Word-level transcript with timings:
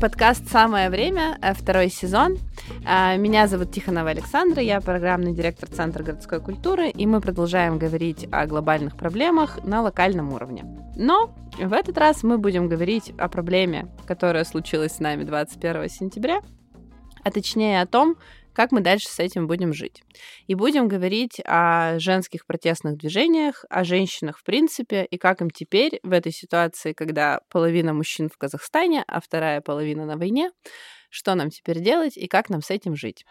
Подкаст 0.00 0.48
«Самое 0.48 0.90
время», 0.90 1.38
э, 1.42 1.52
второй 1.54 1.88
сезон. 1.90 2.38
А, 2.86 3.16
меня 3.16 3.48
зовут 3.48 3.72
Тихонова 3.72 4.10
Александра, 4.10 4.62
я 4.62 4.80
программный 4.80 5.32
директор 5.32 5.68
Центра 5.68 6.04
городской 6.04 6.40
культуры, 6.40 6.88
и 6.88 7.04
мы 7.04 7.20
продолжаем 7.20 7.80
говорить 7.80 8.28
о 8.30 8.46
глобальных 8.46 8.96
проблемах 8.96 9.64
на 9.64 9.82
локальном 9.82 10.32
уровне. 10.32 10.64
Но 10.94 11.34
в 11.60 11.72
этот 11.72 11.98
раз 11.98 12.22
мы 12.22 12.38
будем 12.38 12.68
говорить 12.68 13.12
о 13.18 13.28
проблеме, 13.28 13.88
которая 14.06 14.44
случилась 14.44 14.92
с 14.92 15.00
нами 15.00 15.24
21 15.24 15.88
сентября, 15.88 16.42
а 17.24 17.32
точнее 17.32 17.82
о 17.82 17.86
том, 17.86 18.14
как 18.58 18.72
мы 18.72 18.80
дальше 18.80 19.06
с 19.08 19.20
этим 19.20 19.46
будем 19.46 19.72
жить. 19.72 20.02
И 20.48 20.56
будем 20.56 20.88
говорить 20.88 21.40
о 21.44 22.00
женских 22.00 22.44
протестных 22.44 22.96
движениях, 22.98 23.64
о 23.70 23.84
женщинах 23.84 24.36
в 24.36 24.42
принципе, 24.42 25.04
и 25.04 25.16
как 25.16 25.40
им 25.40 25.48
теперь 25.48 26.00
в 26.02 26.10
этой 26.10 26.32
ситуации, 26.32 26.92
когда 26.92 27.38
половина 27.50 27.94
мужчин 27.94 28.28
в 28.28 28.36
Казахстане, 28.36 29.04
а 29.06 29.20
вторая 29.20 29.60
половина 29.60 30.06
на 30.06 30.16
войне, 30.16 30.50
что 31.08 31.36
нам 31.36 31.50
теперь 31.50 31.78
делать 31.78 32.16
и 32.16 32.26
как 32.26 32.50
нам 32.50 32.60
с 32.60 32.72
этим 32.72 32.96
жить. 32.96 33.24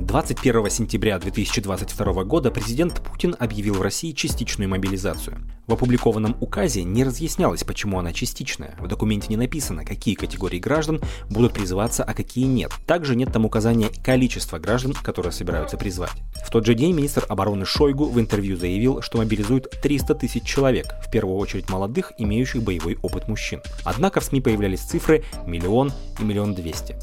21 0.00 0.70
сентября 0.70 1.18
2022 1.18 2.24
года 2.24 2.50
президент 2.50 3.02
Путин 3.02 3.36
объявил 3.38 3.74
в 3.74 3.82
России 3.82 4.12
частичную 4.12 4.70
мобилизацию. 4.70 5.55
В 5.66 5.72
опубликованном 5.72 6.36
указе 6.40 6.84
не 6.84 7.02
разъяснялось, 7.02 7.64
почему 7.64 7.98
она 7.98 8.12
частичная. 8.12 8.76
В 8.78 8.86
документе 8.86 9.26
не 9.28 9.36
написано, 9.36 9.84
какие 9.84 10.14
категории 10.14 10.60
граждан 10.60 11.00
будут 11.28 11.54
призываться, 11.54 12.04
а 12.04 12.14
какие 12.14 12.44
нет. 12.44 12.70
Также 12.86 13.16
нет 13.16 13.32
там 13.32 13.44
указания 13.44 13.90
количества 14.04 14.58
граждан, 14.58 14.92
которые 14.92 15.32
собираются 15.32 15.76
призвать. 15.76 16.12
В 16.44 16.50
тот 16.50 16.64
же 16.64 16.74
день 16.74 16.94
министр 16.94 17.26
обороны 17.28 17.64
Шойгу 17.64 18.04
в 18.04 18.20
интервью 18.20 18.56
заявил, 18.56 19.02
что 19.02 19.18
мобилизуют 19.18 19.68
300 19.82 20.14
тысяч 20.14 20.44
человек, 20.44 20.86
в 21.04 21.10
первую 21.10 21.36
очередь 21.36 21.68
молодых, 21.68 22.12
имеющих 22.16 22.62
боевой 22.62 22.96
опыт 23.02 23.26
мужчин. 23.26 23.60
Однако 23.84 24.20
в 24.20 24.24
СМИ 24.24 24.40
появлялись 24.40 24.80
цифры 24.80 25.24
миллион 25.46 25.92
и 26.20 26.24
миллион 26.24 26.54
двести. 26.54 26.96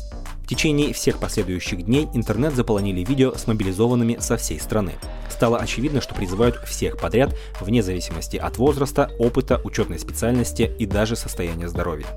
В 0.44 0.48
течение 0.48 0.92
всех 0.92 1.20
последующих 1.20 1.84
дней 1.84 2.08
интернет 2.14 2.54
заполонили 2.54 3.02
видео 3.04 3.34
с 3.34 3.48
мобилизованными 3.48 4.18
со 4.20 4.36
всей 4.36 4.60
страны. 4.60 4.92
Стало 5.30 5.58
очевидно, 5.58 6.02
что 6.02 6.14
призывают 6.14 6.58
всех 6.66 7.00
подряд, 7.00 7.34
вне 7.62 7.82
зависимости 7.82 8.36
от 8.36 8.53
возраста, 8.58 9.12
опыта, 9.20 9.62
учетной 9.64 10.00
специальности 10.00 10.72
и 10.80 10.86
даже 10.86 11.16
состояния 11.16 11.68
здоровья. 11.68 12.08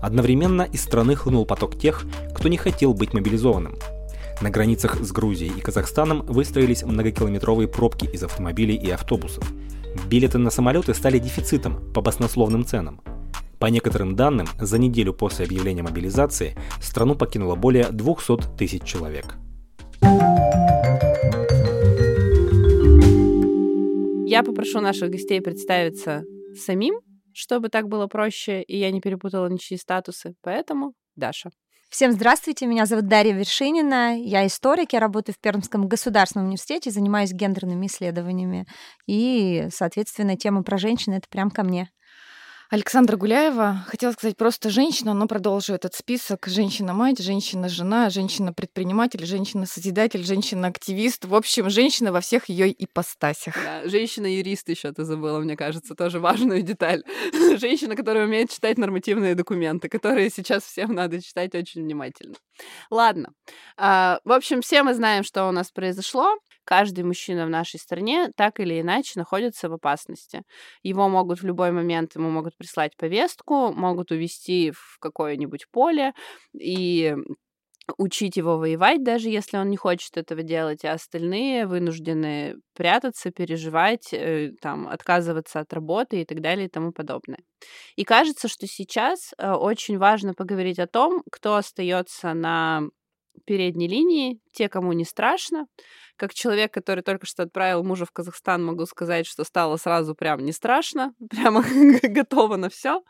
Одновременно 0.00 0.62
из 0.62 0.82
страны 0.82 1.14
хлынул 1.14 1.46
поток 1.46 1.78
тех, 1.78 2.04
кто 2.34 2.48
не 2.48 2.56
хотел 2.56 2.94
быть 2.94 3.14
мобилизованным. 3.14 3.76
На 4.40 4.50
границах 4.50 5.00
с 5.00 5.12
Грузией 5.12 5.52
и 5.56 5.60
Казахстаном 5.60 6.22
выстроились 6.26 6.82
многокилометровые 6.82 7.68
пробки 7.68 8.06
из 8.06 8.22
автомобилей 8.24 8.74
и 8.74 8.90
автобусов. 8.90 9.44
Билеты 10.08 10.38
на 10.38 10.50
самолеты 10.50 10.94
стали 10.94 11.18
дефицитом 11.18 11.92
по 11.92 12.00
баснословным 12.00 12.64
ценам– 12.64 13.00
по 13.62 13.66
некоторым 13.66 14.16
данным, 14.16 14.48
за 14.58 14.76
неделю 14.76 15.12
после 15.12 15.44
объявления 15.44 15.84
мобилизации 15.84 16.56
страну 16.80 17.14
покинуло 17.14 17.54
более 17.54 17.84
200 17.92 18.56
тысяч 18.58 18.82
человек. 18.82 19.36
Я 24.32 24.42
попрошу 24.42 24.80
наших 24.80 25.10
гостей 25.10 25.42
представиться 25.42 26.24
самим, 26.58 26.94
чтобы 27.34 27.68
так 27.68 27.86
было 27.88 28.06
проще, 28.06 28.62
и 28.62 28.78
я 28.78 28.90
не 28.90 29.02
перепутала 29.02 29.46
ничьи 29.46 29.76
статусы. 29.76 30.36
Поэтому 30.40 30.94
Даша. 31.16 31.50
Всем 31.90 32.12
здравствуйте, 32.12 32.64
меня 32.64 32.86
зовут 32.86 33.08
Дарья 33.08 33.34
Вершинина, 33.34 34.18
я 34.18 34.46
историк, 34.46 34.94
я 34.94 35.00
работаю 35.00 35.34
в 35.34 35.38
Пермском 35.38 35.86
государственном 35.86 36.46
университете, 36.46 36.90
занимаюсь 36.90 37.34
гендерными 37.34 37.84
исследованиями, 37.84 38.66
и, 39.06 39.66
соответственно, 39.70 40.38
тема 40.38 40.62
про 40.62 40.78
женщин— 40.78 41.12
это 41.12 41.28
прям 41.28 41.50
ко 41.50 41.62
мне. 41.62 41.90
Александра 42.72 43.18
Гуляева. 43.18 43.84
Хотела 43.86 44.12
сказать 44.12 44.38
просто 44.38 44.70
женщина, 44.70 45.12
но 45.12 45.26
продолжу 45.26 45.74
этот 45.74 45.94
список. 45.94 46.46
Женщина-мать, 46.46 47.18
женщина-жена, 47.18 48.08
женщина-предприниматель, 48.08 49.26
женщина-созидатель, 49.26 50.24
женщина-активист. 50.24 51.26
В 51.26 51.34
общем, 51.34 51.68
женщина 51.68 52.12
во 52.12 52.22
всех 52.22 52.48
ее 52.48 52.72
ипостасях. 52.72 53.56
Да, 53.62 53.86
женщина-юрист 53.86 54.70
еще 54.70 54.90
ты 54.90 55.04
забыла, 55.04 55.38
мне 55.40 55.54
кажется, 55.54 55.94
тоже 55.94 56.18
важную 56.18 56.62
деталь. 56.62 57.02
Женщина, 57.58 57.94
которая 57.94 58.24
умеет 58.24 58.50
читать 58.50 58.78
нормативные 58.78 59.34
документы, 59.34 59.90
которые 59.90 60.30
сейчас 60.30 60.62
всем 60.62 60.94
надо 60.94 61.20
читать 61.20 61.54
очень 61.54 61.82
внимательно. 61.82 62.36
Ладно. 62.90 63.34
А, 63.76 64.20
в 64.24 64.32
общем, 64.32 64.62
все 64.62 64.82
мы 64.82 64.94
знаем, 64.94 65.24
что 65.24 65.46
у 65.46 65.52
нас 65.52 65.70
произошло 65.70 66.38
каждый 66.64 67.04
мужчина 67.04 67.46
в 67.46 67.50
нашей 67.50 67.78
стране 67.80 68.30
так 68.36 68.60
или 68.60 68.80
иначе 68.80 69.12
находится 69.18 69.68
в 69.68 69.72
опасности. 69.74 70.42
Его 70.82 71.08
могут 71.08 71.40
в 71.42 71.46
любой 71.46 71.72
момент, 71.72 72.14
ему 72.16 72.30
могут 72.30 72.56
прислать 72.56 72.96
повестку, 72.96 73.72
могут 73.72 74.10
увести 74.10 74.72
в 74.72 74.98
какое-нибудь 75.00 75.66
поле 75.70 76.12
и 76.58 77.14
учить 77.98 78.36
его 78.36 78.58
воевать, 78.58 79.02
даже 79.02 79.28
если 79.28 79.56
он 79.56 79.70
не 79.70 79.76
хочет 79.76 80.16
этого 80.16 80.42
делать, 80.42 80.84
а 80.84 80.92
остальные 80.92 81.66
вынуждены 81.66 82.56
прятаться, 82.74 83.30
переживать, 83.32 84.12
э, 84.12 84.52
там, 84.60 84.88
отказываться 84.88 85.60
от 85.60 85.72
работы 85.72 86.22
и 86.22 86.24
так 86.24 86.40
далее 86.40 86.66
и 86.66 86.70
тому 86.70 86.92
подобное. 86.92 87.40
И 87.96 88.04
кажется, 88.04 88.48
что 88.48 88.66
сейчас 88.66 89.32
э, 89.38 89.50
очень 89.52 89.98
важно 89.98 90.34
поговорить 90.34 90.78
о 90.78 90.86
том, 90.86 91.22
кто 91.30 91.56
остается 91.56 92.34
на 92.34 92.82
передней 93.44 93.88
линии, 93.88 94.40
те, 94.52 94.68
кому 94.68 94.92
не 94.92 95.04
страшно. 95.04 95.66
Как 96.16 96.34
человек, 96.34 96.72
который 96.72 97.02
только 97.02 97.26
что 97.26 97.42
отправил 97.42 97.82
мужа 97.82 98.04
в 98.04 98.12
Казахстан, 98.12 98.64
могу 98.64 98.86
сказать, 98.86 99.26
что 99.26 99.44
стало 99.44 99.76
сразу 99.76 100.14
прям 100.14 100.44
не 100.44 100.52
страшно, 100.52 101.14
прямо 101.30 101.64
готово 102.02 102.56
на 102.56 102.68
все. 102.68 103.02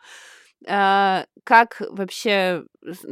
А, 0.65 1.25
как 1.43 1.81
вообще 1.89 2.63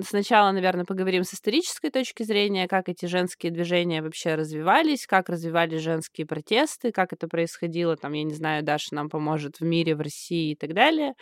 сначала, 0.03 0.51
наверное, 0.51 0.85
поговорим 0.85 1.23
с 1.25 1.33
исторической 1.33 1.89
точки 1.89 2.23
зрения, 2.23 2.67
как 2.67 2.87
эти 2.87 3.05
женские 3.07 3.51
движения 3.51 4.01
вообще 4.01 4.35
развивались, 4.35 5.05
как 5.05 5.27
развивались 5.27 5.81
женские 5.81 6.25
протесты, 6.25 6.91
как 6.93 7.11
это 7.11 7.27
происходило, 7.27 7.97
там, 7.97 8.13
я 8.13 8.23
не 8.23 8.33
знаю, 8.33 8.63
Даша 8.63 8.95
нам 8.95 9.09
поможет 9.09 9.59
в 9.59 9.65
мире, 9.65 9.95
в 9.95 10.01
России 10.01 10.51
и 10.51 10.55
так 10.55 10.73
далее. 10.73 11.13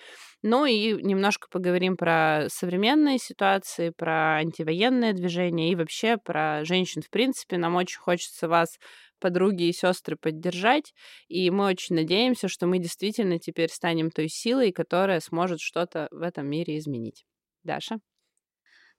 Ну 0.44 0.66
и 0.66 0.94
немножко 1.02 1.48
поговорим 1.52 1.98
про 1.98 2.46
современные 2.50 3.18
ситуации, 3.18 3.90
про 3.90 4.36
антивоенное 4.38 5.14
движение 5.14 5.72
и 5.72 5.76
вообще 5.76 6.18
про 6.18 6.64
женщин 6.64 7.02
в 7.02 7.10
принципе. 7.10 7.58
Нам 7.58 7.76
очень 7.76 8.00
хочется 8.00 8.48
вас 8.48 8.78
подруги 9.20 9.64
и 9.64 9.74
сестры 9.74 10.16
поддержать. 10.16 10.94
И 11.28 11.50
мы 11.52 11.66
очень 11.66 11.96
надеемся, 11.96 12.48
что 12.48 12.68
мы 12.68 12.80
действительно 12.80 13.40
теперь 13.40 13.70
станем 13.70 14.12
той 14.12 14.30
силой, 14.30 14.72
которая 14.72 15.20
сможет 15.20 15.60
что-то 15.60 16.08
в 16.12 16.22
этом 16.22 16.48
мире 16.48 16.78
изменить. 16.78 17.26
Даша? 17.64 18.00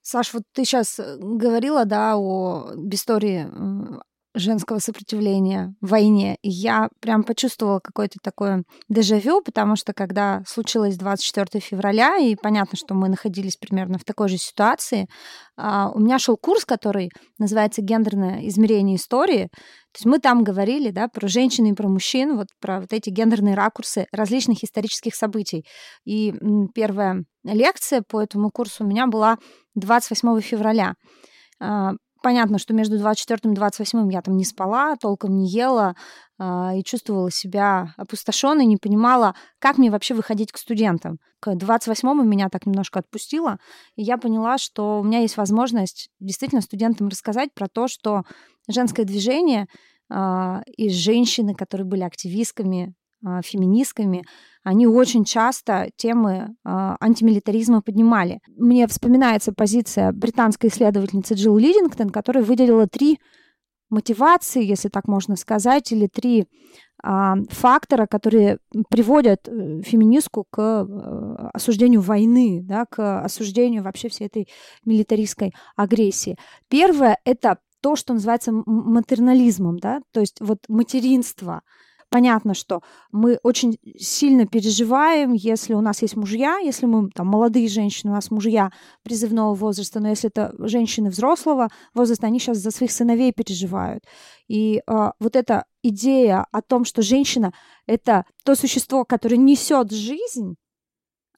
Саш, 0.03 0.33
вот 0.33 0.45
ты 0.53 0.65
сейчас 0.65 0.99
э, 0.99 1.17
говорила, 1.19 1.85
да, 1.85 2.17
о 2.17 2.73
истории 2.91 3.47
женского 4.35 4.79
сопротивления 4.79 5.75
в 5.81 5.89
войне. 5.89 6.37
И 6.43 6.49
я 6.49 6.89
прям 7.01 7.25
почувствовала 7.25 7.81
какое-то 7.81 8.19
такое 8.23 8.65
дежавю, 8.89 9.43
потому 9.43 9.77
что 9.77 9.93
когда 9.93 10.43
случилось 10.47 10.97
24 10.97 11.61
февраля, 11.61 12.17
и 12.19 12.37
понятно, 12.37 12.77
что 12.77 12.95
мы 12.95 13.09
находились 13.09 13.57
примерно 13.57 13.99
в 13.99 14.05
такой 14.05 14.29
же 14.29 14.39
ситуации, 14.39 15.09
а, 15.57 15.91
у 15.93 15.99
меня 15.99 16.19
шел 16.19 16.37
курс, 16.37 16.65
который 16.65 17.11
называется 17.39 17.83
«Гендерное 17.83 18.47
измерение 18.49 18.97
истории». 18.97 19.49
То 19.93 19.97
есть 19.97 20.07
мы 20.07 20.21
там 20.21 20.45
говорили 20.45 20.91
да, 20.91 21.09
про 21.09 21.27
женщин 21.27 21.67
и 21.67 21.73
про 21.73 21.89
мужчин, 21.89 22.37
вот 22.37 22.47
про 22.61 22.81
вот 22.81 22.93
эти 22.93 23.11
гендерные 23.11 23.57
ракурсы 23.57 24.07
различных 24.13 24.63
исторических 24.63 25.17
событий. 25.17 25.65
И 26.05 26.33
первая 26.75 27.25
лекция 27.43 28.03
по 28.09 28.23
этому 28.23 28.51
курсу 28.51 28.85
у 28.85 28.87
меня 28.87 29.09
была 29.09 29.39
28 29.75 30.41
февраля. 30.41 30.95
А, 32.21 32.23
понятно, 32.23 32.59
что 32.59 32.75
между 32.75 32.99
24 32.99 33.53
и 33.53 33.57
28 33.57 34.13
я 34.13 34.23
там 34.23 34.37
не 34.37 34.45
спала, 34.45 34.97
толком 34.97 35.37
не 35.37 35.49
ела 35.49 35.95
э, 36.39 36.79
и 36.79 36.85
чувствовала 36.85 37.31
себя 37.31 37.95
опустошенной, 37.97 38.67
не 38.67 38.77
понимала, 38.77 39.35
как 39.59 39.79
мне 39.79 39.91
вообще 39.91 40.15
выходить 40.15 40.53
к 40.53 40.59
студентам. 40.59 41.19
К 41.41 41.55
28 41.55 42.25
меня 42.25 42.49
так 42.49 42.67
немножко 42.67 43.01
отпустило, 43.01 43.59
и 43.97 44.03
я 44.03 44.19
поняла, 44.19 44.59
что 44.59 45.01
у 45.01 45.05
меня 45.05 45.21
есть 45.21 45.37
возможность 45.37 46.11
действительно 46.21 46.61
студентам 46.61 47.09
рассказать 47.09 47.51
про 47.55 47.69
то, 47.69 47.89
что 47.89 48.23
женское 48.69 49.05
движение 49.05 49.67
э, 50.11 50.61
и 50.77 50.91
женщины, 50.91 51.55
которые 51.55 51.87
были 51.87 52.03
активистками, 52.03 52.95
феминистками, 53.43 54.25
они 54.63 54.87
очень 54.87 55.25
часто 55.25 55.91
темы 55.97 56.33
э, 56.33 56.97
антимилитаризма 57.01 57.81
поднимали. 57.81 58.41
Мне 58.57 58.87
вспоминается 58.87 59.53
позиция 59.53 60.13
британской 60.13 60.69
исследовательницы 60.69 61.35
Джилл 61.35 61.57
Лидингтон, 61.57 62.11
которая 62.11 62.45
выделила 62.45 62.87
три 62.87 63.19
мотивации, 63.89 64.63
если 64.63 64.89
так 64.89 65.09
можно 65.09 65.37
сказать, 65.37 65.91
или 65.93 66.09
три 66.09 66.41
э, 66.43 67.09
фактора, 67.49 68.07
которые 68.07 68.59
приводят 68.91 69.49
э, 69.49 69.81
феминистку 69.83 70.45
к 70.51 70.61
э, 70.61 71.49
осуждению 71.55 72.03
войны, 72.03 72.61
да, 72.63 72.85
к 72.85 73.23
осуждению 73.23 73.83
вообще 73.83 74.11
всей 74.11 74.27
этой 74.27 74.47
милитаристской 74.85 75.55
агрессии. 75.75 76.37
Первое— 76.69 77.19
это 77.25 77.59
то, 77.81 77.97
что 77.97 78.13
называется 78.13 78.53
матернализмом, 78.53 79.79
да, 79.79 80.03
то 80.13 80.21
есть 80.21 80.39
вот 80.43 80.59
материнство— 80.69 81.63
понятно, 82.11 82.55
что 82.55 82.83
мы 83.13 83.39
очень 83.43 83.79
сильно 83.97 84.47
переживаем, 84.47 85.33
если 85.33 85.75
у 85.75 85.81
нас 85.81 86.03
есть 86.03 86.17
мужья, 86.17 86.59
если 86.59 86.87
мы 86.87 87.09
там 87.11 87.29
молодые 87.29 87.69
женщины, 87.69 88.13
у 88.13 88.15
нас 88.15 88.31
мужья 88.31 88.71
призывного 89.03 89.55
возраста, 89.55 90.01
но 90.01 90.09
если 90.09 90.29
это 90.29 90.53
женщины 90.59 91.09
взрослого 91.09 91.69
возраста, 91.95 92.27
они 92.27 92.39
сейчас 92.39 92.59
за 92.59 92.71
своих 92.71 92.93
сыновей 92.93 93.33
переживают. 93.33 94.05
И 94.49 94.83
э, 94.87 95.11
вот 95.19 95.37
эта 95.37 95.65
идея 95.83 96.47
о 96.53 96.61
том, 96.61 96.85
что 96.85 97.03
женщина 97.03 97.53
это 97.87 98.25
то 98.45 98.55
существо, 98.55 99.05
которое 99.05 99.37
несет 99.37 99.93
жизнь, 99.93 100.57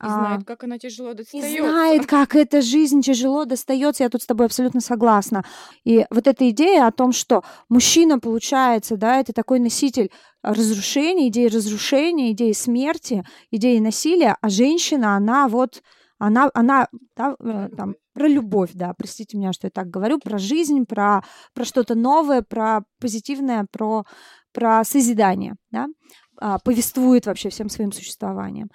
и 0.02 0.08
знает, 0.08 0.44
как 0.44 0.64
она 0.64 0.78
тяжело 0.78 1.14
достается. 1.14 1.54
И 1.54 1.60
знает, 1.60 2.06
как 2.06 2.34
эта 2.34 2.60
жизнь 2.60 3.02
тяжело 3.02 3.44
достается. 3.44 4.02
Я 4.02 4.10
тут 4.10 4.22
с 4.22 4.26
тобой 4.26 4.46
абсолютно 4.46 4.80
согласна. 4.80 5.44
И 5.84 6.04
вот 6.10 6.26
эта 6.26 6.50
идея 6.50 6.88
о 6.88 6.92
том, 6.92 7.12
что 7.12 7.44
мужчина, 7.68 8.18
получается, 8.18 8.96
да, 8.96 9.20
это 9.20 9.32
такой 9.32 9.60
носитель 9.60 10.10
разрушения, 10.42 11.28
идеи 11.28 11.46
разрушения, 11.46 12.32
идеи 12.32 12.52
смерти, 12.52 13.24
идеи 13.50 13.78
насилия, 13.78 14.36
а 14.40 14.48
женщина, 14.48 15.16
она 15.16 15.48
вот, 15.48 15.82
она, 16.18 16.50
она 16.54 16.88
да, 17.16 17.36
э, 17.40 17.68
там, 17.76 17.94
про 18.14 18.28
любовь, 18.28 18.70
да, 18.74 18.92
простите 18.96 19.36
меня, 19.36 19.52
что 19.52 19.66
я 19.66 19.70
так 19.70 19.88
говорю, 19.88 20.18
про 20.18 20.38
жизнь, 20.38 20.84
про, 20.86 21.22
про 21.54 21.64
что-то 21.64 21.94
новое, 21.94 22.42
про 22.42 22.82
позитивное, 23.00 23.66
про, 23.70 24.04
про 24.52 24.84
созидание, 24.84 25.54
да, 25.70 25.86
а, 26.38 26.58
повествует 26.58 27.26
вообще 27.26 27.48
всем 27.50 27.68
своим 27.68 27.92
существованием. 27.92 28.68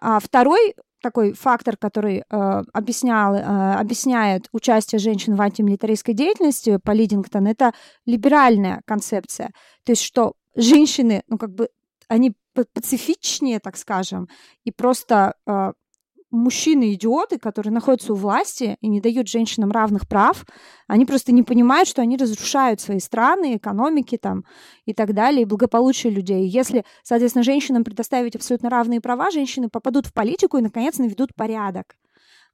А 0.00 0.20
второй 0.20 0.74
такой 1.02 1.32
фактор, 1.32 1.76
который 1.76 2.18
э, 2.18 2.62
объяснял, 2.72 3.34
э, 3.34 3.40
объясняет 3.40 4.48
участие 4.52 4.98
женщин 4.98 5.36
в 5.36 5.40
антимилитаристской 5.40 6.14
деятельности 6.14 6.78
по 6.82 6.90
Лидингтон, 6.90 7.46
это 7.46 7.72
либеральная 8.04 8.82
концепция. 8.84 9.50
То 9.84 9.92
есть, 9.92 10.02
что 10.02 10.32
женщины, 10.54 11.22
ну, 11.28 11.38
как 11.38 11.54
бы, 11.54 11.68
они 12.08 12.34
пацифичнее, 12.54 13.60
так 13.60 13.76
скажем, 13.76 14.28
и 14.64 14.72
просто 14.72 15.34
э, 15.46 15.72
мужчины-идиоты, 16.30 17.38
которые 17.38 17.72
находятся 17.72 18.12
у 18.12 18.16
власти 18.16 18.76
и 18.80 18.88
не 18.88 19.00
дают 19.00 19.28
женщинам 19.28 19.70
равных 19.70 20.08
прав, 20.08 20.44
они 20.86 21.06
просто 21.06 21.32
не 21.32 21.42
понимают, 21.42 21.88
что 21.88 22.02
они 22.02 22.16
разрушают 22.16 22.80
свои 22.80 23.00
страны, 23.00 23.56
экономики 23.56 24.18
там 24.18 24.44
и 24.84 24.92
так 24.92 25.14
далее, 25.14 25.42
и 25.42 25.46
благополучие 25.46 26.12
людей. 26.12 26.46
Если, 26.46 26.84
соответственно, 27.02 27.42
женщинам 27.42 27.84
предоставить 27.84 28.36
абсолютно 28.36 28.70
равные 28.70 29.00
права, 29.00 29.30
женщины 29.30 29.68
попадут 29.68 30.06
в 30.06 30.12
политику 30.12 30.58
и, 30.58 30.62
наконец, 30.62 30.98
наведут 30.98 31.34
порядок. 31.34 31.96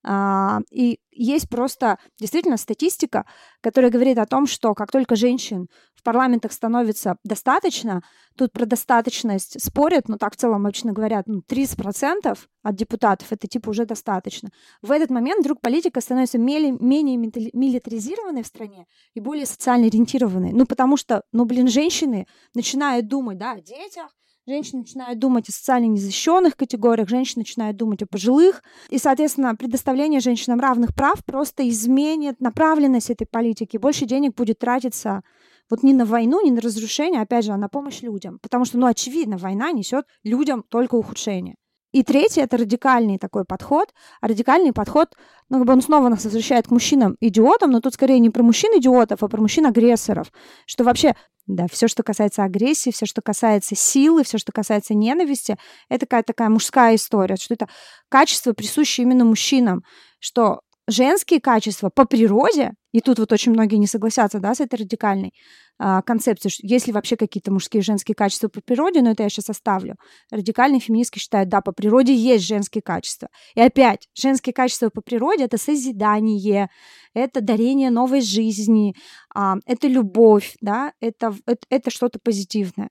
А, 0.07 0.61
и 0.71 0.99
есть 1.11 1.49
просто 1.49 1.99
действительно 2.19 2.57
статистика, 2.57 3.25
которая 3.63 3.91
говорит 3.91 4.19
о 4.19 4.27
том, 4.27 4.47
что 4.47 4.75
как 4.75 4.91
только 4.91 5.17
женщин 5.17 5.69
в 5.95 6.03
парламентах 6.03 6.53
становится 6.53 7.17
достаточно, 7.25 8.03
тут 8.37 8.53
про 8.53 8.67
достаточность 8.67 9.63
спорят, 9.63 10.09
но 10.09 10.19
так 10.19 10.35
в 10.35 10.37
целом 10.37 10.67
обычно 10.67 10.93
говорят, 10.93 11.27
ну, 11.27 11.41
30% 11.49 12.39
от 12.63 12.75
депутатов 12.75 13.33
это 13.33 13.49
типа 13.49 13.71
уже 13.71 13.87
достаточно. 13.87 14.51
В 14.83 14.91
этот 14.91 15.09
момент 15.11 15.41
вдруг 15.41 15.61
политика 15.63 16.01
становится 16.01 16.39
менее, 16.39 16.77
менее 16.79 17.17
милитаризированной 17.17 18.43
в 18.43 18.47
стране 18.47 18.87
и 19.15 19.21
более 19.21 19.47
социально 19.47 19.87
ориентированной. 19.87 20.53
Ну, 20.53 20.67
потому 20.67 20.99
что, 20.99 21.23
ну, 21.33 21.47
блин, 21.47 21.69
женщины 21.69 22.27
начинают 22.55 23.09
думать, 23.09 23.39
да, 23.39 23.53
о 23.53 23.61
детях, 23.61 24.11
Женщины 24.47 24.81
начинают 24.81 25.19
думать 25.19 25.49
о 25.49 25.53
социально 25.53 25.87
незащищенных 25.87 26.55
категориях, 26.55 27.09
женщины 27.09 27.41
начинают 27.41 27.79
думать 27.79 28.03
о 28.03 28.07
пожилых. 28.07 28.63
И, 28.91 28.99
соответственно, 28.99 29.57
предоставление 29.57 30.21
женщинам 30.21 30.61
равных 30.61 30.95
прав 30.95 31.25
просто 31.25 31.67
изменит 31.71 32.41
направленность 32.41 33.09
этой 33.09 33.27
политики. 33.27 33.79
Больше 33.79 34.05
денег 34.05 34.35
будет 34.35 34.59
тратиться 34.59 35.23
вот 35.71 35.83
не 35.83 35.95
на 35.95 36.05
войну, 36.05 36.45
не 36.45 36.51
на 36.51 36.61
разрушение, 36.61 37.23
опять 37.23 37.47
же, 37.47 37.53
а 37.53 37.57
на 37.57 37.71
помощь 37.71 38.03
людям. 38.03 38.39
Потому 38.41 38.67
что, 38.67 38.77
ну, 38.77 38.87
очевидно, 38.87 39.39
война 39.39 39.73
несет 39.73 40.05
людям 40.23 40.63
только 40.69 40.97
ухудшение. 40.97 41.57
И 41.95 42.03
третье— 42.03 42.43
это 42.45 42.57
радикальный 42.57 43.19
такой 43.19 43.45
подход. 43.45 43.95
А 44.21 44.27
радикальный 44.27 44.73
подход, 44.73 45.15
ну, 45.49 45.59
как 45.59 45.67
бы 45.69 45.73
он 45.75 45.81
снова 45.81 46.09
нас 46.09 46.25
возвращает 46.25 46.67
к 46.67 46.73
мужчинам-идиотам, 46.73 47.71
но 47.71 47.81
тут 47.81 47.95
скорее 47.95 48.19
не 48.19 48.31
про 48.31 48.43
мужчин-идиотов, 48.43 49.23
а 49.23 49.29
про 49.29 49.41
мужчин-агрессоров. 49.41 50.33
Что 50.67 50.83
вообще, 50.83 51.15
да, 51.47 51.67
все, 51.71 51.87
что 51.87 52.03
касается 52.03 52.43
агрессии, 52.43 52.91
все, 52.91 53.07
что 53.07 53.23
касается 53.23 53.77
силы, 53.77 54.25
все, 54.25 54.39
что 54.39 54.51
касается 54.51 54.93
ненависти, 54.93 55.57
это 55.89 56.05
какая-то 56.07 56.33
такая 56.33 56.49
мужская 56.49 56.97
история, 56.97 57.37
что 57.37 57.55
это 57.55 57.69
качество, 58.09 58.55
присущее 58.55 59.05
именно 59.05 59.25
мужчинам, 59.25 59.85
что 60.19 60.63
женские 60.89 61.41
качества 61.41 61.91
по 61.91 62.05
природе, 62.05 62.73
и 62.93 63.01
тут 63.01 63.19
вот 63.19 63.33
очень 63.33 63.53
многие 63.53 63.77
не 63.77 63.87
согласятся, 63.87 64.39
да, 64.39 64.55
с 64.55 64.61
этой 64.61 64.81
радикальной 64.81 65.33
а, 65.79 66.03
концепцией, 66.03 66.53
что 66.53 66.67
есть 66.67 66.87
ли 66.87 66.93
вообще 66.93 67.17
какие-то 67.17 67.53
мужские 67.53 67.81
и 67.81 67.85
женские 67.85 68.15
качества 68.15 68.49
по 68.49 68.61
природе, 68.61 69.03
но 69.03 69.11
это 69.11 69.23
я 69.23 69.29
сейчас 69.29 69.51
оставлю. 69.51 69.97
Радикальные 70.31 70.81
феминистки 70.81 71.19
считают, 71.19 71.49
да, 71.49 71.61
по 71.61 71.73
природе 71.73 72.15
есть 72.15 72.47
женские 72.47 72.83
качества. 72.83 73.29
И 73.55 73.61
опять, 73.61 74.09
женские 74.15 74.53
качества 74.53 74.91
по 74.91 75.01
природе— 75.01 75.45
это 75.45 75.59
созидание, 75.59 76.69
это 77.15 77.41
дарение 77.41 77.91
новой 77.91 78.21
жизни, 78.21 78.95
а, 79.35 79.57
это 79.67 79.89
любовь, 79.89 80.55
да, 80.61 80.93
это, 81.01 81.35
это, 81.47 81.67
это 81.71 81.91
что-то 81.91 82.19
позитивное. 82.23 82.91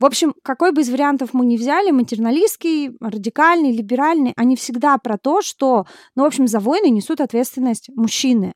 В 0.00 0.06
общем, 0.06 0.34
какой 0.42 0.72
бы 0.72 0.80
из 0.80 0.88
вариантов 0.88 1.34
мы 1.34 1.44
ни 1.44 1.58
взяли, 1.58 1.90
материалистский, 1.90 2.96
радикальный, 3.00 3.70
либеральный, 3.70 4.32
они 4.34 4.56
всегда 4.56 4.96
про 4.96 5.18
то, 5.18 5.42
что, 5.42 5.84
ну, 6.16 6.22
в 6.22 6.26
общем, 6.26 6.48
за 6.48 6.58
войны 6.58 6.88
несут 6.88 7.20
ответственность 7.20 7.90
мужчины 7.94 8.54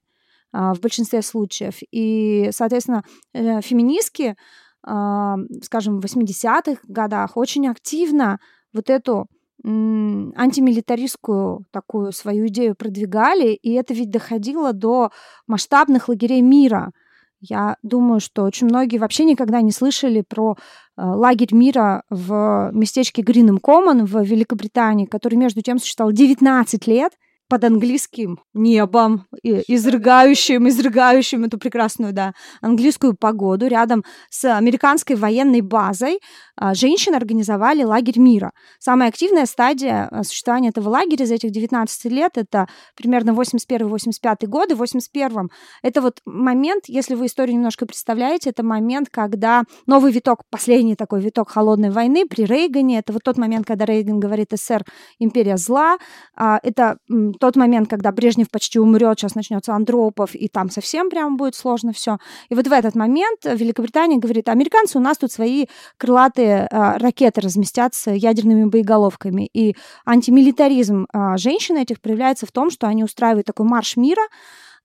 а, 0.52 0.73
в 0.73 0.81
большинстве 0.81 1.20
случаев. 1.20 1.75
И, 1.91 2.49
соответственно, 2.50 3.05
э, 3.35 3.61
феминистки, 3.61 4.37
а, 4.82 5.37
скажем, 5.62 6.00
в 6.00 6.05
80-х 6.05 6.81
годах 6.88 7.37
очень 7.37 7.69
активно 7.69 8.40
вот 8.73 8.88
эту 8.88 9.26
антимилитаристскую 9.67 11.64
такую 11.70 12.12
свою 12.12 12.49
идею 12.49 12.75
продвигали, 12.75 13.55
и 13.55 13.73
это 13.73 13.94
ведь 13.94 14.11
доходило 14.11 14.75
до 14.75 15.11
масштабных 15.47 16.08
лагерей 16.08 16.40
мира– 16.40 16.90
я 17.49 17.76
думаю, 17.82 18.20
что 18.20 18.44
очень 18.44 18.67
многие 18.67 18.99
вообще 18.99 19.25
никогда 19.25 19.61
не 19.61 19.70
слышали 19.70 20.23
про 20.26 20.56
э, 20.96 21.02
лагерь 21.02 21.52
мира 21.55 22.02
в 22.11 22.70
местечке 22.73 23.23
Гринем 23.23 23.58
Коммон 23.58 24.05
в 24.05 24.23
Великобритании, 24.23 25.06
который, 25.06 25.37
между 25.37 25.61
тем, 25.61 25.79
существовал 25.79 26.12
19 26.12 26.87
лет 26.87 27.12
под 27.54 27.62
английским 27.62 28.40
небом, 28.52 29.26
изрыгающим, 29.44 30.68
изрыгающим 30.68 31.44
эту 31.44 31.56
прекрасную, 31.56 32.12
да, 32.12 32.32
английскую 32.60 33.14
погоду 33.14 33.68
рядом 33.68 34.02
с 34.28 34.44
американской 34.56 35.14
военной 35.14 35.60
базой, 35.60 36.18
а, 36.56 36.74
женщины 36.74 37.14
организовали 37.14 37.84
лагерь 37.84 38.18
мира. 38.18 38.50
Самая 38.80 39.08
активная 39.08 39.46
стадия 39.46 40.08
а, 40.10 40.24
существования 40.24 40.70
этого 40.70 40.88
лагеря 40.88 41.26
за 41.26 41.34
этих 41.34 41.52
19 41.52 42.04
лет 42.06 42.32
это 42.37 42.66
примерно 42.96 43.30
81-85 43.30 44.46
годы. 44.46 44.75
В 44.75 44.78
81 44.78 45.49
это 45.82 46.00
вот 46.00 46.20
момент, 46.25 46.84
если 46.88 47.14
вы 47.14 47.26
историю 47.26 47.56
немножко 47.56 47.87
представляете, 47.87 48.50
это 48.50 48.64
момент, 48.64 49.11
когда 49.11 49.62
новый 49.87 50.11
виток, 50.11 50.42
последний 50.50 50.96
такой 50.96 51.20
виток 51.20 51.50
холодной 51.50 51.90
войны 51.90 52.26
при 52.26 52.44
Рейгане, 52.44 52.99
это 52.99 53.12
вот 53.12 53.23
тот 53.23 53.38
момент, 53.38 53.64
когда 53.64 53.84
Рейган 53.84 54.18
говорит 54.18 54.49
СССР 54.52 54.84
империя 55.20 55.56
зла, 55.56 55.99
а, 56.37 56.58
это 56.62 56.99
тот 57.44 57.56
момент, 57.56 57.90
когда 57.90 58.10
Брежнев 58.10 58.48
почти 58.50 58.78
умрет, 58.78 59.20
сейчас 59.20 59.34
начнется 59.34 59.74
Андропов, 59.74 60.34
и 60.34 60.48
там 60.48 60.70
совсем 60.70 61.10
прям 61.10 61.36
будет 61.36 61.54
сложно 61.54 61.92
все. 61.92 62.16
И 62.48 62.54
вот 62.54 62.66
в 62.66 62.72
этот 62.72 62.94
момент 62.94 63.40
Великобритания 63.44 64.16
говорит, 64.16 64.48
американцы, 64.48 64.96
у 64.96 65.00
нас 65.02 65.18
тут 65.18 65.30
свои 65.30 65.66
крылатые 65.98 66.66
а, 66.70 66.96
ракеты 66.98 67.42
разместят 67.42 67.94
с 67.94 68.10
ядерными 68.10 68.64
боеголовками. 68.64 69.50
И 69.52 69.76
антимилитаризм 70.06 71.06
а, 71.12 71.36
женщин 71.36 71.76
этих 71.76 72.00
проявляется 72.00 72.46
в 72.46 72.50
том, 72.50 72.70
что 72.70 72.86
они 72.86 73.04
устраивают 73.04 73.46
такой 73.46 73.66
марш 73.66 73.98
мира, 73.98 74.22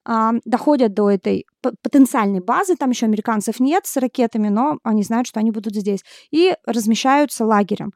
доходят 0.05 0.93
до 0.93 1.09
этой 1.09 1.45
потенциальной 1.83 2.39
базы, 2.39 2.75
там 2.75 2.91
еще 2.91 3.05
американцев 3.05 3.59
нет 3.59 3.85
с 3.85 3.97
ракетами, 3.97 4.47
но 4.47 4.77
они 4.83 5.03
знают, 5.03 5.27
что 5.27 5.39
они 5.39 5.51
будут 5.51 5.75
здесь, 5.75 6.01
и 6.31 6.55
размещаются 6.65 7.45
лагерем. 7.45 7.91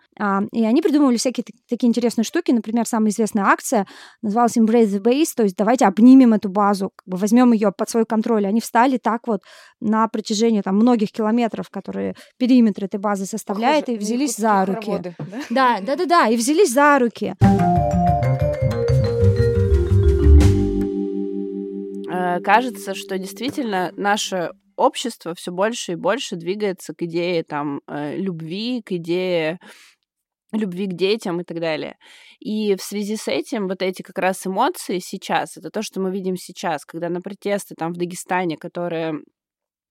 И 0.51 0.65
они 0.65 0.81
придумывали 0.81 1.17
всякие 1.17 1.45
такие 1.69 1.87
интересные 1.87 2.25
штуки, 2.25 2.51
например, 2.51 2.85
самая 2.85 3.11
известная 3.11 3.45
акция 3.45 3.87
называлась 4.21 4.57
Embrace 4.57 4.87
the 4.87 5.01
Base, 5.01 5.29
то 5.35 5.43
есть 5.43 5.55
давайте 5.55 5.85
обнимем 5.85 6.33
эту 6.33 6.49
базу, 6.49 6.91
как 6.95 7.07
бы 7.07 7.17
возьмем 7.17 7.53
ее 7.53 7.71
под 7.71 7.89
свой 7.89 8.05
контроль. 8.05 8.45
Они 8.45 8.59
встали 8.59 8.97
так 8.97 9.27
вот 9.27 9.41
на 9.79 10.07
протяжении 10.07 10.61
там 10.61 10.75
многих 10.75 11.11
километров, 11.11 11.69
которые 11.69 12.15
периметр 12.37 12.85
этой 12.85 12.99
базы 12.99 13.25
составляет, 13.25 13.85
Похоже, 13.85 13.97
и 13.97 14.03
взялись 14.03 14.35
за 14.35 14.65
руки. 14.65 14.85
Проводы, 14.85 15.15
да? 15.17 15.39
да, 15.49 15.79
да, 15.81 15.95
да, 15.95 16.05
да, 16.05 16.27
и 16.27 16.35
взялись 16.35 16.71
за 16.73 16.99
руки. 16.99 17.35
Кажется, 22.43 22.93
что 22.95 23.17
действительно 23.17 23.91
наше 23.95 24.51
общество 24.75 25.33
все 25.35 25.51
больше 25.51 25.93
и 25.93 25.95
больше 25.95 26.35
двигается 26.35 26.93
к 26.93 27.01
идее 27.03 27.43
там 27.43 27.81
э, 27.87 28.17
любви, 28.17 28.81
к 28.81 28.91
идее 28.93 29.59
любви 30.51 30.87
к 30.87 30.93
детям 30.93 31.41
и 31.41 31.43
так 31.43 31.59
далее. 31.59 31.97
И 32.39 32.75
в 32.75 32.81
связи 32.81 33.15
с 33.15 33.27
этим 33.27 33.67
вот 33.67 33.81
эти 33.81 34.01
как 34.03 34.17
раз 34.19 34.45
эмоции 34.45 34.99
сейчас, 34.99 35.57
это 35.57 35.69
то, 35.69 35.81
что 35.81 35.99
мы 35.99 36.11
видим 36.11 36.35
сейчас, 36.37 36.85
когда 36.85 37.09
на 37.09 37.21
протесты 37.21 37.75
там 37.75 37.91
в 37.93 37.97
Дагестане, 37.97 38.57
которые, 38.57 39.15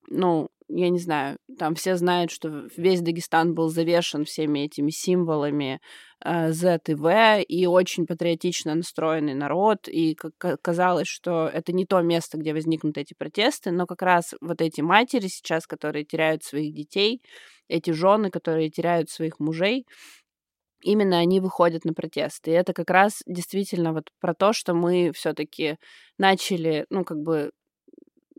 ну, 0.08 0.48
я 0.74 0.90
не 0.90 0.98
знаю, 0.98 1.38
там 1.58 1.74
все 1.74 1.96
знают, 1.96 2.30
что 2.30 2.66
весь 2.76 3.00
Дагестан 3.00 3.54
был 3.54 3.68
завешен 3.68 4.24
всеми 4.24 4.60
этими 4.60 4.90
символами 4.90 5.80
э, 6.24 6.52
Z 6.52 6.80
и 6.86 6.94
V, 6.94 7.42
и 7.42 7.66
очень 7.66 8.06
патриотично 8.06 8.74
настроенный 8.74 9.34
народ, 9.34 9.88
и 9.88 10.16
казалось, 10.62 11.08
что 11.08 11.48
это 11.48 11.72
не 11.72 11.84
то 11.84 12.00
место, 12.00 12.38
где 12.38 12.52
возникнут 12.52 12.96
эти 12.96 13.14
протесты, 13.14 13.70
но 13.70 13.86
как 13.86 14.02
раз 14.02 14.34
вот 14.40 14.60
эти 14.60 14.80
матери 14.80 15.28
сейчас, 15.28 15.66
которые 15.66 16.04
теряют 16.04 16.42
своих 16.42 16.74
детей, 16.74 17.22
эти 17.68 17.90
жены, 17.90 18.30
которые 18.30 18.70
теряют 18.70 19.10
своих 19.10 19.40
мужей, 19.40 19.86
именно 20.82 21.18
они 21.18 21.40
выходят 21.40 21.84
на 21.84 21.94
протесты. 21.94 22.50
И 22.50 22.54
это 22.54 22.72
как 22.72 22.90
раз 22.90 23.22
действительно 23.26 23.92
вот 23.92 24.10
про 24.20 24.34
то, 24.34 24.52
что 24.52 24.74
мы 24.74 25.12
все-таки 25.14 25.76
начали, 26.18 26.86
ну, 26.90 27.04
как 27.04 27.18
бы 27.18 27.50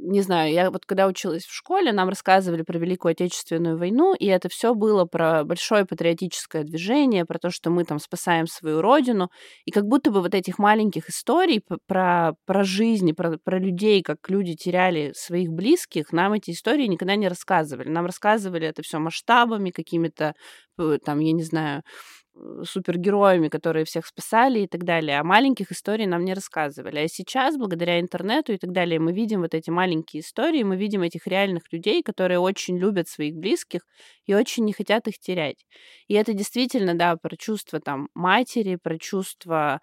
не 0.03 0.21
знаю, 0.21 0.51
я 0.51 0.69
вот 0.69 0.85
когда 0.85 1.07
училась 1.07 1.45
в 1.45 1.53
школе, 1.53 1.91
нам 1.91 2.09
рассказывали 2.09 2.61
про 2.61 2.77
Великую 2.77 3.11
Отечественную 3.11 3.77
войну, 3.77 4.13
и 4.13 4.25
это 4.25 4.49
все 4.49 4.73
было 4.75 5.05
про 5.05 5.43
большое 5.43 5.85
патриотическое 5.85 6.63
движение, 6.63 7.25
про 7.25 7.39
то, 7.39 7.49
что 7.49 7.69
мы 7.69 7.85
там 7.85 7.99
спасаем 7.99 8.47
свою 8.47 8.81
родину, 8.81 9.29
и 9.65 9.71
как 9.71 9.85
будто 9.85 10.11
бы 10.11 10.21
вот 10.21 10.35
этих 10.35 10.59
маленьких 10.59 11.09
историй 11.09 11.63
про, 11.87 12.33
про 12.45 12.63
жизнь, 12.63 13.13
про, 13.13 13.37
про 13.43 13.59
людей, 13.59 14.03
как 14.03 14.17
люди 14.27 14.55
теряли 14.55 15.13
своих 15.15 15.49
близких, 15.49 16.11
нам 16.11 16.33
эти 16.33 16.51
истории 16.51 16.85
никогда 16.87 17.15
не 17.15 17.27
рассказывали. 17.27 17.89
Нам 17.89 18.05
рассказывали 18.05 18.67
это 18.67 18.81
все 18.83 18.99
масштабами, 18.99 19.71
какими-то, 19.71 20.33
там, 20.77 21.19
я 21.19 21.31
не 21.31 21.43
знаю, 21.43 21.83
Э, 21.83 22.22
супергероями, 22.63 23.47
которые 23.47 23.85
всех 23.85 24.05
спасали 24.07 24.61
и 24.61 24.67
так 24.67 24.83
далее. 24.83 25.19
А 25.19 25.23
маленьких 25.23 25.71
историй 25.71 26.05
нам 26.07 26.25
не 26.25 26.33
рассказывали. 26.33 26.99
А 26.99 27.07
сейчас, 27.07 27.57
благодаря 27.57 27.99
интернету 27.99 28.53
и 28.53 28.57
так 28.57 28.71
далее, 28.71 28.99
мы 28.99 29.13
видим 29.13 29.41
вот 29.41 29.53
эти 29.53 29.69
маленькие 29.69 30.21
истории, 30.21 30.63
мы 30.63 30.75
видим 30.77 31.01
этих 31.03 31.27
реальных 31.27 31.63
людей, 31.71 32.01
которые 32.03 32.39
очень 32.39 32.77
любят 32.77 33.07
своих 33.07 33.35
близких 33.35 33.81
и 34.25 34.33
очень 34.33 34.65
не 34.65 34.73
хотят 34.73 35.07
их 35.07 35.19
терять. 35.19 35.65
И 36.07 36.15
это 36.15 36.33
действительно, 36.33 36.95
да, 36.95 37.15
про 37.17 37.35
чувство 37.37 37.79
там 37.79 38.09
матери, 38.15 38.77
про 38.81 38.97
чувство 38.97 39.79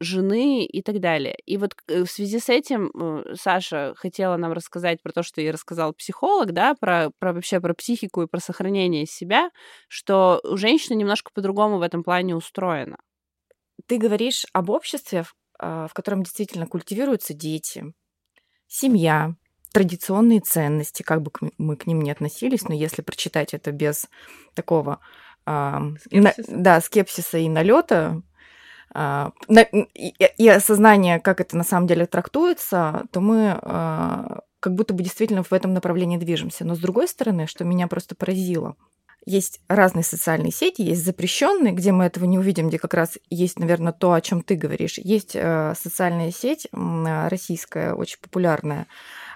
жены 0.00 0.64
и 0.64 0.82
так 0.82 1.00
далее. 1.00 1.36
И 1.46 1.56
вот 1.56 1.74
э, 1.88 2.04
в 2.04 2.10
связи 2.10 2.38
с 2.38 2.48
этим 2.48 2.90
э, 2.94 3.34
Саша 3.34 3.94
хотела 3.96 4.36
нам 4.36 4.52
рассказать 4.52 5.02
про 5.02 5.12
то, 5.12 5.22
что 5.22 5.40
ей 5.40 5.50
рассказал 5.50 5.94
психолог, 5.94 6.52
да, 6.52 6.74
про, 6.74 7.10
про 7.18 7.32
вообще 7.32 7.60
про 7.60 7.74
психику 7.74 8.22
и 8.22 8.26
про 8.26 8.40
сохранение 8.40 9.06
себя, 9.06 9.50
что 9.88 10.40
у 10.44 10.56
женщины 10.56 10.96
немножко 10.96 11.30
по-другому 11.32 11.78
в 11.78 11.82
этом 11.82 12.02
плане 12.02 12.36
устроено. 12.36 12.98
Ты 13.86 13.98
говоришь 13.98 14.46
об 14.52 14.70
обществе, 14.70 15.22
в 15.22 15.34
а, 15.58 15.88
котором 15.88 16.22
действительно 16.22 16.66
культивируются 16.66 17.32
дети, 17.32 17.94
семья, 18.66 19.34
традиционные 19.72 20.40
ценности, 20.40 21.02
как 21.02 21.22
бы 21.22 21.30
мы 21.58 21.76
к 21.76 21.86
ним 21.86 22.00
не 22.00 22.10
относились, 22.10 22.64
но 22.64 22.74
если 22.74 23.02
прочитать 23.02 23.54
это 23.54 23.72
без 23.72 24.08
такого 24.54 25.00
скепсиса. 25.46 26.12
На, 26.12 26.34
да, 26.48 26.80
скепсиса 26.80 27.38
и 27.38 27.48
налета, 27.48 28.06
а, 28.06 28.22
и 28.96 30.48
осознание, 30.48 31.20
как 31.20 31.40
это 31.40 31.56
на 31.56 31.64
самом 31.64 31.86
деле 31.86 32.06
трактуется, 32.06 33.04
то 33.10 33.20
мы 33.20 33.58
а, 33.60 34.40
как 34.60 34.74
будто 34.74 34.94
бы 34.94 35.02
действительно 35.02 35.42
в 35.42 35.52
этом 35.52 35.74
направлении 35.74 36.16
движемся. 36.16 36.64
Но 36.64 36.74
с 36.74 36.78
другой 36.78 37.08
стороны, 37.08 37.46
что 37.46 37.64
меня 37.64 37.88
просто 37.88 38.14
поразило, 38.14 38.76
есть 39.26 39.60
разные 39.68 40.04
социальные 40.04 40.52
сети, 40.52 40.82
есть 40.82 41.04
запрещенные, 41.04 41.72
где 41.72 41.90
мы 41.92 42.04
этого 42.04 42.24
не 42.24 42.38
увидим, 42.38 42.68
где 42.68 42.78
как 42.78 42.94
раз 42.94 43.18
есть, 43.28 43.58
наверное, 43.58 43.92
то, 43.92 44.12
о 44.12 44.20
чем 44.20 44.42
ты 44.42 44.54
говоришь. 44.54 44.98
Есть 44.98 45.32
э, 45.34 45.74
социальная 45.76 46.30
сеть 46.30 46.68
российская, 46.72 47.92
очень 47.92 48.18
популярная, 48.22 48.86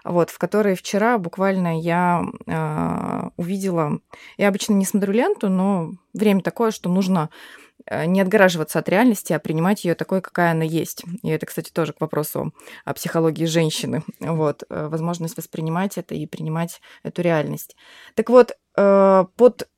вот, 0.05 0.31
в 0.31 0.39
которой 0.39 0.77
вчера 0.77 1.19
буквально 1.19 1.81
я 1.81 2.23
э, 2.47 3.31
увидела, 3.37 3.99
я 4.39 4.49
обычно 4.49 4.75
не 4.75 4.85
смотрю 4.85 5.13
ленту, 5.13 5.49
но 5.49 5.91
время 6.15 6.41
такое, 6.41 6.71
что 6.71 6.89
нужно 6.89 7.29
Э, 7.29 7.70
не 8.07 8.21
отгораживаться 8.21 8.79
от 8.79 8.89
реальности, 8.89 9.33
а 9.33 9.39
принимать 9.39 9.85
ее 9.85 9.95
такой, 9.95 10.21
какая 10.21 10.53
она 10.53 10.65
есть. 10.65 11.03
И 11.23 11.29
это, 11.29 11.47
кстати, 11.47 11.71
тоже 11.71 11.93
к 11.93 12.01
вопросу 12.01 12.55
о 12.85 12.95
психологии 12.95 13.47
женщины. 13.47 14.03
Вот, 14.21 14.65
э, 14.69 14.89
возможность 14.89 15.37
воспринимать 15.37 15.99
это 15.99 16.15
и 16.15 16.27
принимать 16.27 16.81
эту 17.03 17.23
реальность. 17.23 17.77
Так 18.15 18.31
вот, 18.31 18.57
э, 18.77 19.25
под 19.37 19.69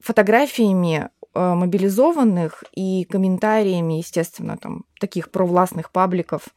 фотографиями 0.00 1.10
мобилизованных 1.32 2.64
и 2.74 3.04
комментариями, 3.04 3.94
естественно, 3.94 4.56
там, 4.56 4.84
таких 4.98 5.30
провластных 5.30 5.92
пабликов 5.92 6.48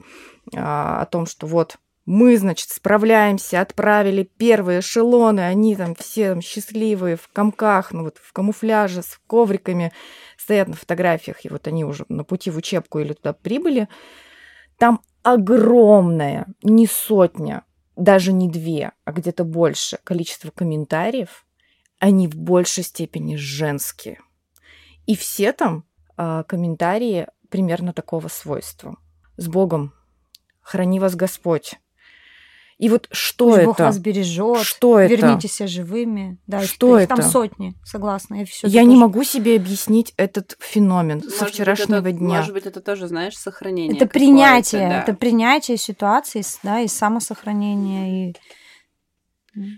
о 0.51 1.05
том, 1.05 1.27
что 1.27 1.45
вот 1.45 1.77
мы, 2.05 2.37
значит, 2.37 2.69
справляемся, 2.69 3.61
отправили 3.61 4.23
первые 4.23 4.81
эшелоны, 4.81 5.41
они 5.41 5.75
там 5.75 5.95
все 5.95 6.29
там, 6.29 6.41
счастливые 6.41 7.15
в 7.15 7.29
комках, 7.29 7.93
ну 7.93 8.03
вот 8.03 8.17
в 8.17 8.33
камуфляже, 8.33 9.03
с 9.03 9.19
ковриками, 9.25 9.93
стоят 10.37 10.67
на 10.67 10.75
фотографиях, 10.75 11.45
и 11.45 11.49
вот 11.49 11.67
они 11.67 11.85
уже 11.85 12.05
на 12.09 12.23
пути 12.23 12.51
в 12.51 12.57
учебку 12.57 12.99
или 12.99 13.13
туда 13.13 13.31
прибыли. 13.31 13.87
Там 14.77 15.01
огромное, 15.21 16.47
не 16.61 16.87
сотня, 16.87 17.63
даже 17.95 18.33
не 18.33 18.49
две, 18.49 18.91
а 19.05 19.11
где-то 19.13 19.45
больше 19.45 19.97
количество 20.03 20.51
комментариев, 20.51 21.45
они 21.99 22.27
в 22.27 22.35
большей 22.35 22.83
степени 22.83 23.37
женские. 23.37 24.19
И 25.05 25.15
все 25.15 25.53
там 25.53 25.85
э, 26.17 26.43
комментарии 26.47 27.27
примерно 27.49 27.93
такого 27.93 28.27
свойства. 28.27 28.97
С 29.37 29.47
Богом, 29.47 29.93
храни 30.61 30.99
вас 30.99 31.15
Господь. 31.15 31.75
И 32.83 32.89
вот 32.89 33.07
что 33.11 33.45
Пусть 33.45 33.57
это? 33.59 33.65
Бог 33.67 33.79
вас 33.79 33.97
бережет. 33.97 34.63
Что 34.63 34.99
это? 34.99 35.15
Вернитесь 35.15 35.57
живыми. 35.69 36.37
Да, 36.47 36.63
что 36.63 36.97
их, 36.97 37.05
это? 37.05 37.15
Там 37.15 37.23
сотни, 37.23 37.75
согласна. 37.85 38.35
Я, 38.35 38.45
я 38.63 38.83
не 38.83 38.97
могу 38.97 39.23
себе 39.23 39.55
объяснить 39.55 40.13
этот 40.17 40.57
феномен 40.59 41.19
может 41.19 41.33
со 41.33 41.45
вчерашнего 41.45 42.01
быть, 42.01 42.15
это, 42.15 42.19
дня. 42.19 42.37
Может 42.39 42.53
быть, 42.53 42.65
это 42.65 42.81
тоже, 42.81 43.07
знаешь, 43.07 43.37
сохранение. 43.37 43.95
Это 43.95 44.05
принятие, 44.05 44.89
да. 44.89 45.01
это 45.01 45.13
принятие 45.13 45.77
ситуации, 45.77 46.43
да, 46.61 46.81
и 46.81 46.89
самосохранение, 46.89 48.31
и 48.31 48.35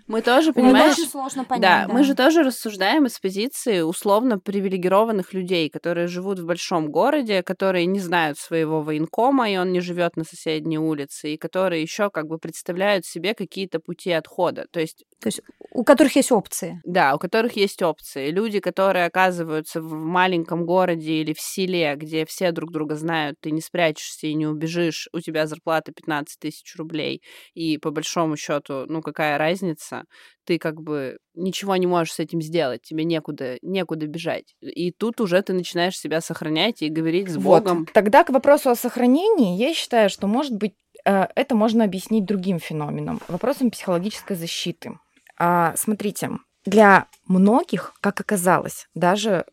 мы 0.08 0.22
тоже, 0.22 0.54
понимаешь... 0.54 0.94
очень 0.94 1.10
сложно 1.10 1.44
понять, 1.44 1.62
да, 1.62 1.86
да, 1.88 1.94
мы 1.94 2.04
же 2.04 2.16
тоже 2.16 2.44
рассуждаем 2.44 3.06
из 3.06 3.20
позиции 3.20 3.82
условно 3.82 4.40
привилегированных 4.40 5.34
людей, 5.34 5.70
которые 5.70 6.08
живут 6.08 6.40
в 6.40 6.46
большом 6.46 6.92
городе, 6.92 7.44
которые 7.44 7.86
не 7.86 8.00
знают 8.00 8.38
своего 8.38 8.82
военкома, 8.82 9.50
и 9.50 9.58
он 9.58 9.72
не 9.72 9.82
живет 9.82 10.16
на 10.16 10.24
соседней 10.24 10.80
улице, 10.80 11.34
и 11.34 11.38
которые 11.38 11.82
еще 11.82 12.10
как 12.10 12.28
бы 12.28 12.38
представляют 12.38 13.06
себе 13.06 13.34
какие-то 13.34 13.80
пути 13.80 14.12
отхода. 14.12 14.66
То 14.72 14.80
есть... 14.80 15.04
То 15.20 15.28
есть 15.28 15.42
у 15.72 15.84
которых 15.84 16.16
есть 16.16 16.32
опции. 16.32 16.80
Да, 16.86 17.16
у 17.16 17.20
которых 17.20 17.58
есть 17.58 17.82
опции. 17.82 18.32
Люди, 18.32 18.60
которые 18.60 19.06
оказываются 19.06 19.82
в 19.82 19.94
маленьком 19.94 20.66
городе 20.66 21.16
или 21.16 21.34
в 21.34 21.42
селе, 21.42 21.96
где 21.96 22.26
все 22.26 22.52
друг 22.52 22.72
друга 22.72 22.96
знают, 22.96 23.38
ты 23.42 23.52
не 23.52 23.62
спрячешься 23.62 24.28
и 24.28 24.34
не 24.36 24.48
убежишь, 24.48 25.10
у 25.12 25.20
тебя 25.20 25.48
зарплата 25.48 25.92
15 25.92 26.40
тысяч 26.40 26.76
рублей, 26.78 27.22
и 27.54 27.78
по 27.78 27.92
большому 27.92 28.38
счету, 28.38 28.86
ну 28.88 29.02
какая 29.02 29.38
разница, 29.38 29.65
разница, 29.66 30.06
ты 30.46 30.58
как 30.58 30.82
бы 30.82 31.18
ничего 31.34 31.76
не 31.76 31.88
можешь 31.88 32.14
с 32.14 32.20
этим 32.20 32.42
сделать, 32.42 32.82
тебе 32.84 33.04
некуда, 33.04 33.58
некуда 33.62 34.08
бежать. 34.08 34.56
И 34.62 34.92
тут 34.92 35.22
уже 35.22 35.42
ты 35.42 35.54
начинаешь 35.54 35.98
себя 35.98 36.22
сохранять 36.22 36.82
и 36.82 36.90
говорить 36.90 37.30
с 37.30 37.38
Богом. 37.38 37.80
Вот. 37.80 37.94
Тогда 37.94 38.24
к 38.24 38.30
вопросу 38.30 38.70
о 38.70 38.76
сохранении, 38.76 39.58
я 39.58 39.74
считаю, 39.74 40.10
что, 40.10 40.28
может 40.28 40.54
быть, 40.54 40.74
э, 41.06 41.28
это 41.36 41.56
можно 41.56 41.84
объяснить 41.84 42.26
другим 42.26 42.60
феноменом, 42.60 43.22
вопросом 43.28 43.72
психологической 43.72 44.36
защиты. 44.36 45.00
А, 45.38 45.74
смотрите, 45.76 46.32
для 46.66 47.08
многих, 47.28 47.94
как 48.02 48.22
оказалось, 48.22 48.88
даже 48.96 49.46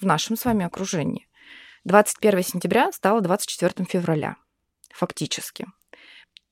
в 0.00 0.06
нашем 0.06 0.36
с 0.36 0.44
вами 0.44 0.64
окружении, 0.64 1.26
21 1.84 2.42
сентября 2.42 2.92
стало 2.92 3.20
24 3.20 3.86
февраля, 3.88 4.36
фактически 4.92 5.66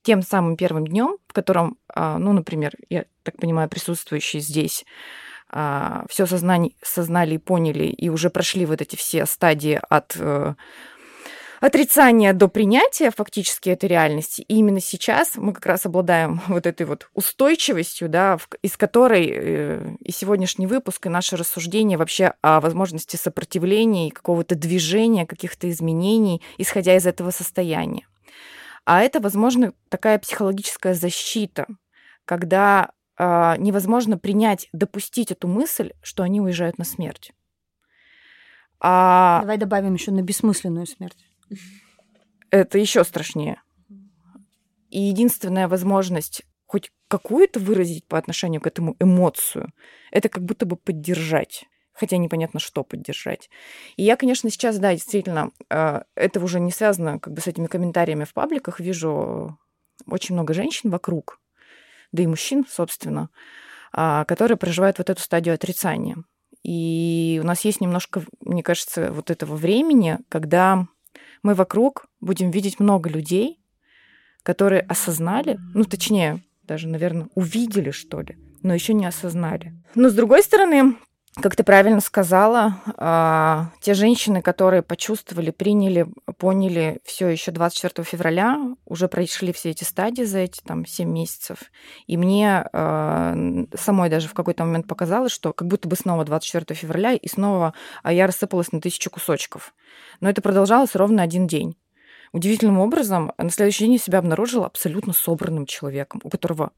тем 0.05 0.21
самым 0.21 0.55
первым 0.55 0.85
днем, 0.85 1.17
в 1.27 1.33
котором, 1.33 1.77
а, 1.89 2.19
ну, 2.19 2.31
например, 2.31 2.73
я 2.89 3.05
так 3.23 3.37
понимаю, 3.37 3.67
присутствующие 3.67 4.39
здесь 4.39 4.85
а, 5.49 6.05
все 6.09 6.27
сознание, 6.27 6.73
сознали 6.83 7.35
и 7.35 7.39
поняли, 7.39 7.85
и 7.85 8.09
уже 8.09 8.29
прошли 8.29 8.67
вот 8.67 8.81
эти 8.81 8.95
все 8.95 9.25
стадии 9.25 9.81
от 9.89 10.15
э, 10.19 10.53
отрицания 11.59 12.33
до 12.33 12.47
принятия 12.47 13.09
фактически 13.09 13.69
этой 13.69 13.89
реальности. 13.89 14.41
И 14.41 14.57
именно 14.57 14.79
сейчас 14.79 15.37
мы 15.37 15.53
как 15.53 15.65
раз 15.65 15.87
обладаем 15.87 16.39
вот 16.47 16.67
этой 16.67 16.85
вот 16.85 17.09
устойчивостью, 17.15 18.07
да, 18.07 18.37
из 18.61 18.77
которой 18.77 19.27
э, 19.33 19.95
и 20.01 20.11
сегодняшний 20.11 20.67
выпуск, 20.67 21.07
и 21.07 21.09
наше 21.09 21.35
рассуждение 21.35 21.97
вообще 21.97 22.33
о 22.41 22.61
возможности 22.61 23.15
сопротивления 23.15 24.09
и 24.09 24.11
какого-то 24.11 24.53
движения, 24.53 25.25
каких-то 25.25 25.67
изменений, 25.71 26.43
исходя 26.59 26.95
из 26.95 27.07
этого 27.07 27.31
состояния. 27.31 28.05
А 28.85 29.01
это, 29.01 29.19
возможно, 29.19 29.73
такая 29.89 30.19
психологическая 30.19 30.93
защита, 30.93 31.65
когда 32.23 32.91
э, 33.17 33.55
невозможно 33.57 34.17
принять, 34.17 34.69
допустить 34.73 35.31
эту 35.31 35.47
мысль, 35.47 35.93
что 36.01 36.23
они 36.23 36.39
уезжают 36.39 36.77
на 36.77 36.85
смерть. 36.85 37.33
А... 38.79 39.41
Давай 39.41 39.57
добавим 39.57 39.95
еще 39.95 40.11
на 40.11 40.21
бессмысленную 40.21 40.85
смерть. 40.85 41.25
Это 42.51 42.77
еще 42.77 43.03
страшнее. 43.03 43.61
И 44.89 45.01
единственная 45.01 45.67
возможность 45.67 46.43
хоть 46.67 46.91
какую-то 47.07 47.59
выразить 47.59 48.05
по 48.05 48.17
отношению 48.17 48.61
к 48.61 48.67
этому 48.67 48.95
эмоцию, 48.99 49.71
это 50.11 50.29
как 50.29 50.43
будто 50.43 50.65
бы 50.65 50.75
поддержать 50.75 51.65
хотя 51.95 52.17
непонятно, 52.17 52.59
что 52.59 52.83
поддержать. 52.83 53.49
И 53.95 54.03
я, 54.03 54.15
конечно, 54.15 54.49
сейчас, 54.49 54.77
да, 54.77 54.91
действительно, 54.91 55.51
э, 55.69 56.01
это 56.15 56.39
уже 56.39 56.59
не 56.59 56.71
связано 56.71 57.19
как 57.19 57.33
бы 57.33 57.41
с 57.41 57.47
этими 57.47 57.67
комментариями 57.67 58.25
в 58.25 58.33
пабликах, 58.33 58.79
вижу 58.79 59.57
очень 60.07 60.35
много 60.35 60.53
женщин 60.53 60.89
вокруг, 60.89 61.39
да 62.11 62.23
и 62.23 62.27
мужчин, 62.27 62.65
собственно, 62.69 63.29
а, 63.91 64.25
которые 64.25 64.57
проживают 64.57 64.97
вот 64.97 65.09
эту 65.09 65.21
стадию 65.21 65.55
отрицания. 65.55 66.17
И 66.63 67.39
у 67.41 67.45
нас 67.45 67.63
есть 67.63 67.79
немножко, 67.79 68.23
мне 68.41 68.63
кажется, 68.63 69.11
вот 69.11 69.31
этого 69.31 69.55
времени, 69.55 70.19
когда 70.29 70.87
мы 71.43 71.53
вокруг 71.53 72.07
будем 72.19 72.51
видеть 72.51 72.79
много 72.79 73.09
людей, 73.09 73.59
которые 74.43 74.81
осознали, 74.81 75.59
ну, 75.73 75.85
точнее, 75.85 76.43
даже, 76.63 76.87
наверное, 76.87 77.29
увидели, 77.35 77.91
что 77.91 78.21
ли, 78.21 78.37
но 78.63 78.73
еще 78.73 78.93
не 78.93 79.05
осознали. 79.05 79.73
Но, 79.93 80.09
с 80.09 80.13
другой 80.13 80.43
стороны, 80.43 80.95
как 81.41 81.55
ты 81.55 81.63
правильно 81.63 81.99
сказала, 81.99 82.77
а, 82.95 83.71
те 83.81 83.93
женщины, 83.93 84.41
которые 84.41 84.81
почувствовали, 84.81 85.51
приняли, 85.51 86.07
поняли 86.37 87.01
все 87.03 87.27
еще 87.27 87.51
24 87.51 88.05
февраля, 88.05 88.57
уже 88.85 89.09
прошли 89.09 89.51
все 89.51 89.71
эти 89.71 89.83
стадии 89.83 90.23
за 90.23 90.39
эти 90.39 90.61
там 90.61 90.85
7 90.85 91.09
месяцев. 91.09 91.57
И 92.07 92.15
мне 92.15 92.65
а, 92.71 93.35
самой 93.77 94.09
даже 94.09 94.29
в 94.29 94.33
какой-то 94.33 94.63
момент 94.63 94.87
показалось, 94.87 95.33
что 95.33 95.51
как 95.51 95.67
будто 95.67 95.89
бы 95.89 95.97
снова 95.97 96.23
24 96.23 96.73
февраля, 96.73 97.13
и 97.13 97.27
снова 97.27 97.73
а, 98.01 98.13
я 98.13 98.27
рассыпалась 98.27 98.71
на 98.71 98.79
тысячу 98.79 99.09
кусочков. 99.09 99.73
Но 100.21 100.29
это 100.29 100.41
продолжалось 100.41 100.95
ровно 100.95 101.21
один 101.21 101.47
день. 101.47 101.75
Удивительным 102.31 102.79
образом, 102.79 103.33
на 103.37 103.49
следующий 103.49 103.83
день 103.85 103.93
я 103.93 103.99
себя 103.99 104.19
обнаружила 104.19 104.67
абсолютно 104.67 105.11
собранным 105.11 105.65
человеком, 105.65 106.21
у 106.23 106.29
которого 106.29 106.71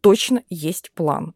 точно 0.00 0.44
есть 0.48 0.92
план. 0.92 1.34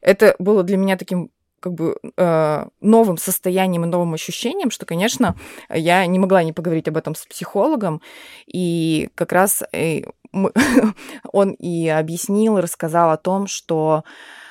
Это 0.00 0.34
было 0.38 0.62
для 0.62 0.78
меня 0.78 0.96
таким 0.96 1.30
как 1.62 1.74
бы 1.74 1.96
э, 2.16 2.66
новым 2.80 3.16
состоянием 3.16 3.84
и 3.84 3.88
новым 3.88 4.14
ощущением, 4.14 4.70
что, 4.70 4.84
конечно, 4.84 5.36
я 5.70 6.04
не 6.06 6.18
могла 6.18 6.42
не 6.42 6.52
поговорить 6.52 6.88
об 6.88 6.96
этом 6.96 7.14
с 7.14 7.24
психологом, 7.24 8.02
и 8.46 9.08
как 9.14 9.32
раз 9.32 9.62
э, 9.72 10.02
мы, 10.32 10.52
он 11.32 11.52
и 11.52 11.88
объяснил, 11.88 12.58
и 12.58 12.60
рассказал 12.60 13.10
о 13.10 13.16
том, 13.16 13.46
что 13.46 14.02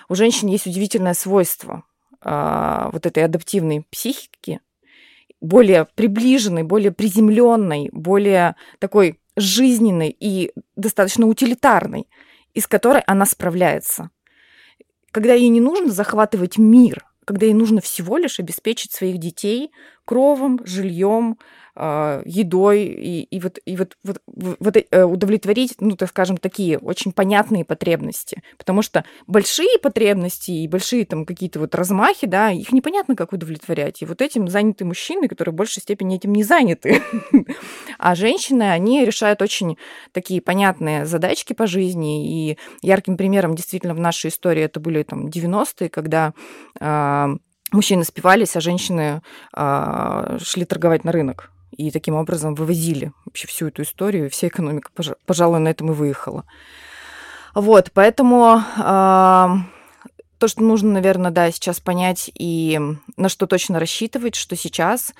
у 0.07 0.15
женщин 0.15 0.47
есть 0.47 0.67
удивительное 0.67 1.13
свойство 1.13 1.83
э, 2.23 2.89
вот 2.93 3.05
этой 3.05 3.25
адаптивной 3.25 3.85
психики, 3.91 4.61
более 5.41 5.85
приближенной, 5.95 6.63
более 6.63 6.91
приземленной, 6.91 7.89
более 7.91 8.55
такой 8.79 9.19
жизненной 9.35 10.15
и 10.17 10.51
достаточно 10.77 11.27
утилитарной, 11.27 12.07
из 12.53 12.67
которой 12.67 13.01
она 13.05 13.25
справляется 13.25 14.11
когда 15.11 15.33
ей 15.33 15.49
не 15.49 15.61
нужно 15.61 15.91
захватывать 15.91 16.57
мир, 16.57 17.05
когда 17.25 17.45
ей 17.45 17.53
нужно 17.53 17.81
всего 17.81 18.17
лишь 18.17 18.39
обеспечить 18.39 18.91
своих 18.91 19.17
детей 19.17 19.71
кровом, 20.05 20.59
жильем, 20.65 21.37
едой 21.75 22.83
и, 22.83 23.23
и 23.23 23.39
вот, 23.39 23.59
и 23.65 23.77
вот, 23.77 23.97
вот, 24.03 24.21
вот 24.27 24.77
э, 24.77 25.03
удовлетворить, 25.03 25.75
ну, 25.79 25.95
так 25.95 26.09
скажем, 26.09 26.37
такие 26.37 26.77
очень 26.77 27.11
понятные 27.11 27.63
потребности. 27.63 28.43
Потому 28.57 28.81
что 28.81 29.05
большие 29.27 29.79
потребности 29.79 30.51
и 30.51 30.67
большие 30.67 31.05
там 31.05 31.25
какие-то 31.25 31.59
вот 31.59 31.73
размахи, 31.75 32.27
да, 32.27 32.51
их 32.51 32.71
непонятно, 32.71 33.15
как 33.15 33.33
удовлетворять. 33.33 34.01
И 34.01 34.05
вот 34.05 34.21
этим 34.21 34.47
заняты 34.47 34.83
мужчины, 34.85 35.27
которые 35.27 35.53
в 35.53 35.55
большей 35.55 35.81
степени 35.81 36.15
этим 36.17 36.33
не 36.33 36.43
заняты. 36.43 37.01
А 37.97 38.15
женщины, 38.15 38.63
они 38.63 39.05
решают 39.05 39.41
очень 39.41 39.77
такие 40.11 40.41
понятные 40.41 41.05
задачки 41.05 41.53
по 41.53 41.67
жизни. 41.67 42.51
И 42.51 42.57
ярким 42.81 43.15
примером 43.15 43.55
действительно 43.55 43.93
в 43.93 43.99
нашей 43.99 44.29
истории 44.29 44.63
это 44.63 44.79
были 44.79 45.03
там 45.03 45.27
90-е, 45.27 45.89
когда 45.89 46.33
а, 46.79 47.29
мужчины 47.71 48.03
спивались, 48.03 48.55
а 48.55 48.61
женщины 48.61 49.21
а, 49.53 50.37
шли 50.41 50.65
торговать 50.65 51.03
на 51.03 51.11
рынок 51.11 51.51
и 51.71 51.91
таким 51.91 52.15
образом 52.15 52.55
вывозили 52.55 53.11
вообще 53.25 53.47
всю 53.47 53.67
эту 53.67 53.83
историю, 53.83 54.25
и 54.25 54.29
вся 54.29 54.47
экономика, 54.47 54.91
пожалуй, 55.25 55.59
на 55.59 55.69
этом 55.69 55.91
и 55.91 55.95
выехала. 55.95 56.45
Вот, 57.53 57.91
поэтому 57.93 58.61
э, 58.77 59.47
то, 60.37 60.47
что 60.47 60.63
нужно, 60.63 60.91
наверное, 60.91 61.31
да, 61.31 61.51
сейчас 61.51 61.79
понять 61.79 62.31
и 62.33 62.79
на 63.17 63.29
что 63.29 63.45
точно 63.45 63.79
рассчитывать, 63.79 64.35
что 64.35 64.55
сейчас 64.55 65.13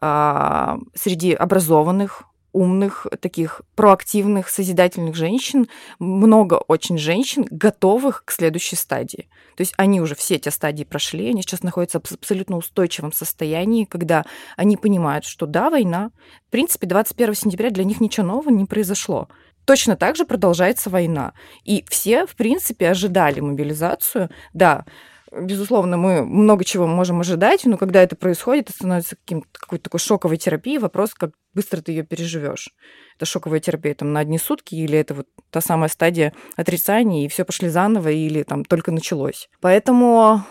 э, 0.00 0.78
среди 0.94 1.32
образованных, 1.32 2.24
умных, 2.52 3.06
таких 3.20 3.62
проактивных, 3.74 4.48
созидательных 4.48 5.14
женщин, 5.14 5.68
много 5.98 6.54
очень 6.54 6.98
женщин, 6.98 7.46
готовых 7.50 8.24
к 8.24 8.32
следующей 8.32 8.76
стадии. 8.76 9.28
То 9.56 9.62
есть 9.62 9.74
они 9.76 10.00
уже 10.00 10.14
все 10.14 10.36
эти 10.36 10.48
стадии 10.48 10.84
прошли, 10.84 11.30
они 11.30 11.42
сейчас 11.42 11.62
находятся 11.62 12.00
в 12.00 12.12
абсолютно 12.12 12.56
устойчивом 12.56 13.12
состоянии, 13.12 13.84
когда 13.84 14.24
они 14.56 14.76
понимают, 14.76 15.24
что 15.24 15.46
да, 15.46 15.70
война, 15.70 16.10
в 16.46 16.50
принципе, 16.50 16.86
21 16.86 17.34
сентября 17.34 17.70
для 17.70 17.84
них 17.84 18.00
ничего 18.00 18.26
нового 18.26 18.50
не 18.50 18.64
произошло. 18.64 19.28
Точно 19.64 19.96
так 19.96 20.16
же 20.16 20.24
продолжается 20.24 20.88
война. 20.88 21.34
И 21.64 21.84
все, 21.90 22.26
в 22.26 22.36
принципе, 22.36 22.88
ожидали 22.88 23.40
мобилизацию. 23.40 24.30
Да, 24.54 24.86
безусловно, 25.32 25.96
мы 25.96 26.24
много 26.24 26.64
чего 26.64 26.86
можем 26.86 27.20
ожидать, 27.20 27.64
но 27.64 27.76
когда 27.76 28.02
это 28.02 28.16
происходит, 28.16 28.68
это 28.68 28.72
становится 28.72 29.16
какой-то 29.52 29.84
такой 29.84 30.00
шоковой 30.00 30.36
терапией. 30.36 30.78
Вопрос, 30.78 31.14
как 31.14 31.32
быстро 31.54 31.80
ты 31.80 31.92
ее 31.92 32.04
переживешь. 32.04 32.70
Это 33.16 33.26
шоковая 33.26 33.60
терапия 33.60 33.94
там 33.94 34.12
на 34.12 34.20
одни 34.20 34.38
сутки, 34.38 34.74
или 34.74 34.98
это 34.98 35.14
вот 35.14 35.26
та 35.50 35.60
самая 35.60 35.88
стадия 35.88 36.32
отрицания, 36.56 37.24
и 37.24 37.28
все 37.28 37.44
пошли 37.44 37.68
заново, 37.68 38.10
или 38.10 38.42
там 38.42 38.64
только 38.64 38.92
началось. 38.92 39.48
Поэтому 39.60 40.44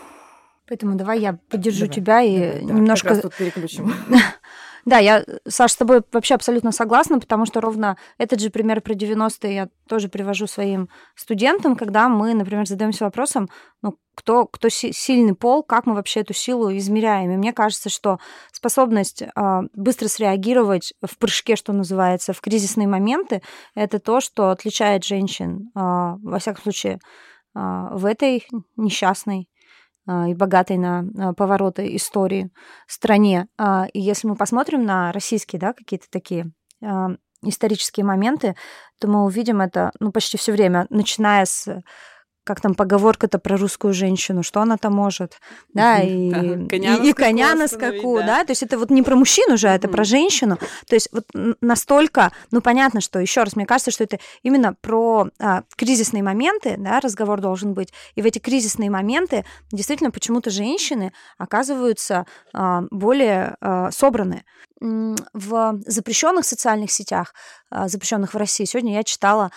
Поэтому 0.68 0.96
давай 0.96 1.20
я 1.20 1.38
поддержу 1.48 1.86
давай, 1.86 1.94
тебя 1.94 2.22
и 2.22 2.38
давай, 2.38 2.62
немножко... 2.62 3.14
Да, 3.14 3.20
тут 3.22 3.34
переключим. 3.34 3.94
Да, 4.88 4.96
я, 4.96 5.22
Саш, 5.46 5.72
с 5.72 5.76
тобой 5.76 6.00
вообще 6.12 6.34
абсолютно 6.34 6.72
согласна, 6.72 7.20
потому 7.20 7.44
что 7.44 7.60
ровно 7.60 7.98
этот 8.16 8.40
же 8.40 8.48
пример 8.48 8.80
про 8.80 8.94
90-е 8.94 9.54
я 9.54 9.68
тоже 9.86 10.08
привожу 10.08 10.46
своим 10.46 10.88
студентам, 11.14 11.76
когда 11.76 12.08
мы, 12.08 12.32
например, 12.32 12.66
задаемся 12.66 13.04
вопросом, 13.04 13.50
ну, 13.82 13.98
кто, 14.14 14.46
кто 14.46 14.70
сильный 14.70 15.34
пол, 15.34 15.62
как 15.62 15.84
мы 15.84 15.92
вообще 15.92 16.20
эту 16.20 16.32
силу 16.32 16.74
измеряем. 16.74 17.30
И 17.32 17.36
мне 17.36 17.52
кажется, 17.52 17.90
что 17.90 18.18
способность 18.50 19.20
э, 19.20 19.28
быстро 19.74 20.08
среагировать 20.08 20.94
в 21.06 21.18
прыжке, 21.18 21.54
что 21.56 21.74
называется, 21.74 22.32
в 22.32 22.40
кризисные 22.40 22.88
моменты, 22.88 23.42
это 23.74 23.98
то, 23.98 24.22
что 24.22 24.48
отличает 24.48 25.04
женщин, 25.04 25.70
э, 25.74 25.80
во 25.80 26.38
всяком 26.38 26.62
случае, 26.62 26.94
э, 26.94 26.98
в 27.54 28.06
этой 28.06 28.42
несчастной 28.76 29.50
и 30.08 30.34
богатой 30.34 30.78
на 30.78 31.34
повороты 31.36 31.94
истории 31.96 32.50
стране. 32.86 33.48
И 33.92 34.00
если 34.00 34.26
мы 34.26 34.36
посмотрим 34.36 34.84
на 34.84 35.12
российские 35.12 35.60
да, 35.60 35.72
какие-то 35.74 36.06
такие 36.10 36.50
исторические 37.42 38.04
моменты, 38.04 38.56
то 39.00 39.08
мы 39.08 39.24
увидим 39.24 39.60
это 39.60 39.92
ну, 40.00 40.10
почти 40.10 40.36
все 40.36 40.52
время, 40.52 40.86
начиная 40.90 41.44
с 41.44 41.82
как 42.48 42.62
там 42.62 42.74
поговорка-то 42.74 43.38
про 43.38 43.58
русскую 43.58 43.92
женщину, 43.92 44.42
что 44.42 44.62
она 44.62 44.78
там 44.78 44.94
может, 44.94 45.38
да, 45.74 45.98
и, 45.98 46.30
да, 46.30 46.40
коня, 46.66 46.96
и, 46.96 47.10
и 47.10 47.12
коня 47.12 47.54
на 47.54 47.68
скаку, 47.68 48.20
да. 48.20 48.26
да, 48.26 48.44
то 48.44 48.52
есть 48.52 48.62
это 48.62 48.78
вот 48.78 48.88
не 48.88 49.02
про 49.02 49.16
мужчину 49.16 49.58
же, 49.58 49.68
а 49.68 49.74
это 49.74 49.86
про 49.86 50.02
женщину, 50.02 50.56
то 50.86 50.94
есть 50.94 51.10
вот 51.12 51.26
настолько, 51.60 52.32
ну 52.50 52.62
понятно, 52.62 53.02
что 53.02 53.18
еще 53.18 53.42
раз, 53.42 53.54
мне 53.54 53.66
кажется, 53.66 53.90
что 53.90 54.04
это 54.04 54.18
именно 54.42 54.72
про 54.80 55.28
а, 55.38 55.62
кризисные 55.76 56.22
моменты, 56.22 56.76
да, 56.78 57.00
разговор 57.00 57.42
должен 57.42 57.74
быть, 57.74 57.92
и 58.14 58.22
в 58.22 58.24
эти 58.24 58.38
кризисные 58.38 58.88
моменты 58.88 59.44
действительно 59.70 60.10
почему-то 60.10 60.48
женщины 60.48 61.12
оказываются 61.36 62.24
а, 62.54 62.84
более 62.90 63.56
а, 63.60 63.90
собраны. 63.90 64.44
В 64.80 65.80
запрещенных 65.86 66.44
социальных 66.44 66.92
сетях, 66.92 67.34
а, 67.68 67.88
запрещенных 67.88 68.32
в 68.32 68.36
России, 68.36 68.64
сегодня 68.64 68.94
я 68.94 69.02
читала 69.02 69.50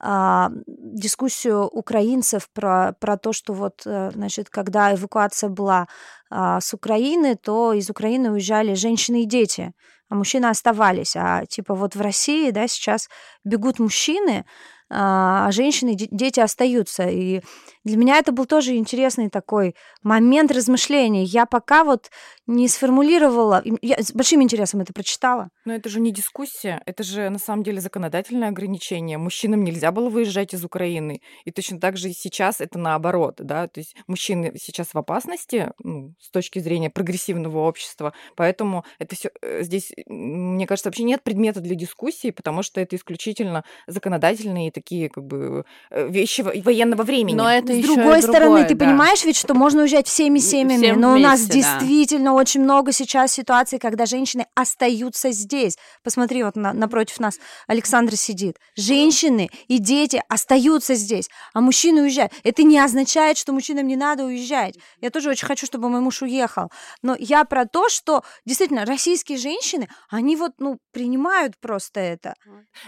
а, 0.00 0.50
дискуссию 0.66 1.66
украинцев 1.66 2.48
про, 2.52 2.94
про 3.00 3.16
то, 3.16 3.32
что 3.32 3.52
вот, 3.52 3.82
э, 3.84 4.10
значит, 4.12 4.48
когда 4.48 4.94
эвакуация 4.94 5.50
была 5.50 5.88
а, 6.30 6.60
с 6.60 6.72
Украины, 6.72 7.36
то 7.36 7.72
из 7.72 7.90
Украины 7.90 8.30
уезжали 8.30 8.74
женщины 8.74 9.22
и 9.22 9.26
дети, 9.26 9.72
а 10.08 10.14
мужчины 10.14 10.46
оставались. 10.46 11.16
А 11.16 11.46
типа 11.46 11.74
вот 11.74 11.96
в 11.96 12.00
России, 12.00 12.50
да, 12.50 12.68
сейчас 12.68 13.08
бегут 13.44 13.78
мужчины, 13.78 14.44
а, 14.90 15.48
а 15.48 15.52
женщины 15.52 15.94
дети 15.94 16.40
остаются. 16.40 17.08
И 17.08 17.42
Для 17.88 17.96
меня 17.96 18.18
это 18.18 18.32
был 18.32 18.44
тоже 18.44 18.76
интересный 18.76 19.30
такой 19.30 19.74
момент 20.02 20.52
размышления. 20.52 21.24
Я 21.24 21.46
пока 21.46 21.84
вот 21.84 22.10
не 22.46 22.68
сформулировала, 22.68 23.62
я 23.80 23.98
с 23.98 24.12
большим 24.12 24.42
интересом 24.42 24.80
это 24.80 24.92
прочитала. 24.92 25.48
Но 25.64 25.74
это 25.74 25.88
же 25.88 25.98
не 26.00 26.10
дискуссия, 26.10 26.82
это 26.84 27.02
же 27.02 27.30
на 27.30 27.38
самом 27.38 27.62
деле 27.62 27.80
законодательное 27.80 28.48
ограничение. 28.48 29.16
Мужчинам 29.16 29.64
нельзя 29.64 29.90
было 29.90 30.10
выезжать 30.10 30.52
из 30.52 30.64
Украины. 30.64 31.22
И 31.46 31.50
точно 31.50 31.80
так 31.80 31.96
же 31.96 32.12
сейчас 32.12 32.60
это 32.60 32.78
наоборот, 32.78 33.36
да, 33.38 33.68
то 33.68 33.80
есть 33.80 33.96
мужчины 34.06 34.52
сейчас 34.60 34.92
в 34.92 34.98
опасности 34.98 35.72
ну, 35.82 36.14
с 36.20 36.30
точки 36.30 36.58
зрения 36.58 36.90
прогрессивного 36.90 37.58
общества, 37.58 38.12
поэтому 38.36 38.84
это 38.98 39.16
все 39.16 39.30
э, 39.40 39.62
здесь, 39.62 39.92
мне 40.06 40.66
кажется, 40.66 40.88
вообще 40.88 41.04
нет 41.04 41.22
предмета 41.22 41.60
для 41.60 41.74
дискуссии, 41.74 42.32
потому 42.32 42.62
что 42.62 42.82
это 42.82 42.96
исключительно 42.96 43.64
законодательные 43.86 44.70
такие 44.70 45.08
как 45.08 45.24
бы 45.24 45.64
э, 45.90 46.08
вещи 46.08 46.42
военного 46.42 47.02
времени. 47.02 47.36
Но 47.36 47.50
это 47.50 47.77
с 47.82 47.86
другой 47.86 48.22
стороны, 48.22 48.40
другое, 48.40 48.64
ты 48.68 48.74
да. 48.74 48.84
понимаешь 48.84 49.24
ведь, 49.24 49.36
что 49.36 49.54
можно 49.54 49.82
уезжать 49.82 50.06
всеми 50.06 50.38
семьями, 50.38 50.82
Всем 50.82 51.00
но 51.00 51.12
вместе, 51.12 51.26
у 51.26 51.30
нас 51.30 51.46
да. 51.46 51.54
действительно 51.54 52.34
очень 52.34 52.62
много 52.62 52.92
сейчас 52.92 53.32
ситуаций, 53.32 53.78
когда 53.78 54.06
женщины 54.06 54.46
остаются 54.54 55.30
здесь. 55.32 55.76
Посмотри, 56.02 56.42
вот 56.42 56.56
на, 56.56 56.72
напротив 56.72 57.20
нас 57.20 57.38
Александра 57.66 58.16
сидит. 58.16 58.56
Женщины 58.76 59.50
и 59.68 59.78
дети 59.78 60.22
остаются 60.28 60.94
здесь, 60.94 61.28
а 61.54 61.60
мужчины 61.60 62.02
уезжают. 62.02 62.32
Это 62.44 62.62
не 62.62 62.78
означает, 62.78 63.38
что 63.38 63.52
мужчинам 63.52 63.86
не 63.86 63.96
надо 63.96 64.24
уезжать. 64.24 64.76
Я 65.00 65.10
тоже 65.10 65.30
очень 65.30 65.46
хочу, 65.46 65.66
чтобы 65.66 65.88
мой 65.88 66.00
муж 66.00 66.22
уехал. 66.22 66.70
Но 67.02 67.16
я 67.18 67.44
про 67.44 67.66
то, 67.66 67.88
что 67.88 68.22
действительно 68.44 68.84
российские 68.84 69.38
женщины, 69.38 69.88
они 70.10 70.36
вот, 70.36 70.52
ну, 70.58 70.78
принимают 70.92 71.58
просто 71.60 72.00
это. 72.00 72.34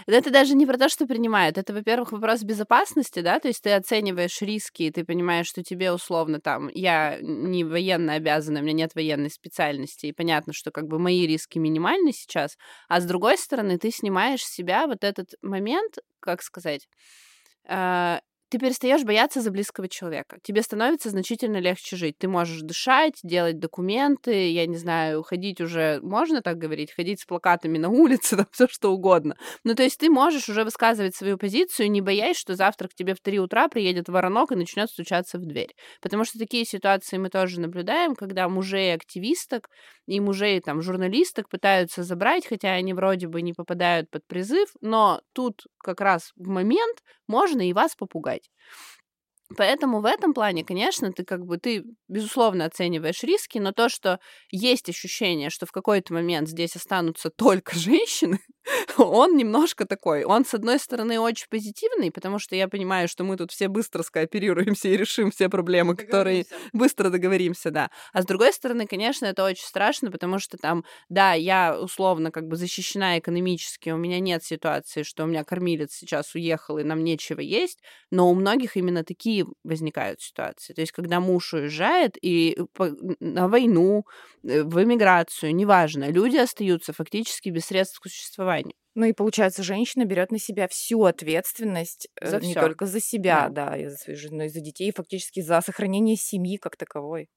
Это 0.07 0.29
даже 0.29 0.55
не 0.55 0.65
про 0.65 0.77
то, 0.77 0.89
что 0.89 1.05
принимают. 1.05 1.57
Это, 1.57 1.73
во-первых, 1.73 2.11
вопрос 2.11 2.41
безопасности, 2.43 3.21
да, 3.21 3.39
то 3.39 3.47
есть 3.47 3.61
ты 3.61 3.71
оцениваешь 3.71 4.41
риски 4.41 4.80
риски, 4.81 4.91
ты 4.91 5.05
понимаешь, 5.05 5.47
что 5.47 5.63
тебе 5.63 5.91
условно 5.91 6.39
там, 6.39 6.69
я 6.73 7.17
не 7.21 7.63
военно 7.63 8.13
обязана, 8.13 8.59
у 8.59 8.63
меня 8.63 8.73
нет 8.73 8.95
военной 8.95 9.29
специальности, 9.29 10.07
и 10.07 10.13
понятно, 10.13 10.53
что 10.53 10.71
как 10.71 10.87
бы 10.87 10.99
мои 10.99 11.27
риски 11.27 11.59
минимальны 11.59 12.11
сейчас, 12.11 12.57
а 12.87 12.99
с 12.99 13.05
другой 13.05 13.37
стороны, 13.37 13.77
ты 13.77 13.91
снимаешь 13.91 14.43
с 14.43 14.53
себя 14.53 14.87
вот 14.87 15.03
этот 15.03 15.33
момент, 15.41 15.99
как 16.19 16.41
сказать, 16.41 16.87
э, 17.67 18.19
ты 18.51 18.59
перестаешь 18.59 19.03
бояться 19.03 19.39
за 19.39 19.49
близкого 19.49 19.87
человека. 19.87 20.37
Тебе 20.43 20.61
становится 20.61 21.09
значительно 21.09 21.57
легче 21.57 21.95
жить. 21.95 22.17
Ты 22.17 22.27
можешь 22.27 22.61
дышать, 22.61 23.17
делать 23.23 23.59
документы, 23.59 24.51
я 24.51 24.67
не 24.67 24.75
знаю, 24.75 25.23
ходить 25.23 25.61
уже, 25.61 26.01
можно 26.03 26.41
так 26.41 26.57
говорить, 26.57 26.91
ходить 26.91 27.21
с 27.21 27.25
плакатами 27.25 27.77
на 27.77 27.87
улице, 27.87 28.35
там 28.35 28.47
все 28.51 28.67
что 28.67 28.91
угодно. 28.91 29.37
Ну, 29.63 29.73
то 29.73 29.83
есть 29.83 29.97
ты 29.97 30.09
можешь 30.09 30.49
уже 30.49 30.65
высказывать 30.65 31.15
свою 31.15 31.37
позицию, 31.37 31.89
не 31.89 32.01
боясь, 32.01 32.35
что 32.35 32.55
завтра 32.55 32.89
к 32.89 32.93
тебе 32.93 33.15
в 33.15 33.21
3 33.21 33.39
утра 33.39 33.69
приедет 33.69 34.09
воронок 34.09 34.51
и 34.51 34.55
начнет 34.55 34.89
стучаться 34.89 35.37
в 35.37 35.45
дверь. 35.45 35.73
Потому 36.01 36.25
что 36.25 36.37
такие 36.37 36.65
ситуации 36.65 37.17
мы 37.17 37.29
тоже 37.29 37.61
наблюдаем, 37.61 38.15
когда 38.15 38.49
мужей-активисток 38.49 39.69
и 40.07 40.19
мужей 40.19 40.59
там 40.59 40.81
журналисток 40.81 41.47
пытаются 41.47 42.03
забрать, 42.03 42.45
хотя 42.45 42.73
они 42.73 42.93
вроде 42.93 43.27
бы 43.27 43.41
не 43.41 43.53
попадают 43.53 44.09
под 44.09 44.27
призыв, 44.27 44.69
но 44.81 45.21
тут 45.31 45.67
как 45.77 46.01
раз 46.01 46.31
в 46.35 46.49
момент 46.49 46.97
можно 47.27 47.67
и 47.67 47.73
вас 47.73 47.95
попугать 47.95 48.40
сказать. 48.43 49.00
Поэтому 49.57 50.01
в 50.01 50.05
этом 50.05 50.33
плане, 50.33 50.63
конечно, 50.63 51.11
ты 51.11 51.23
как 51.23 51.45
бы 51.45 51.57
ты 51.57 51.83
безусловно 52.07 52.65
оцениваешь 52.65 53.23
риски, 53.23 53.57
но 53.57 53.71
то, 53.71 53.89
что 53.89 54.19
есть 54.49 54.89
ощущение, 54.89 55.49
что 55.49 55.65
в 55.65 55.71
какой-то 55.71 56.13
момент 56.13 56.47
здесь 56.47 56.75
останутся 56.75 57.29
только 57.29 57.75
женщины, 57.77 58.39
он 58.97 59.35
немножко 59.35 59.85
такой. 59.85 60.23
Он, 60.23 60.45
с 60.45 60.53
одной 60.53 60.79
стороны, 60.79 61.19
очень 61.19 61.47
позитивный, 61.49 62.11
потому 62.11 62.39
что 62.39 62.55
я 62.55 62.67
понимаю, 62.67 63.07
что 63.07 63.23
мы 63.23 63.37
тут 63.37 63.51
все 63.51 63.67
быстро 63.67 64.03
скооперируемся 64.03 64.87
и 64.89 64.97
решим 64.97 65.31
все 65.31 65.49
проблемы, 65.49 65.95
которые 65.95 66.45
быстро 66.73 67.09
договоримся, 67.09 67.71
да. 67.71 67.89
А 68.13 68.21
с 68.21 68.25
другой 68.25 68.53
стороны, 68.53 68.87
конечно, 68.87 69.25
это 69.25 69.43
очень 69.43 69.65
страшно, 69.65 70.11
потому 70.11 70.39
что 70.39 70.57
там, 70.57 70.83
да, 71.09 71.33
я 71.33 71.77
условно 71.79 72.31
как 72.31 72.47
бы 72.47 72.55
защищена 72.55 73.19
экономически, 73.19 73.89
у 73.89 73.97
меня 73.97 74.19
нет 74.19 74.43
ситуации, 74.43 75.03
что 75.03 75.23
у 75.23 75.27
меня 75.27 75.43
кормилец 75.43 75.93
сейчас 75.93 76.35
уехал 76.35 76.77
и 76.77 76.83
нам 76.83 77.03
нечего 77.03 77.39
есть, 77.39 77.79
но 78.11 78.29
у 78.29 78.35
многих 78.35 78.77
именно 78.77 79.03
такие 79.03 79.40
возникают 79.63 80.21
ситуации. 80.21 80.73
То 80.73 80.81
есть, 80.81 80.91
когда 80.91 81.19
муж 81.19 81.53
уезжает 81.53 82.17
и 82.21 82.57
на 83.19 83.47
войну, 83.47 84.05
э, 84.43 84.63
в 84.63 84.83
эмиграцию, 84.83 85.55
неважно, 85.55 86.09
люди 86.09 86.37
остаются 86.37 86.93
фактически 86.93 87.49
без 87.49 87.65
средств 87.65 87.99
к 87.99 88.07
существованию. 88.07 88.73
Ну 88.93 89.05
и 89.05 89.13
получается, 89.13 89.63
женщина 89.63 90.03
берет 90.03 90.31
на 90.31 90.39
себя 90.39 90.67
всю 90.67 91.03
ответственность 91.05 92.09
э, 92.19 92.29
за 92.29 92.39
не 92.39 92.51
всё. 92.51 92.59
только 92.59 92.85
за 92.85 92.99
себя, 92.99 93.49
да. 93.49 93.69
да, 93.69 93.77
и 93.77 93.87
за 93.87 93.95
свою 93.95 94.19
жизнь, 94.19 94.35
но 94.35 94.43
и 94.43 94.49
за 94.49 94.59
детей, 94.59 94.91
фактически 94.95 95.39
за 95.39 95.61
сохранение 95.61 96.17
семьи 96.17 96.57
как 96.57 96.75
таковой. 96.75 97.29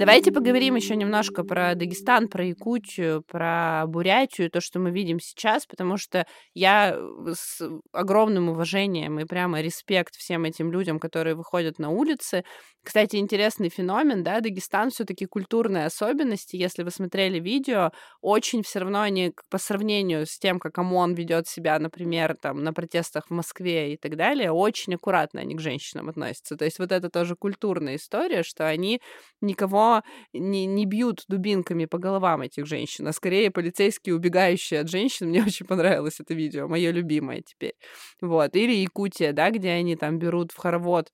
Давайте 0.00 0.32
поговорим 0.32 0.76
еще 0.76 0.96
немножко 0.96 1.44
про 1.44 1.74
Дагестан, 1.74 2.28
про 2.28 2.42
Якутию, 2.42 3.22
про 3.22 3.84
Бурятию, 3.86 4.50
то, 4.50 4.62
что 4.62 4.78
мы 4.78 4.92
видим 4.92 5.20
сейчас, 5.20 5.66
потому 5.66 5.98
что 5.98 6.26
я 6.54 6.94
э, 6.96 7.34
с 7.34 7.60
огромным 7.92 8.48
уважением 8.48 9.20
и 9.20 9.26
прямо 9.26 9.60
респект 9.60 10.14
всем 10.16 10.44
этим 10.44 10.72
людям, 10.72 10.98
которые 10.98 11.34
выходят 11.34 11.78
на 11.78 11.90
улицы. 11.90 12.44
Кстати, 12.82 13.16
интересный 13.16 13.68
феномен, 13.68 14.22
да, 14.22 14.40
Дагестан 14.40 14.88
все-таки 14.88 15.26
культурные 15.26 15.84
особенности. 15.84 16.56
Если 16.56 16.82
вы 16.82 16.90
смотрели 16.90 17.38
видео, 17.38 17.90
очень 18.22 18.62
все 18.62 18.78
равно 18.78 19.02
они 19.02 19.34
по 19.50 19.58
сравнению 19.58 20.24
с 20.24 20.38
тем, 20.38 20.58
как 20.58 20.78
ОМОН 20.78 21.12
ведет 21.12 21.46
себя, 21.46 21.78
например, 21.78 22.36
там 22.40 22.64
на 22.64 22.72
протестах 22.72 23.26
в 23.26 23.34
Москве 23.34 23.92
и 23.92 23.96
так 23.98 24.16
далее, 24.16 24.50
очень 24.50 24.94
аккуратно 24.94 25.42
они 25.42 25.56
к 25.56 25.60
женщинам 25.60 26.08
относятся. 26.08 26.56
То 26.56 26.64
есть 26.64 26.78
вот 26.78 26.90
это 26.90 27.10
тоже 27.10 27.36
культурная 27.36 27.96
история, 27.96 28.42
что 28.42 28.66
они 28.66 29.02
никого 29.42 29.89
не, 30.32 30.66
не 30.66 30.86
бьют 30.86 31.24
дубинками 31.28 31.84
по 31.86 31.98
головам 31.98 32.42
этих 32.42 32.66
женщин, 32.66 33.06
а 33.08 33.12
скорее 33.12 33.50
полицейские, 33.50 34.14
убегающие 34.14 34.80
от 34.80 34.88
женщин. 34.88 35.28
Мне 35.28 35.42
очень 35.46 35.66
понравилось 35.66 36.20
это 36.20 36.34
видео, 36.34 36.68
мое 36.68 36.90
любимое 36.90 37.42
теперь. 37.42 37.74
Вот. 38.20 38.56
Или 38.56 38.72
Якутия, 38.72 39.32
да, 39.32 39.50
где 39.50 39.70
они 39.70 39.96
там 39.96 40.18
берут 40.18 40.52
в 40.52 40.56
хоровод 40.56 41.10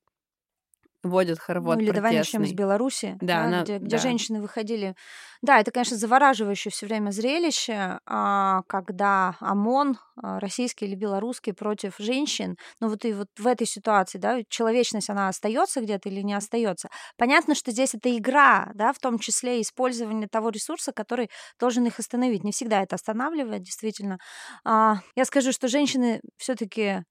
вводят 1.02 1.38
хоровод 1.38 1.76
ну, 1.76 1.82
или 1.82 1.90
давай 1.90 2.16
начнем 2.16 2.44
с 2.44 2.52
Беларуси, 2.52 3.16
да, 3.20 3.26
да, 3.26 3.44
она, 3.44 3.62
где, 3.62 3.78
где 3.78 3.96
да. 3.96 3.98
женщины 3.98 4.40
выходили. 4.40 4.94
Да, 5.42 5.60
это, 5.60 5.70
конечно, 5.70 5.96
завораживающее 5.96 6.72
все 6.72 6.86
время 6.86 7.10
зрелище, 7.10 8.00
а, 8.06 8.62
когда 8.66 9.36
ОМОН, 9.40 9.98
а, 10.22 10.40
российский 10.40 10.86
или 10.86 10.94
белорусский, 10.94 11.52
против 11.52 11.96
женщин. 11.98 12.56
Но 12.80 12.88
вот 12.88 13.04
и 13.04 13.12
вот 13.12 13.28
в 13.38 13.46
этой 13.46 13.66
ситуации, 13.66 14.18
да, 14.18 14.40
человечность, 14.48 15.10
она 15.10 15.28
остается 15.28 15.80
где-то 15.80 16.08
или 16.08 16.22
не 16.22 16.34
остается. 16.34 16.88
Понятно, 17.16 17.54
что 17.54 17.70
здесь 17.70 17.94
это 17.94 18.16
игра, 18.16 18.70
да, 18.74 18.92
в 18.92 18.98
том 18.98 19.18
числе 19.18 19.60
использование 19.60 20.28
того 20.28 20.48
ресурса, 20.48 20.92
который 20.92 21.30
должен 21.60 21.84
их 21.86 21.98
остановить. 21.98 22.44
Не 22.44 22.52
всегда 22.52 22.82
это 22.82 22.96
останавливает, 22.96 23.62
действительно. 23.62 24.18
А, 24.64 24.96
я 25.14 25.24
скажу, 25.24 25.52
что 25.52 25.68
женщины 25.68 26.20
все-таки 26.38 27.04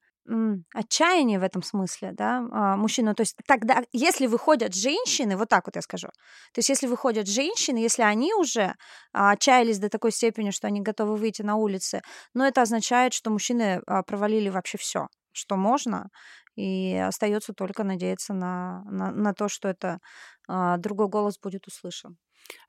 отчаяние 0.74 1.40
в 1.40 1.44
этом 1.44 1.62
смысле, 1.62 2.12
да, 2.12 2.48
а, 2.52 2.78
мужчину. 2.78 3.14
То 3.14 3.22
есть 3.22 3.36
тогда, 3.48 3.84
если 3.92 4.28
выходят 4.28 4.74
женщины, 4.74 5.38
вот 5.38 5.50
так 5.50 5.66
вот 5.68 5.76
я 5.76 5.82
скажу, 5.82 6.08
то 6.08 6.60
есть 6.60 6.70
если 6.70 6.88
выходят 6.88 7.28
женщины, 7.28 7.78
если 7.78 8.02
они 8.02 8.34
уже 8.34 8.74
а, 9.14 9.32
отчаялись 9.32 9.80
до 9.80 9.90
такой 9.90 10.12
степени, 10.12 10.52
что 10.52 10.68
они 10.68 10.82
готовы 10.82 11.16
выйти 11.16 11.44
на 11.44 11.56
улицы, 11.56 12.02
но 12.34 12.46
это 12.46 12.62
означает, 12.62 13.14
что 13.14 13.30
мужчины 13.30 13.82
а, 13.86 14.04
провалили 14.04 14.50
вообще 14.50 14.78
все, 14.78 15.08
что 15.32 15.58
можно, 15.58 16.10
и 16.56 16.96
остается 16.96 17.54
только 17.54 17.84
надеяться 17.84 18.34
на, 18.34 18.84
на, 18.86 19.12
на 19.12 19.34
то, 19.34 19.50
что 19.50 19.68
это 19.68 20.00
другой 20.48 21.10
голос 21.10 21.38
будет 21.38 21.68
услышан. 21.68 22.18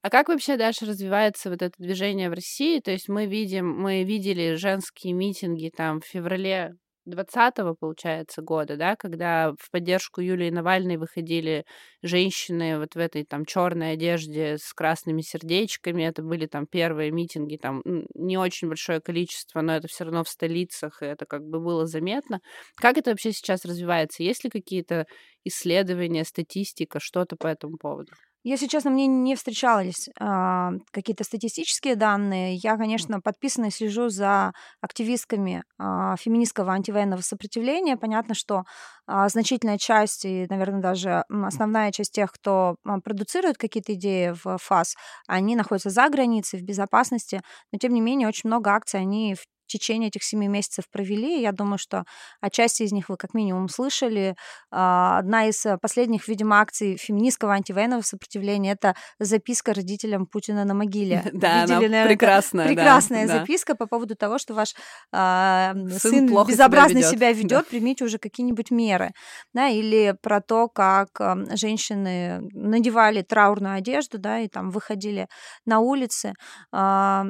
А 0.03 0.11
как 0.11 0.29
вообще 0.29 0.57
дальше 0.57 0.87
развивается 0.87 1.51
вот 1.51 1.63
это 1.63 1.75
движение 1.79 2.29
в 2.29 2.33
России? 2.33 2.81
То 2.81 2.91
есть 2.91 3.09
мы 3.09 3.27
видим, 3.27 3.69
мы 3.69 4.03
видели 4.03 4.55
женские 4.55 5.13
митинги 5.13 5.71
там 5.77 6.01
в 6.01 6.07
феврале 6.07 6.75
20 7.07 7.75
получается, 7.75 8.43
года, 8.43 8.77
да, 8.77 8.97
когда 8.97 9.53
в 9.59 9.71
поддержку 9.71 10.21
Юлии 10.21 10.51
Навальной 10.51 10.97
выходили 10.97 11.65
женщины 12.03 12.79
вот 12.79 12.95
в 12.95 12.99
этой 12.99 13.25
там 13.25 13.45
черной 13.45 13.93
одежде 13.93 14.59
с 14.59 14.73
красными 14.75 15.23
сердечками. 15.23 16.03
Это 16.03 16.23
были 16.23 16.47
там 16.47 16.67
первые 16.67 17.11
митинги, 17.13 17.57
там 17.57 17.83
не 18.15 18.37
очень 18.39 18.69
большое 18.69 19.01
количество, 19.01 19.61
но 19.61 19.77
это 19.77 19.89
все 19.89 20.05
равно 20.05 20.25
в 20.25 20.29
столицах, 20.29 21.03
и 21.03 21.07
это 21.07 21.27
как 21.27 21.43
бы 21.43 21.61
было 21.61 21.87
заметно. 21.87 22.41
Как 22.77 22.99
это 22.99 23.11
вообще 23.11 23.33
сейчас 23.33 23.65
развивается? 23.65 24.23
Есть 24.23 24.45
ли 24.45 24.51
какие-то 24.51 25.07
исследования, 25.45 26.25
статистика, 26.25 27.01
что-то 27.01 27.37
по 27.37 27.47
этому 27.47 27.77
поводу? 27.79 28.13
Если 28.49 28.69
честно, 28.69 28.91
мне 28.93 29.09
не 29.09 29.35
встречались 29.35 30.09
а, 30.21 30.71
какие-то 30.93 31.25
статистические 31.25 31.97
данные. 31.97 32.55
Я, 32.55 32.77
конечно, 32.77 33.21
подписана 33.21 33.67
и 33.67 33.71
слежу 33.71 34.09
за 34.09 34.53
активистками 34.81 35.65
а, 35.79 36.15
феминистского 36.17 36.73
антивоенного 36.73 37.23
сопротивления. 37.23 37.97
Понятно, 37.97 38.35
что 38.37 38.63
а, 39.09 39.29
значительная 39.29 39.79
часть 39.79 40.25
и, 40.25 40.47
наверное, 40.49 40.81
даже 40.81 41.25
основная 41.29 41.91
часть 41.91 42.13
тех, 42.13 42.31
кто 42.31 42.77
а, 42.85 43.01
продуцирует 43.01 43.59
какие-то 43.59 43.95
идеи 43.95 44.33
в 44.45 44.59
ФАС, 44.59 44.95
они 45.27 45.57
находятся 45.57 45.91
за 45.91 46.09
границей, 46.09 46.61
в 46.61 46.63
безопасности. 46.63 47.41
Но, 47.73 47.79
тем 47.81 47.95
не 47.95 48.01
менее, 48.01 48.29
очень 48.29 48.47
много 48.49 48.71
акций 48.71 49.01
они 49.01 49.35
в 49.35 49.45
течение 49.67 50.09
этих 50.09 50.23
семи 50.23 50.49
месяцев 50.49 50.85
провели. 50.91 51.41
Я 51.41 51.53
думаю, 51.53 51.79
что 51.79 52.05
отчасти 52.41 52.83
из 52.83 52.93
них 52.93 53.09
вы 53.09 53.17
как 53.17 53.35
минимум 53.35 53.69
слышали. 53.69 54.37
А, 54.71 55.19
одна 55.19 55.49
из 55.49 55.65
э, 55.67 55.79
последних, 55.81 56.29
видимо, 56.29 56.61
акций 56.61 56.97
феминистского 56.97 57.53
антивоенного 57.53 58.03
сопротивления— 58.03 58.73
это 58.73 58.95
записка 59.19 59.75
родителям 59.75 60.27
Путина 60.27 60.65
на 60.65 60.75
могиле. 60.75 61.23
Да, 61.37 61.63
Видели, 61.63 61.75
она 61.75 61.89
наверное, 61.89 62.07
прекрасная. 62.07 62.67
Прекрасная 62.67 63.27
да, 63.27 63.39
записка 63.39 63.75
да. 63.75 63.77
по 63.77 63.87
поводу 63.87 64.17
того, 64.17 64.39
что 64.39 64.55
ваш 64.55 64.75
а, 65.13 65.75
сын, 65.99 66.29
сын 66.29 66.47
безобразно 66.47 67.03
себя 67.03 67.31
ведет, 67.33 67.51
да. 67.51 67.63
примите 67.63 68.05
уже 68.05 68.19
какие-нибудь 68.19 68.71
меры. 68.71 69.11
Да, 69.53 69.69
или 69.69 70.17
про 70.23 70.41
то, 70.41 70.69
как 70.69 71.09
женщины 71.53 72.41
надевали 72.53 73.23
траурную 73.23 73.77
одежду, 73.77 74.19
да, 74.19 74.41
и 74.41 74.49
там 74.49 74.71
выходили 74.71 75.29
на 75.67 75.81
улицы. 75.81 76.35
А, 76.73 77.27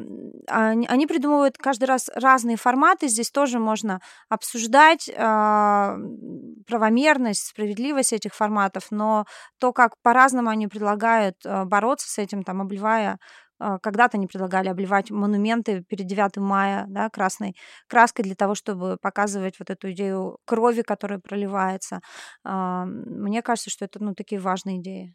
они 0.49 1.07
придумывают 1.07 1.57
каждый 1.59 1.85
раз 1.85 2.11
разные 2.27 2.57
форматы. 2.57 3.09
Здесь 3.09 3.31
тоже 3.31 3.59
можно 3.59 4.01
обсуждать 4.29 5.09
а, 5.17 5.97
правомерность, 6.67 7.47
справедливость 7.47 8.12
этих 8.12 8.35
форматов, 8.35 8.89
но 8.91 9.25
то, 9.59 9.73
как 9.73 9.93
по-разному 10.03 10.51
они 10.51 10.67
предлагают 10.67 11.37
а, 11.45 11.65
бороться 11.65 12.11
с 12.11 12.19
этим, 12.19 12.43
там, 12.43 12.61
обливая 12.61 13.19
а, 13.59 13.79
когда-то 13.79 14.19
они 14.19 14.27
предлагали 14.27 14.69
обливать 14.69 15.11
монументы 15.11 15.83
перед 15.83 16.07
9 16.07 16.37
мая 16.39 16.85
да, 16.89 17.09
красной 17.09 17.57
краской 17.89 18.25
для 18.25 18.35
того, 18.35 18.55
чтобы 18.55 18.99
показывать 19.01 19.59
вот 19.59 19.71
эту 19.71 19.93
идею 19.93 20.39
крови, 20.45 20.83
которая 20.83 21.21
проливается. 21.21 22.01
Мне 22.45 23.43
кажется, 23.43 23.71
что 23.71 23.87
это 23.87 24.03
ну, 24.03 24.15
такие 24.15 24.41
важные 24.41 24.79
идеи. 24.81 25.15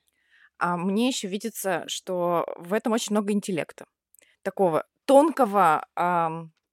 А 0.58 0.78
мне 0.78 1.08
еще 1.08 1.28
видится, 1.28 1.84
что 1.88 2.46
в 2.58 2.74
этом 2.74 2.94
очень 2.94 3.14
много 3.14 3.34
интеллекта. 3.34 3.86
Такого 4.44 4.86
тонкого, 5.06 5.86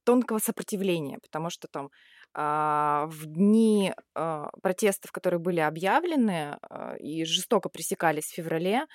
тонкого 0.08 0.38
сопротивления, 0.38 1.18
потому 1.18 1.50
что 1.50 1.68
там 1.68 1.90
а, 2.32 3.04
в 3.08 3.26
дни 3.26 3.92
а, 4.14 4.48
протестов, 4.62 5.12
которые 5.12 5.38
были 5.38 5.60
объявлены 5.60 6.56
а, 6.62 6.94
и 6.96 7.24
жестоко 7.24 7.68
пресекались 7.68 8.24
в 8.24 8.34
феврале 8.34 8.86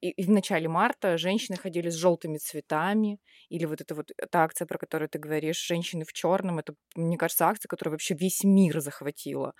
и 0.00 0.24
в 0.24 0.30
начале 0.30 0.68
марта, 0.68 1.18
женщины 1.18 1.56
ходили 1.56 1.88
с 1.90 1.94
желтыми 1.94 2.38
цветами, 2.38 3.18
или 3.48 3.64
вот 3.64 3.80
эта 3.80 3.96
вот 3.96 4.12
эта 4.16 4.44
акция, 4.44 4.66
про 4.66 4.78
которую 4.78 5.08
ты 5.08 5.18
говоришь, 5.18 5.66
женщины 5.66 6.04
в 6.04 6.12
черном, 6.12 6.60
это, 6.60 6.74
мне 6.94 7.16
кажется, 7.16 7.48
акция, 7.48 7.68
которая 7.68 7.90
вообще 7.90 8.14
весь 8.14 8.44
мир 8.44 8.78
захватила 8.78 9.54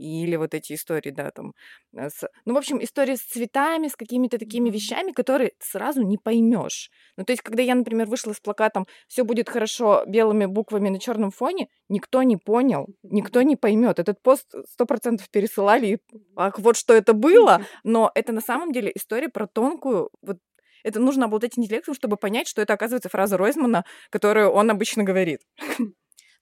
или 0.00 0.36
вот 0.36 0.54
эти 0.54 0.72
истории, 0.74 1.10
да, 1.10 1.30
там, 1.30 1.52
э, 1.94 2.08
с... 2.08 2.28
ну, 2.44 2.54
в 2.54 2.56
общем, 2.56 2.82
истории 2.82 3.14
с 3.14 3.22
цветами, 3.22 3.88
с 3.88 3.96
какими-то 3.96 4.38
такими 4.38 4.70
вещами, 4.70 5.12
которые 5.12 5.52
сразу 5.58 6.02
не 6.02 6.18
поймешь. 6.18 6.90
Ну, 7.16 7.24
то 7.24 7.32
есть, 7.32 7.42
когда 7.42 7.62
я, 7.62 7.74
например, 7.74 8.06
вышла 8.06 8.32
с 8.32 8.40
плакатом 8.40 8.86
«Все 9.08 9.24
будет 9.24 9.48
хорошо» 9.48 10.04
белыми 10.06 10.46
буквами 10.46 10.88
на 10.88 10.98
черном 10.98 11.30
фоне, 11.30 11.68
никто 11.88 12.22
не 12.22 12.36
понял, 12.36 12.86
никто 13.02 13.42
не 13.42 13.56
поймет. 13.56 13.98
Этот 13.98 14.22
пост 14.22 14.54
сто 14.70 14.86
процентов 14.86 15.28
пересылали, 15.30 15.86
и, 15.86 15.98
ах, 16.36 16.58
вот 16.58 16.76
что 16.76 16.94
это 16.94 17.12
было, 17.12 17.62
но 17.84 18.10
это 18.14 18.32
на 18.32 18.40
самом 18.40 18.72
деле 18.72 18.90
история 18.94 19.28
про 19.28 19.46
тонкую 19.46 20.10
вот 20.22 20.38
это 20.82 21.00
нужно 21.00 21.26
обладать 21.26 21.58
интеллектом, 21.58 21.94
чтобы 21.94 22.16
понять, 22.16 22.48
что 22.48 22.62
это, 22.62 22.72
оказывается, 22.72 23.08
фраза 23.08 23.36
Ройзмана, 23.36 23.84
которую 24.10 24.50
он 24.50 24.70
обычно 24.70 25.04
говорит. 25.04 25.40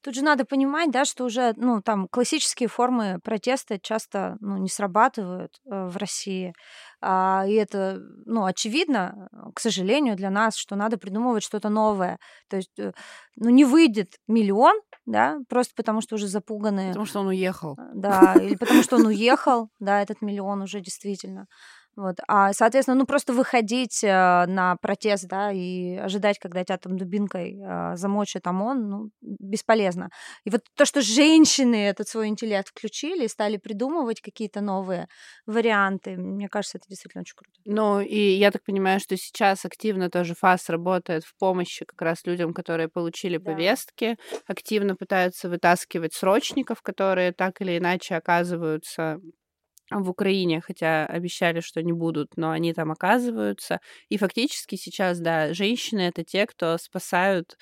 Тут 0.03 0.15
же 0.15 0.23
надо 0.23 0.45
понимать, 0.45 0.91
да, 0.91 1.05
что 1.05 1.25
уже, 1.25 1.55
ну, 1.57 1.83
там, 1.83 2.07
классические 2.09 2.69
формы 2.69 3.19
протеста 3.25 3.79
часто, 3.81 4.37
ну, 4.41 4.57
не 4.57 4.69
срабатывают 4.69 5.59
э, 5.67 5.87
в 5.89 5.97
России. 5.97 6.55
А, 7.01 7.45
и 7.49 7.55
это, 7.55 7.99
ну, 8.25 8.45
очевидно, 8.45 9.29
к 9.55 9.61
сожалению, 9.61 10.17
для 10.17 10.31
нас, 10.31 10.57
что 10.57 10.77
надо 10.77 10.99
придумывать 10.99 11.43
что-то 11.43 11.69
новое. 11.69 12.19
То 12.49 12.57
есть, 12.57 12.79
э, 12.79 12.93
ну, 13.37 13.51
не 13.51 13.65
выйдет 13.65 14.09
миллион, 14.29 14.81
да, 15.05 15.39
просто 15.49 15.73
потому 15.77 16.01
что 16.01 16.15
уже 16.15 16.29
запуганы. 16.29 16.89
Потому 16.89 17.07
что 17.07 17.21
он 17.21 17.29
уехал. 17.29 17.77
Да, 17.93 18.35
или 18.41 18.55
потому 18.55 18.83
что 18.83 18.97
он 18.97 19.07
уехал, 19.07 19.69
да, 19.81 20.01
этот 20.01 20.23
миллион 20.23 20.63
уже 20.63 20.81
действительно. 20.81 21.47
Вот. 21.99 22.19
А, 22.29 22.53
соответственно, 22.53 22.97
ну 22.97 23.07
просто 23.07 23.33
выходить 23.33 24.05
э, 24.05 24.47
на 24.47 24.77
протест, 24.77 25.27
да, 25.27 25.51
и 25.51 25.97
ожидать, 25.97 26.39
когда 26.39 26.63
тебя 26.63 26.79
там 26.79 26.97
дубинкой 26.97 27.59
э, 27.61 27.97
замочит 27.97 28.47
ОМОН, 28.47 28.89
ну, 28.89 29.11
бесполезно. 29.21 30.09
И 30.45 30.51
вот 30.51 30.61
то, 30.77 30.85
что 30.85 31.03
женщины 31.03 31.89
этот 31.89 32.07
свой 32.07 32.29
интеллект 32.29 32.69
включили 32.69 33.25
и 33.25 33.29
стали 33.29 33.57
придумывать 33.57 34.21
какие-то 34.21 34.61
новые 34.61 35.09
варианты, 35.45 36.17
мне 36.17 36.49
кажется, 36.49 36.79
это 36.79 36.87
действительно 36.89 37.23
очень 37.23 37.35
круто. 37.35 37.51
Ну, 37.65 37.99
и 37.99 38.31
я 38.37 38.53
так 38.53 38.63
понимаю, 38.63 39.01
что 39.01 39.17
сейчас 39.17 39.65
активно 39.65 40.09
тоже 40.09 40.37
ФАС 40.37 40.69
работает 40.69 41.25
в 41.25 41.37
помощи 41.37 41.85
как 41.85 42.01
раз 42.01 42.25
людям, 42.25 42.55
которые 42.55 42.89
получили 42.89 43.39
да. 43.39 43.51
повестки, 43.51 44.19
активно 44.47 44.95
пытаются 44.95 45.49
вытаскивать 45.49 46.15
срочников, 46.15 46.81
которые 46.81 47.33
так 47.33 47.61
или 47.61 47.77
иначе 47.77 48.15
оказываются 48.15 49.21
в 49.91 50.11
Украине, 50.11 50.61
хотя 50.61 51.07
обещали, 51.07 51.61
что 51.61 51.83
не 51.83 51.93
будут, 51.93 52.37
но 52.37 52.51
они 52.51 52.73
там 52.75 52.91
оказываются. 52.93 53.81
И 54.09 54.19
фактически 54.19 54.77
сейчас, 54.77 55.19
да, 55.21 55.55
женщины 55.55 56.01
это 56.03 56.25
те, 56.25 56.47
кто 56.47 56.77
спасают 56.79 57.57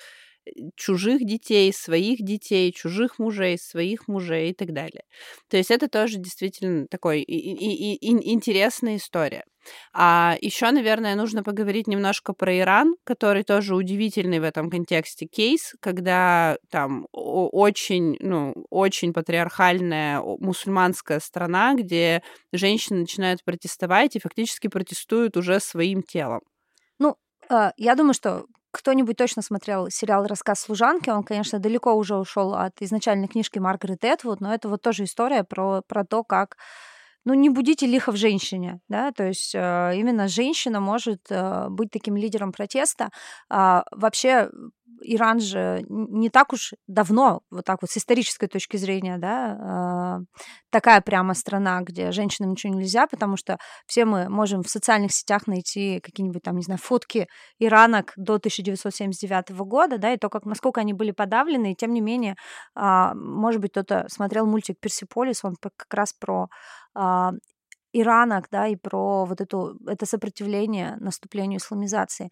чужих 0.75 1.25
детей, 1.25 1.73
своих 1.73 2.19
детей, 2.19 2.71
чужих 2.71 3.19
мужей, 3.19 3.57
своих 3.57 4.07
мужей 4.07 4.51
и 4.51 4.53
так 4.53 4.73
далее. 4.73 5.03
То 5.49 5.57
есть 5.57 5.71
это 5.71 5.87
тоже 5.87 6.17
действительно 6.17 6.87
такой 6.87 7.21
и, 7.21 7.35
и, 7.35 7.95
и 7.95 8.33
интересная 8.33 8.97
история. 8.97 9.43
А 9.93 10.37
еще, 10.41 10.71
наверное, 10.71 11.15
нужно 11.15 11.43
поговорить 11.43 11.87
немножко 11.87 12.33
про 12.33 12.57
Иран, 12.57 12.95
который 13.03 13.43
тоже 13.43 13.75
удивительный 13.75 14.39
в 14.39 14.43
этом 14.43 14.69
контексте 14.69 15.25
кейс, 15.25 15.73
когда 15.81 16.57
там 16.69 17.07
очень, 17.11 18.17
ну, 18.19 18.53
очень 18.69 19.13
патриархальная 19.13 20.21
мусульманская 20.21 21.19
страна, 21.19 21.73
где 21.75 22.21
женщины 22.53 22.99
начинают 22.99 23.43
протестовать 23.43 24.15
и 24.15 24.19
фактически 24.19 24.67
протестуют 24.67 25.37
уже 25.37 25.59
своим 25.59 26.03
телом. 26.03 26.41
Ну, 26.99 27.15
а, 27.49 27.73
я 27.77 27.95
думаю, 27.95 28.13
что 28.13 28.45
кто-нибудь 28.77 29.17
точно 29.17 29.41
смотрел 29.41 29.89
сериал 29.89 30.25
«Рассказ 30.25 30.59
служанки», 30.61 31.09
он, 31.09 31.23
конечно, 31.23 31.59
далеко 31.59 31.93
уже 31.93 32.15
ушел 32.15 32.53
от 32.53 32.81
изначальной 32.81 33.27
книжки 33.27 33.59
Маргарет 33.59 34.03
Этвуд, 34.03 34.41
но 34.41 34.53
это 34.53 34.69
вот 34.69 34.81
тоже 34.81 35.03
история 35.03 35.43
про, 35.43 35.81
про 35.81 36.05
то, 36.05 36.23
как 36.23 36.57
ну, 37.27 37.33
не 37.33 37.49
будите 37.49 37.85
лихо 37.85 38.13
в 38.13 38.15
женщине, 38.15 38.79
да, 38.87 39.11
то 39.11 39.25
есть 39.25 39.53
э, 39.53 39.91
именно 39.95 40.29
женщина 40.29 40.79
может 40.79 41.19
э, 41.29 41.67
быть 41.69 41.91
таким 41.91 42.15
лидером 42.15 42.53
протеста. 42.53 43.09
А, 43.49 43.83
вообще 43.91 44.49
Иран 45.01 45.41
же 45.41 45.83
не 45.89 46.29
так 46.29 46.53
уж 46.53 46.73
давно, 46.87 47.41
вот 47.51 47.65
так 47.65 47.81
вот 47.81 47.91
с 47.91 47.97
исторической 47.97 48.47
точки 48.47 48.77
зрения, 48.77 49.17
да, 49.17 50.19
э, 50.21 50.25
такая 50.69 51.01
прямо 51.01 51.33
страна, 51.33 51.81
где 51.81 52.11
женщинам 52.11 52.51
ничего 52.51 52.73
нельзя, 52.73 53.07
потому 53.07 53.35
что 53.35 53.57
все 53.87 54.05
мы 54.05 54.29
можем 54.29 54.63
в 54.63 54.69
социальных 54.69 55.11
сетях 55.11 55.47
найти 55.47 55.99
какие-нибудь 55.99 56.43
там, 56.43 56.55
не 56.55 56.63
знаю, 56.63 56.79
фотки 56.81 57.27
иранок 57.59 58.13
до 58.15 58.35
1979 58.35 59.49
года, 59.65 59.97
да, 59.97 60.13
и 60.13 60.17
то, 60.17 60.29
как, 60.29 60.45
насколько 60.45 60.79
они 60.79 60.93
были 60.93 61.11
подавлены, 61.11 61.73
и 61.73 61.75
тем 61.75 61.91
не 61.91 61.99
менее, 61.99 62.35
э, 62.75 63.11
может 63.13 63.59
быть, 63.59 63.71
кто-то 63.71 64.05
смотрел 64.07 64.45
мультик 64.45 64.79
«Персиполис», 64.79 65.43
он 65.43 65.55
как 65.61 65.93
раз 65.93 66.13
про 66.13 66.47
иранок, 67.93 68.47
да, 68.51 68.67
и 68.67 68.75
про 68.75 69.25
вот 69.25 69.41
эту, 69.41 69.77
это 69.87 70.05
сопротивление 70.05 70.97
наступлению 70.99 71.59
исламизации. 71.59 72.29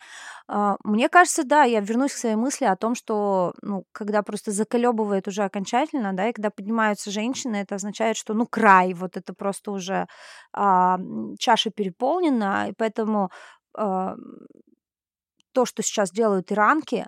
А, 0.48 0.78
мне 0.84 1.10
кажется, 1.10 1.44
да, 1.44 1.64
я 1.64 1.80
вернусь 1.80 2.14
к 2.14 2.18
своей 2.18 2.36
мысли 2.36 2.66
о 2.66 2.76
том, 2.76 2.94
что, 2.96 3.54
ну, 3.62 3.86
когда 3.92 4.22
просто 4.22 4.52
заколебывает 4.52 5.28
уже 5.28 5.44
окончательно, 5.44 6.14
да, 6.14 6.30
и 6.30 6.34
когда 6.34 6.50
поднимаются 6.52 7.10
женщины, 7.12 7.58
это 7.58 7.76
означает, 7.76 8.18
что, 8.18 8.34
ну, 8.34 8.46
край, 8.48 8.94
вот 8.94 9.18
это 9.18 9.34
просто 9.34 9.72
уже 9.72 10.08
а, 10.54 11.00
чаша 11.40 11.72
переполнена, 11.72 12.68
и 12.70 12.74
поэтому 12.78 13.32
а, 13.78 14.16
то, 15.54 15.66
что 15.66 15.82
сейчас 15.84 16.12
делают 16.12 16.52
иранки, 16.52 17.06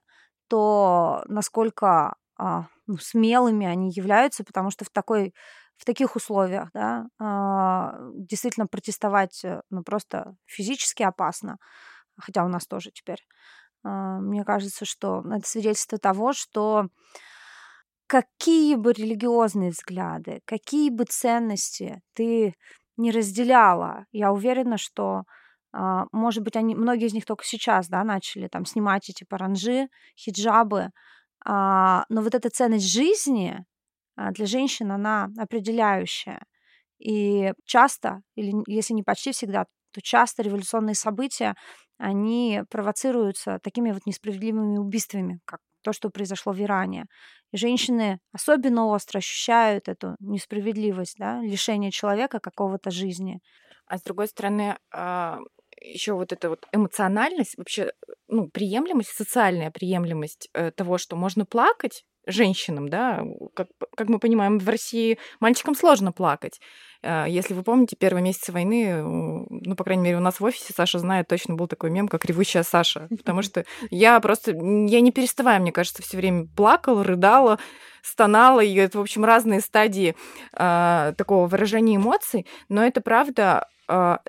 то 0.48 1.24
насколько 1.28 2.16
а, 2.38 2.68
ну, 2.88 2.98
смелыми 2.98 3.66
они 3.68 3.92
являются, 3.92 4.44
потому 4.44 4.72
что 4.72 4.86
в 4.86 4.90
такой 4.90 5.34
в 5.78 5.86
таких 5.86 6.16
условиях, 6.16 6.70
да, 6.74 7.06
а, 7.20 8.00
действительно 8.16 8.66
протестовать, 8.68 9.44
э, 9.46 9.62
ну, 9.70 9.84
просто 9.84 10.36
физически 10.46 11.04
опасно, 11.04 11.58
хотя 12.20 12.46
у 12.46 12.50
нас 12.50 12.68
тоже 12.68 12.92
теперь. 12.92 13.26
А, 13.84 14.20
мне 14.20 14.44
кажется, 14.46 14.86
что 14.86 15.24
это 15.32 15.48
свидетельство 15.48 15.98
того, 16.00 16.34
что 16.34 16.88
какие 18.08 18.76
бы 18.76 18.94
религиозные 18.94 19.72
взгляды, 19.72 20.42
какие 20.46 20.90
бы 20.90 21.06
ценности 21.06 22.02
ты 22.14 22.56
не 22.98 23.12
разделяла, 23.12 24.06
я 24.12 24.32
уверена, 24.32 24.78
что 24.78 25.24
а, 25.74 26.06
может 26.12 26.44
быть, 26.44 26.56
они, 26.56 26.76
многие 26.76 27.08
из 27.08 27.14
них 27.14 27.26
только 27.26 27.44
сейчас, 27.46 27.90
да, 27.90 28.04
начали 28.04 28.48
там 28.48 28.66
снимать 28.66 29.10
эти 29.10 29.26
паранжи, 29.26 29.90
хиджабы, 30.18 30.92
но 31.46 32.22
вот 32.22 32.36
эта 32.36 32.50
ценность 32.50 32.92
жизни, 32.92 33.66
а, 34.18 34.32
для 34.32 34.46
женщин 34.48 34.92
она 34.92 35.30
определяющая. 35.38 36.42
И 37.00 37.54
часто, 37.66 38.22
или 38.36 38.54
если 38.68 38.94
не 38.94 39.04
почти 39.04 39.32
всегда, 39.32 39.66
то 39.94 40.02
часто 40.02 40.44
революционные 40.44 40.96
события, 40.96 41.56
они 42.00 42.64
провоцируются 42.70 43.60
такими 43.64 43.92
вот 43.92 44.06
несправедливыми 44.06 44.78
убийствами, 44.78 45.40
как 45.46 45.60
то, 45.84 45.94
что 45.94 46.10
произошло 46.10 46.54
в 46.54 46.62
Иране. 46.62 47.06
И 47.54 47.58
женщины 47.58 48.20
особенно 48.34 48.88
остро 48.88 49.20
ощущают 49.20 49.88
эту 49.88 50.16
несправедливость, 50.20 51.16
да, 51.18 51.42
лишение 51.42 51.92
человека 51.92 52.40
какого-то 52.40 52.92
жизни. 52.92 53.40
А 53.88 53.98
с 53.98 54.04
другой 54.04 54.28
стороны, 54.28 54.78
а, 54.94 55.40
еще 55.82 56.14
вот 56.14 56.32
эта 56.34 56.50
вот 56.50 56.66
эмоциональность, 56.72 57.58
вообще, 57.58 57.92
ну, 58.28 58.48
приемлемость, 58.48 59.10
социальная 59.10 59.72
приемлемость 59.72 60.50
э, 60.54 60.72
того, 60.72 60.98
что 60.98 61.16
можно 61.16 61.46
плакать, 61.46 62.04
женщинам, 62.28 62.90
да, 62.90 63.24
как, 63.54 63.70
как 63.96 64.10
мы 64.10 64.20
понимаем, 64.20 64.60
в 64.60 64.70
России 64.70 65.18
мальчикам 65.40 65.76
сложно 65.76 66.12
плакать. 66.12 66.60
А, 67.02 67.26
если 67.26 67.54
вы 67.54 67.64
помните, 67.64 67.96
первые 67.96 68.24
месяцы 68.24 68.52
войны, 68.52 69.02
ну, 69.02 69.76
по 69.76 69.84
крайней 69.84 70.04
мере, 70.04 70.18
у 70.18 70.22
нас 70.22 70.40
в 70.40 70.44
офисе, 70.44 70.74
Саша 70.76 71.00
знает, 71.00 71.28
точно 71.28 71.56
был 71.56 71.68
такой 71.68 71.90
мем, 71.90 72.08
как 72.08 72.26
«Ревущая 72.26 72.64
Саша», 72.64 73.08
потому 73.10 73.42
что 73.42 73.66
я 73.90 74.20
просто, 74.20 74.52
я 74.52 75.02
не 75.02 75.12
переставая, 75.12 75.60
мне 75.60 75.72
кажется, 75.72 76.04
все 76.04 76.18
время 76.18 76.48
плакала, 76.56 77.04
рыдала, 77.04 77.60
стонала, 78.04 78.60
и 78.60 78.76
это, 78.76 78.98
в 78.98 79.02
общем, 79.02 79.26
разные 79.26 79.62
стадии 79.62 80.16
э, 80.54 81.14
такого 81.18 81.48
выражения 81.48 81.96
эмоций, 81.96 82.46
но 82.70 82.86
это 82.86 83.02
правда 83.02 83.68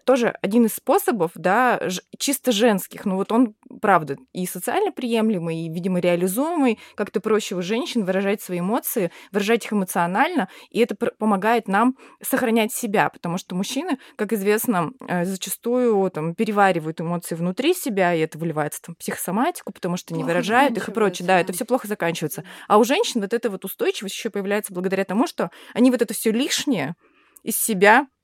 тоже 0.05 0.37
один 0.40 0.66
из 0.66 0.75
способов, 0.75 1.33
да, 1.35 1.81
чисто 2.18 2.53
женских, 2.53 3.05
но 3.05 3.16
вот 3.16 3.33
он, 3.33 3.55
правда, 3.81 4.16
и 4.33 4.47
социально 4.47 4.92
приемлемый, 4.92 5.66
и, 5.66 5.68
видимо, 5.68 5.99
реализуемый, 5.99 6.79
как-то 6.94 7.21
проще 7.21 7.57
у 7.57 7.62
женщин 7.62 8.05
выражать 8.05 8.40
свои 8.40 8.61
эмоции, 8.61 9.11
выражать 9.33 9.64
их 9.64 9.73
эмоционально, 9.73 10.49
и 10.71 10.81
это 10.81 10.94
помогает 10.94 11.68
нам 11.68 11.97
сохранять 12.23 12.73
себя, 12.73 13.09
потому 13.09 13.38
что 13.38 13.55
мужчины, 13.55 13.99
как 14.16 14.33
известно, 14.33 14.92
э, 15.07 15.25
зачастую 15.25 16.09
там 16.11 16.35
переваривают 16.35 17.01
эмоции 17.01 17.35
внутри 17.35 17.75
себя, 17.75 18.14
и 18.14 18.21
это 18.21 18.38
выливается 18.38 18.83
там 18.83 18.94
в 18.94 18.99
психосоматику, 18.99 19.73
потому 19.73 19.97
что 19.97 20.14
не 20.14 20.25
выражают 20.25 20.77
их 20.77 20.88
и 20.88 20.92
прочее. 20.92 21.27
Да, 21.27 21.40
это 21.40 21.53
все 21.53 21.64
плохо 21.64 21.88
заканчивается. 21.88 22.44
А 22.68 22.79
у 22.79 22.85
женщин 22.85 23.21
вот 23.21 23.33
эта 23.33 23.51
вот 23.51 23.64
устойчивость 23.64 24.14
еще 24.14 24.31
появляется 24.31 24.73
благодаря 24.73 25.05
тому, 25.05 25.27
что 25.27 25.51
они 25.75 25.90
вот 25.90 26.03
это 26.03 26.14
все 26.14 26.31
лишнее 26.31 26.94
из 27.42 27.57
себя 27.57 28.01
а, 28.01 28.17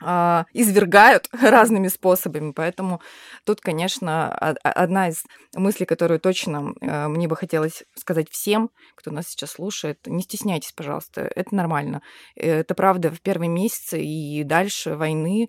извергают 0.00 1.28
разными 1.32 1.88
способами. 1.88 2.52
Поэтому 2.52 3.00
тут, 3.44 3.60
конечно, 3.60 4.30
одна 4.34 5.08
из 5.08 5.24
мыслей, 5.54 5.86
которую 5.86 6.20
точно 6.20 6.74
э, 6.80 7.08
мне 7.08 7.28
бы 7.28 7.36
хотелось 7.36 7.84
сказать 7.94 8.28
всем, 8.30 8.70
кто 8.94 9.10
нас 9.10 9.28
сейчас 9.28 9.52
слушает, 9.52 10.00
не 10.06 10.22
стесняйтесь, 10.22 10.72
пожалуйста, 10.72 11.30
это 11.34 11.54
нормально. 11.54 12.02
Это 12.34 12.74
правда 12.74 13.10
в 13.10 13.20
первые 13.22 13.48
месяцы 13.48 14.02
и 14.02 14.42
дальше 14.44 14.96
войны 14.96 15.48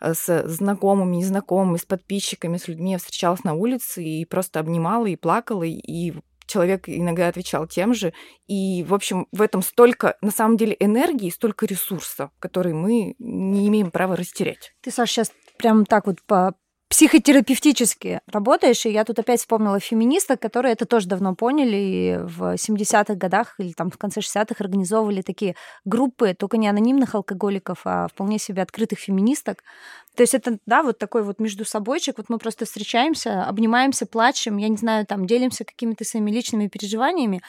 э, 0.00 0.12
с 0.14 0.46
знакомыми, 0.46 1.16
незнакомыми, 1.16 1.78
с 1.78 1.84
подписчиками, 1.86 2.58
с 2.58 2.68
людьми 2.68 2.92
я 2.92 2.98
встречалась 2.98 3.44
на 3.44 3.54
улице 3.54 4.04
и 4.04 4.24
просто 4.26 4.60
обнимала 4.60 5.06
и 5.06 5.16
плакала, 5.16 5.62
и 5.62 6.12
человек 6.46 6.88
иногда 6.88 7.28
отвечал 7.28 7.66
тем 7.66 7.94
же. 7.94 8.12
И, 8.46 8.84
в 8.88 8.94
общем, 8.94 9.26
в 9.32 9.42
этом 9.42 9.62
столько, 9.62 10.16
на 10.20 10.30
самом 10.30 10.56
деле, 10.56 10.76
энергии, 10.78 11.30
столько 11.30 11.66
ресурсов, 11.66 12.30
которые 12.38 12.74
мы 12.74 13.14
не 13.18 13.68
имеем 13.68 13.90
права 13.90 14.16
растерять. 14.16 14.74
Ты, 14.80 14.90
Саша, 14.90 15.12
сейчас 15.12 15.32
прям 15.58 15.84
так 15.84 16.06
вот 16.06 16.22
по 16.22 16.54
психотерапевтически 16.88 18.20
работаешь, 18.30 18.86
и 18.86 18.90
я 18.90 19.04
тут 19.04 19.18
опять 19.18 19.40
вспомнила 19.40 19.80
феминисток, 19.80 20.40
которые 20.40 20.72
это 20.72 20.86
тоже 20.86 21.08
давно 21.08 21.34
поняли, 21.34 21.76
и 21.76 22.16
в 22.18 22.54
70-х 22.54 23.14
годах 23.14 23.54
или 23.58 23.72
там 23.72 23.90
в 23.90 23.98
конце 23.98 24.20
60-х 24.20 24.54
организовывали 24.58 25.22
такие 25.22 25.56
группы, 25.84 26.34
только 26.34 26.56
не 26.56 26.68
анонимных 26.68 27.14
алкоголиков, 27.14 27.80
а 27.84 28.08
вполне 28.08 28.38
себе 28.38 28.62
открытых 28.62 28.98
феминисток. 28.98 29.64
То 30.14 30.22
есть 30.22 30.34
это, 30.34 30.58
да, 30.64 30.82
вот 30.82 30.98
такой 30.98 31.22
вот 31.22 31.40
между 31.40 31.64
собойчик, 31.64 32.18
вот 32.18 32.28
мы 32.28 32.38
просто 32.38 32.64
встречаемся, 32.64 33.44
обнимаемся, 33.44 34.06
плачем, 34.06 34.56
я 34.56 34.68
не 34.68 34.76
знаю, 34.76 35.06
там, 35.06 35.26
делимся 35.26 35.64
какими-то 35.64 36.04
своими 36.04 36.30
личными 36.30 36.68
переживаниями, 36.68 37.42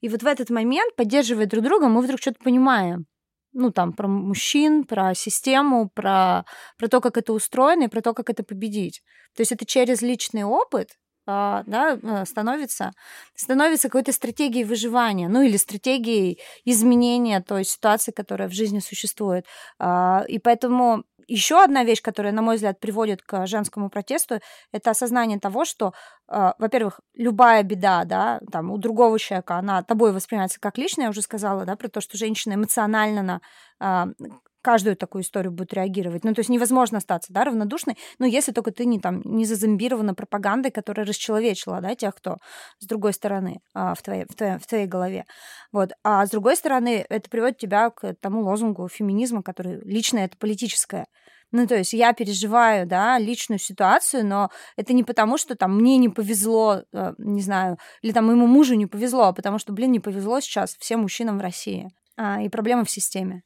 и 0.00 0.08
вот 0.08 0.22
в 0.22 0.26
этот 0.26 0.50
момент, 0.50 0.94
поддерживая 0.96 1.46
друг 1.46 1.64
друга, 1.64 1.88
мы 1.88 2.00
вдруг 2.02 2.20
что-то 2.20 2.38
понимаем 2.42 3.06
ну, 3.54 3.72
там, 3.72 3.92
про 3.92 4.08
мужчин, 4.08 4.84
про 4.84 5.14
систему, 5.14 5.88
про, 5.94 6.44
про 6.78 6.88
то, 6.88 7.00
как 7.00 7.16
это 7.16 7.32
устроено 7.32 7.84
и 7.84 7.88
про 7.88 8.02
то, 8.02 8.12
как 8.14 8.30
это 8.30 8.42
победить. 8.44 9.02
То 9.36 9.40
есть 9.42 9.52
это 9.52 9.64
через 9.66 10.02
личный 10.02 10.44
опыт, 10.44 10.98
а, 11.26 11.62
да, 11.66 11.98
э, 12.02 12.24
становится, 12.26 12.92
становится 13.34 13.88
какой-то 13.88 14.12
стратегией 14.12 14.64
выживания, 14.64 15.28
ну 15.28 15.40
или 15.42 15.56
стратегией 15.56 16.38
изменения 16.66 17.40
той 17.40 17.64
ситуации, 17.64 18.12
которая 18.12 18.48
в 18.48 18.52
жизни 18.52 18.80
существует. 18.80 19.46
А, 19.78 20.24
и 20.28 20.38
поэтому 20.38 21.04
еще 21.26 21.62
одна 21.62 21.84
вещь, 21.84 22.02
которая, 22.02 22.32
на 22.32 22.42
мой 22.42 22.56
взгляд, 22.56 22.80
приводит 22.80 23.22
к 23.22 23.46
женскому 23.46 23.90
протесту, 23.90 24.40
это 24.72 24.90
осознание 24.90 25.38
того, 25.38 25.64
что, 25.64 25.92
э, 26.28 26.52
во-первых, 26.58 27.00
любая 27.14 27.62
беда, 27.62 28.04
да, 28.04 28.40
там, 28.50 28.70
у 28.70 28.78
другого 28.78 29.18
человека, 29.18 29.56
она 29.56 29.82
тобой 29.82 30.12
воспринимается 30.12 30.60
как 30.60 30.78
личная, 30.78 31.04
я 31.04 31.10
уже 31.10 31.22
сказала, 31.22 31.64
да, 31.64 31.76
про 31.76 31.88
то, 31.88 32.00
что 32.00 32.16
женщина 32.16 32.54
эмоционально 32.54 33.40
на 33.80 34.06
э, 34.08 34.26
каждую 34.64 34.96
такую 34.96 35.22
историю 35.22 35.52
будет 35.52 35.74
реагировать. 35.74 36.24
Ну, 36.24 36.32
то 36.32 36.40
есть 36.40 36.48
невозможно 36.48 36.98
остаться, 36.98 37.32
да, 37.32 37.44
равнодушной, 37.44 37.96
но 38.18 38.24
если 38.24 38.50
только 38.50 38.72
ты 38.72 38.86
не 38.86 38.98
там 38.98 39.20
не 39.24 39.44
зазомбирована 39.44 40.14
пропагандой, 40.14 40.72
которая 40.72 41.06
расчеловечила, 41.06 41.80
да, 41.82 41.94
тех, 41.94 42.14
кто 42.14 42.38
с 42.78 42.86
другой 42.86 43.12
стороны 43.12 43.60
а, 43.74 43.94
в, 43.94 44.02
твоей, 44.02 44.24
в, 44.24 44.34
твоей, 44.34 44.58
в 44.58 44.66
твоей 44.66 44.86
голове. 44.86 45.26
Вот. 45.70 45.92
А 46.02 46.26
с 46.26 46.30
другой 46.30 46.56
стороны, 46.56 47.04
это 47.10 47.28
приводит 47.28 47.58
тебя 47.58 47.90
к 47.90 48.14
тому 48.20 48.40
лозунгу 48.40 48.88
феминизма, 48.88 49.42
который 49.42 49.80
лично 49.84 50.20
это 50.20 50.36
политическое. 50.38 51.06
Ну, 51.52 51.66
то 51.66 51.76
есть 51.76 51.92
я 51.92 52.14
переживаю, 52.14 52.86
да, 52.86 53.18
личную 53.18 53.58
ситуацию, 53.58 54.26
но 54.26 54.48
это 54.76 54.94
не 54.94 55.04
потому, 55.04 55.36
что 55.36 55.54
там 55.54 55.76
мне 55.76 55.98
не 55.98 56.08
повезло, 56.08 56.82
э, 56.92 57.12
не 57.18 57.42
знаю, 57.42 57.78
или 58.02 58.12
там 58.12 58.26
моему 58.26 58.46
мужу 58.46 58.74
не 58.74 58.86
повезло, 58.86 59.24
а 59.24 59.32
потому 59.32 59.58
что, 59.58 59.72
блин, 59.72 59.92
не 59.92 60.00
повезло 60.00 60.40
сейчас 60.40 60.74
всем 60.80 61.02
мужчинам 61.02 61.38
в 61.38 61.42
России. 61.42 61.90
А, 62.16 62.40
и 62.40 62.48
проблемы 62.48 62.84
в 62.84 62.90
системе. 62.90 63.42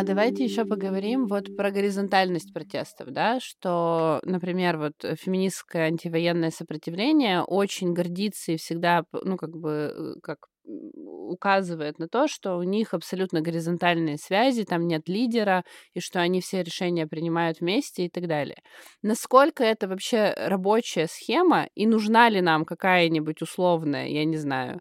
А 0.00 0.02
давайте 0.02 0.44
еще 0.44 0.64
поговорим 0.64 1.26
вот 1.26 1.54
про 1.54 1.70
горизонтальность 1.70 2.54
протестов, 2.54 3.10
да, 3.10 3.38
что, 3.38 4.20
например, 4.24 4.78
вот 4.78 4.94
феминистское 5.02 5.88
антивоенное 5.88 6.50
сопротивление 6.50 7.42
очень 7.42 7.92
гордится 7.92 8.52
и 8.52 8.56
всегда, 8.56 9.04
ну, 9.12 9.36
как 9.36 9.50
бы, 9.50 10.14
э, 10.16 10.20
как 10.22 10.38
указывает 10.64 11.98
на 11.98 12.08
то, 12.08 12.28
что 12.28 12.56
у 12.56 12.62
них 12.62 12.94
абсолютно 12.94 13.42
горизонтальные 13.42 14.16
связи, 14.16 14.64
там 14.64 14.86
нет 14.86 15.06
лидера, 15.06 15.64
и 15.92 16.00
что 16.00 16.20
они 16.20 16.40
все 16.40 16.62
решения 16.62 17.06
принимают 17.06 17.60
вместе 17.60 18.06
и 18.06 18.08
так 18.08 18.26
далее. 18.26 18.56
Насколько 19.02 19.64
это 19.64 19.86
вообще 19.86 20.32
рабочая 20.34 21.08
схема, 21.08 21.68
и 21.74 21.86
нужна 21.86 22.30
ли 22.30 22.40
нам 22.40 22.64
какая-нибудь 22.64 23.42
условная, 23.42 24.06
я 24.08 24.24
не 24.24 24.38
знаю, 24.38 24.80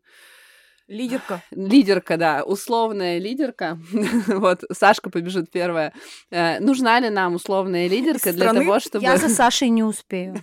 Лидерка. 0.90 1.44
Лидерка, 1.52 2.18
да, 2.18 2.44
условная 2.44 3.20
лидерка. 3.20 3.78
вот, 4.28 4.64
Сашка 4.72 5.12
побежит 5.12 5.52
первая. 5.52 5.94
Э, 6.32 6.60
нужна 6.60 7.00
ли 7.00 7.10
нам 7.10 7.36
условная 7.36 7.88
лидерка 7.88 8.34
для 8.34 8.52
того, 8.52 8.80
чтобы... 8.80 9.06
Я 9.06 9.18
за 9.18 9.30
Сашей 9.30 9.70
не 9.70 9.84
успею. 9.84 10.36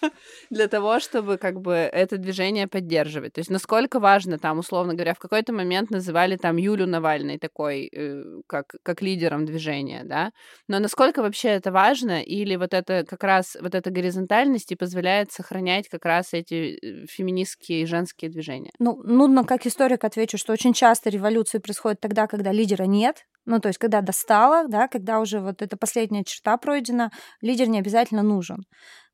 для 0.50 0.68
того, 0.68 1.00
чтобы 1.00 1.36
как 1.36 1.60
бы 1.60 1.72
это 1.72 2.16
движение 2.16 2.68
поддерживать. 2.68 3.32
То 3.34 3.40
есть 3.40 3.50
насколько 3.50 3.98
важно 3.98 4.38
там, 4.38 4.58
условно 4.60 4.94
говоря, 4.94 5.14
в 5.14 5.18
какой-то 5.18 5.52
момент 5.52 5.90
называли 5.90 6.36
там 6.36 6.56
Юлю 6.56 6.86
Навальной 6.86 7.38
такой, 7.38 7.90
э, 7.92 8.22
как, 8.46 8.76
как 8.84 9.02
лидером 9.02 9.46
движения, 9.46 10.02
да? 10.04 10.30
Но 10.68 10.78
насколько 10.78 11.22
вообще 11.22 11.48
это 11.48 11.72
важно? 11.72 12.22
Или 12.22 12.54
вот 12.54 12.72
это 12.72 13.04
как 13.04 13.24
раз, 13.24 13.56
вот 13.60 13.74
эта 13.74 13.90
горизонтальность 13.90 14.70
и 14.70 14.76
позволяет 14.76 15.32
сохранять 15.32 15.88
как 15.88 16.04
раз 16.04 16.34
эти 16.34 16.78
э, 16.80 17.06
феминистские 17.06 17.82
и 17.82 17.86
женские 17.86 18.30
движения? 18.30 18.70
Ну, 18.78 19.02
нудно 19.02 19.42
как 19.42 19.66
история 19.66 19.87
историк 19.88 20.04
отвечу, 20.04 20.38
что 20.38 20.52
очень 20.52 20.72
часто 20.72 21.10
революции 21.10 21.58
происходят 21.58 22.00
тогда, 22.00 22.26
когда 22.26 22.52
лидера 22.52 22.84
нет, 22.84 23.24
ну, 23.46 23.58
то 23.60 23.68
есть, 23.68 23.78
когда 23.78 24.02
достало, 24.02 24.68
да, 24.68 24.88
когда 24.88 25.20
уже 25.20 25.40
вот 25.40 25.62
эта 25.62 25.76
последняя 25.76 26.24
черта 26.24 26.56
пройдена, 26.58 27.10
лидер 27.40 27.68
не 27.68 27.78
обязательно 27.78 28.22
нужен. 28.22 28.58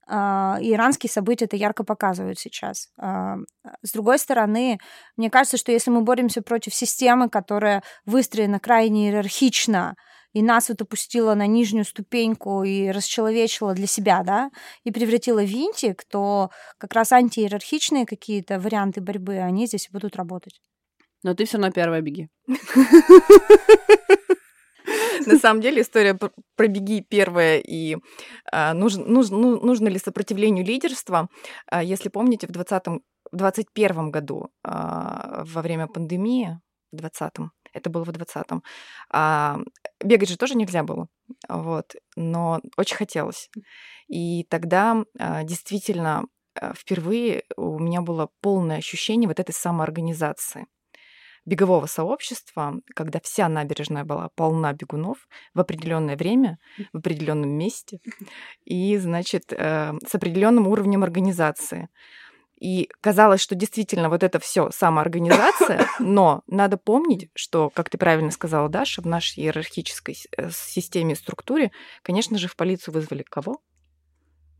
Uh, 0.06 0.58
иранские 0.60 1.10
события 1.10 1.46
это 1.46 1.56
ярко 1.56 1.82
показывают 1.82 2.38
сейчас. 2.38 2.88
Uh, 3.00 3.37
с 3.82 3.92
другой 3.92 4.18
стороны, 4.18 4.78
мне 5.16 5.30
кажется, 5.30 5.56
что 5.56 5.72
если 5.72 5.90
мы 5.90 6.02
боремся 6.02 6.42
против 6.42 6.74
системы, 6.74 7.30
которая 7.30 7.82
выстроена 8.04 8.58
крайне 8.60 9.08
иерархично, 9.08 9.94
и 10.35 10.42
нас 10.42 10.68
вот 10.68 10.83
опустила 10.83 11.35
на 11.35 11.47
нижнюю 11.47 11.85
ступеньку 11.85 12.64
и 12.64 12.90
расчеловечила 12.90 13.73
для 13.73 13.87
себя, 13.87 14.23
да, 14.25 14.51
и 14.83 14.90
превратила 14.90 15.40
в 15.40 15.49
винтик, 15.49 16.05
то 16.05 16.51
как 16.77 16.92
раз 16.92 17.12
антииерархичные 17.12 18.05
какие-то 18.05 18.59
варианты 18.59 19.01
борьбы, 19.01 19.38
они 19.38 19.66
здесь 19.66 19.88
будут 19.90 20.16
работать. 20.16 20.61
Но 21.23 21.35
ты 21.35 21.47
все 21.47 21.57
равно 21.57 21.73
первая 21.73 22.03
беги. 22.03 22.29
На 25.27 25.38
самом 25.38 25.62
деле 25.62 25.81
история 25.81 26.14
про 26.14 26.68
беги 26.68 27.01
первая 27.01 27.59
и 27.59 27.97
а, 28.53 28.75
нужно, 28.75 29.07
нужно, 29.07 29.38
ну, 29.38 29.61
нужно 29.61 29.88
ли 29.88 29.99
сопротивлению 29.99 30.66
лидерства. 30.66 31.29
А, 31.66 31.83
если 31.83 32.11
помните, 32.11 32.47
в 32.47 32.51
20 32.51 32.87
в 32.87 33.37
2021 33.37 34.11
году 34.11 34.50
а, 34.63 35.44
во 35.46 35.63
время 35.63 35.87
пандемии, 35.87 36.61
в 36.92 36.96
2020 36.96 37.50
это 37.75 37.90
было 37.90 38.04
в 38.04 38.08
20-м. 38.10 38.62
А, 39.10 39.58
бегать 40.02 40.29
же 40.29 40.38
тоже 40.38 40.54
нельзя 40.56 40.83
было. 40.83 41.08
вот, 41.48 41.94
но 42.16 42.60
очень 42.77 42.96
хотелось. 42.96 43.50
И 44.08 44.44
тогда 44.44 45.04
а, 45.18 45.42
действительно 45.44 46.25
а, 46.60 46.72
впервые 46.75 47.44
у 47.56 47.79
меня 47.79 48.00
было 48.00 48.29
полное 48.40 48.79
ощущение 48.79 49.29
вот 49.29 49.40
этой 49.40 49.52
самоорганизации 49.52 50.66
бегового 51.46 51.87
сообщества, 51.87 52.81
когда 52.94 53.20
вся 53.22 53.48
набережная 53.48 54.04
была 54.04 54.31
полна 54.35 54.72
бегунов 54.72 55.29
в 55.52 55.60
определенное 55.60 56.16
время, 56.16 56.58
в 56.92 56.98
определенном 56.98 57.50
месте, 57.50 57.98
и, 58.64 58.96
значит, 58.96 59.52
э, 59.52 59.92
с 60.06 60.14
определенным 60.14 60.68
уровнем 60.68 61.02
организации. 61.04 61.88
И 62.61 62.88
казалось, 63.00 63.40
что 63.40 63.55
действительно 63.55 64.09
вот 64.09 64.23
это 64.23 64.38
все 64.38 64.71
самоорганизация, 64.71 65.88
но 65.98 66.42
надо 66.46 66.77
помнить, 66.77 67.31
что, 67.35 67.71
как 67.71 67.90
ты 67.90 67.98
правильно 67.98 68.31
сказала, 68.31 68.69
Даша, 68.69 69.02
в 69.02 69.07
нашей 69.07 69.44
иерархической 69.44 70.17
э, 70.37 70.50
системе 70.50 71.13
и 71.13 71.17
структуре, 71.17 71.73
конечно 72.02 72.38
же, 72.38 72.48
в 72.48 72.57
полицию 72.57 72.94
вызвали 72.94 73.23
кого? 73.23 73.61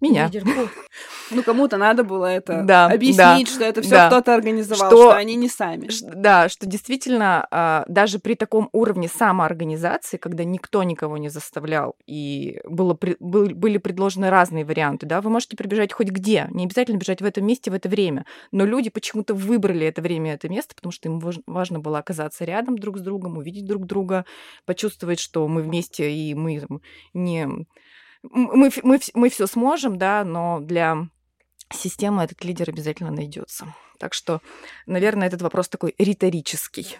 Меня. 0.01 0.31
Ну, 1.31 1.43
кому-то 1.43 1.77
надо 1.79 2.05
было 2.05 2.27
это 2.27 2.63
да, 2.67 2.87
объяснить, 2.87 3.47
да, 3.49 3.53
что 3.53 3.65
это 3.65 3.81
все 3.83 3.91
да. 3.91 4.07
кто-то 4.09 4.35
организовал, 4.35 4.91
Что- 4.91 5.11
что, 5.11 5.17
они 5.17 5.35
не 5.37 5.49
сами. 5.49 5.89
Ш- 5.89 6.07
Да, 6.15 6.49
что 6.49 6.67
действительно 6.67 7.47
а, 7.51 7.85
даже 7.89 8.19
при 8.19 8.35
таком 8.35 8.69
уровне 8.73 9.09
самоорганизации, 9.09 10.19
когда 10.19 10.45
никто 10.45 10.83
никого 10.83 11.17
не 11.17 11.29
заставлял, 11.31 11.97
и 12.07 12.61
было, 12.65 12.99
были 13.21 13.79
предложены 13.79 14.31
разные 14.31 14.65
варианты, 14.65 15.07
да, 15.07 15.21
вы 15.21 15.31
можете 15.31 15.57
прибежать 15.57 15.93
хоть 15.93 16.09
где, 16.09 16.49
не 16.51 16.65
обязательно 16.65 16.99
бежать 16.99 17.23
в 17.23 17.25
этом 17.25 17.47
месте 17.47 17.71
в 17.71 17.75
это 17.75 17.89
время, 17.89 18.27
но 18.53 18.65
люди 18.67 18.91
почему-то 18.91 19.35
выбрали 19.35 19.87
это 19.87 20.03
время 20.03 20.35
это 20.35 20.49
место, 20.49 20.75
потому 20.75 20.93
что 20.93 21.09
им 21.09 21.21
важно 21.47 21.79
было 21.79 21.99
оказаться 21.99 22.45
рядом 22.45 22.79
друг 22.79 22.99
с 22.99 23.01
другом, 23.01 23.39
увидеть 23.39 23.65
друг 23.67 23.87
друга, 23.87 24.25
почувствовать, 24.67 25.19
что 25.21 25.49
мы 25.49 25.63
вместе 25.63 26.13
и 26.13 26.35
мы 26.35 26.61
там, 26.61 26.81
не... 27.15 27.49
Мы, 28.31 28.71
мы, 28.83 29.01
мы 29.15 29.29
все 29.29 29.47
сможем, 29.47 29.99
да, 29.99 30.25
но 30.25 30.61
для 30.61 31.09
системы 31.71 32.23
этот 32.23 32.43
лидер 32.45 32.71
обязательно 32.71 33.11
найдется. 33.11 33.75
Так 33.99 34.15
что, 34.15 34.41
наверное, 34.87 35.29
этот 35.29 35.43
вопрос 35.43 35.69
такой 35.69 35.95
риторический. 35.99 36.99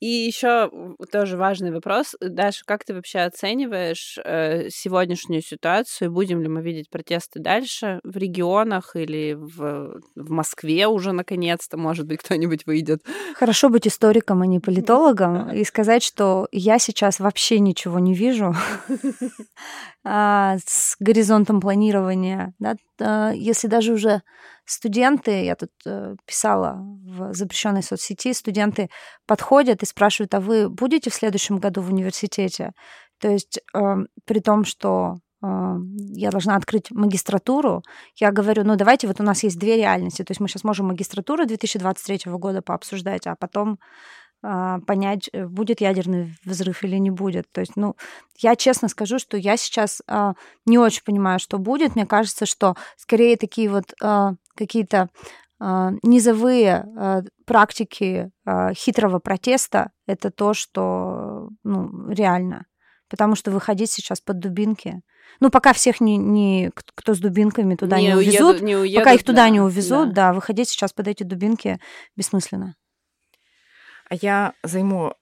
И 0.00 0.06
еще 0.06 0.70
тоже 1.10 1.36
важный 1.36 1.70
вопрос. 1.70 2.14
Даша, 2.20 2.64
как 2.64 2.84
ты 2.84 2.94
вообще 2.94 3.20
оцениваешь 3.20 4.18
э, 4.24 4.68
сегодняшнюю 4.70 5.42
ситуацию? 5.42 6.10
Будем 6.10 6.40
ли 6.42 6.48
мы 6.48 6.62
видеть 6.62 6.90
протесты 6.90 7.40
дальше 7.40 8.00
в 8.04 8.16
регионах 8.16 8.96
или 8.96 9.34
в, 9.34 10.00
в 10.14 10.30
Москве 10.30 10.86
уже 10.86 11.12
наконец-то, 11.12 11.76
может 11.76 12.06
быть, 12.06 12.20
кто-нибудь 12.20 12.66
выйдет? 12.66 13.02
Хорошо 13.34 13.68
быть 13.68 13.86
историком, 13.86 14.42
а 14.42 14.46
не 14.46 14.60
политологом, 14.60 15.50
и 15.50 15.64
сказать, 15.64 16.02
что 16.02 16.48
я 16.52 16.78
сейчас 16.78 17.20
вообще 17.20 17.58
ничего 17.58 17.98
не 17.98 18.14
вижу 18.14 18.54
а, 20.04 20.56
с 20.66 20.96
горизонтом 21.00 21.60
планирования. 21.60 22.54
А, 23.00 23.32
Если 23.32 23.68
даже 23.68 23.92
уже 23.92 24.22
студенты, 24.64 25.44
я 25.44 25.54
тут 25.54 25.70
э, 25.86 26.16
писала 26.26 26.76
в 27.04 27.34
запрещенной 27.34 27.82
соцсети, 27.82 28.32
студенты 28.32 28.88
подходят 29.26 29.82
и 29.82 29.86
спрашивают, 29.86 30.34
а 30.34 30.40
вы 30.40 30.68
будете 30.68 31.10
в 31.10 31.14
следующем 31.14 31.58
году 31.58 31.82
в 31.82 31.90
университете? 31.90 32.72
То 33.20 33.28
есть 33.28 33.60
э, 33.74 33.80
при 34.24 34.40
том, 34.40 34.64
что 34.64 35.16
э, 35.42 35.46
я 36.14 36.30
должна 36.30 36.56
открыть 36.56 36.90
магистратуру, 36.90 37.82
я 38.16 38.32
говорю, 38.32 38.64
ну 38.64 38.76
давайте, 38.76 39.06
вот 39.06 39.20
у 39.20 39.24
нас 39.24 39.42
есть 39.42 39.58
две 39.58 39.76
реальности, 39.76 40.22
то 40.22 40.30
есть 40.30 40.40
мы 40.40 40.48
сейчас 40.48 40.64
можем 40.64 40.86
магистратуру 40.86 41.46
2023 41.46 42.32
года 42.32 42.62
пообсуждать, 42.62 43.26
а 43.26 43.36
потом 43.36 43.78
а, 44.46 44.78
понять, 44.80 45.30
э, 45.32 45.46
будет 45.46 45.80
ядерный 45.80 46.34
взрыв 46.44 46.84
или 46.84 46.96
не 46.96 47.10
будет. 47.10 47.50
То 47.50 47.62
есть, 47.62 47.76
ну, 47.76 47.96
я 48.40 48.56
честно 48.56 48.88
скажу, 48.88 49.18
что 49.18 49.38
я 49.38 49.56
сейчас 49.56 50.02
а, 50.06 50.34
не 50.66 50.76
очень 50.76 51.02
понимаю, 51.02 51.38
что 51.38 51.56
будет. 51.56 51.94
Мне 51.94 52.04
кажется, 52.04 52.44
что 52.44 52.74
скорее 52.98 53.38
такие 53.38 53.70
вот 53.70 53.94
а, 54.02 54.34
какие-то 54.56 55.08
а, 55.60 55.92
низовые 56.02 56.84
а, 56.96 57.22
практики 57.46 58.30
а, 58.44 58.74
хитрого 58.74 59.18
протеста 59.18 59.92
это 60.06 60.30
то, 60.30 60.54
что 60.54 61.48
ну, 61.62 62.10
реально. 62.10 62.66
Потому 63.08 63.36
что 63.36 63.50
выходить 63.50 63.90
сейчас 63.90 64.20
под 64.20 64.40
дубинки. 64.40 65.02
Ну, 65.40 65.50
пока 65.50 65.72
всех 65.72 66.00
не, 66.00 66.16
не 66.16 66.70
кто 66.74 67.14
с 67.14 67.18
дубинками 67.18 67.76
туда 67.76 68.00
не, 68.00 68.14
увезут, 68.14 68.56
уедут- 68.56 68.62
не 68.62 68.76
уедут, 68.76 69.04
пока 69.04 69.14
их 69.14 69.24
туда 69.24 69.44
да, 69.44 69.48
не 69.48 69.60
увезут, 69.60 70.08
да. 70.08 70.28
да, 70.28 70.32
выходить 70.32 70.68
сейчас 70.68 70.92
под 70.92 71.08
эти 71.08 71.22
дубинки 71.22 71.80
бессмысленно. 72.16 72.76
А 74.08 74.16
я 74.16 74.54
займу 74.62 75.14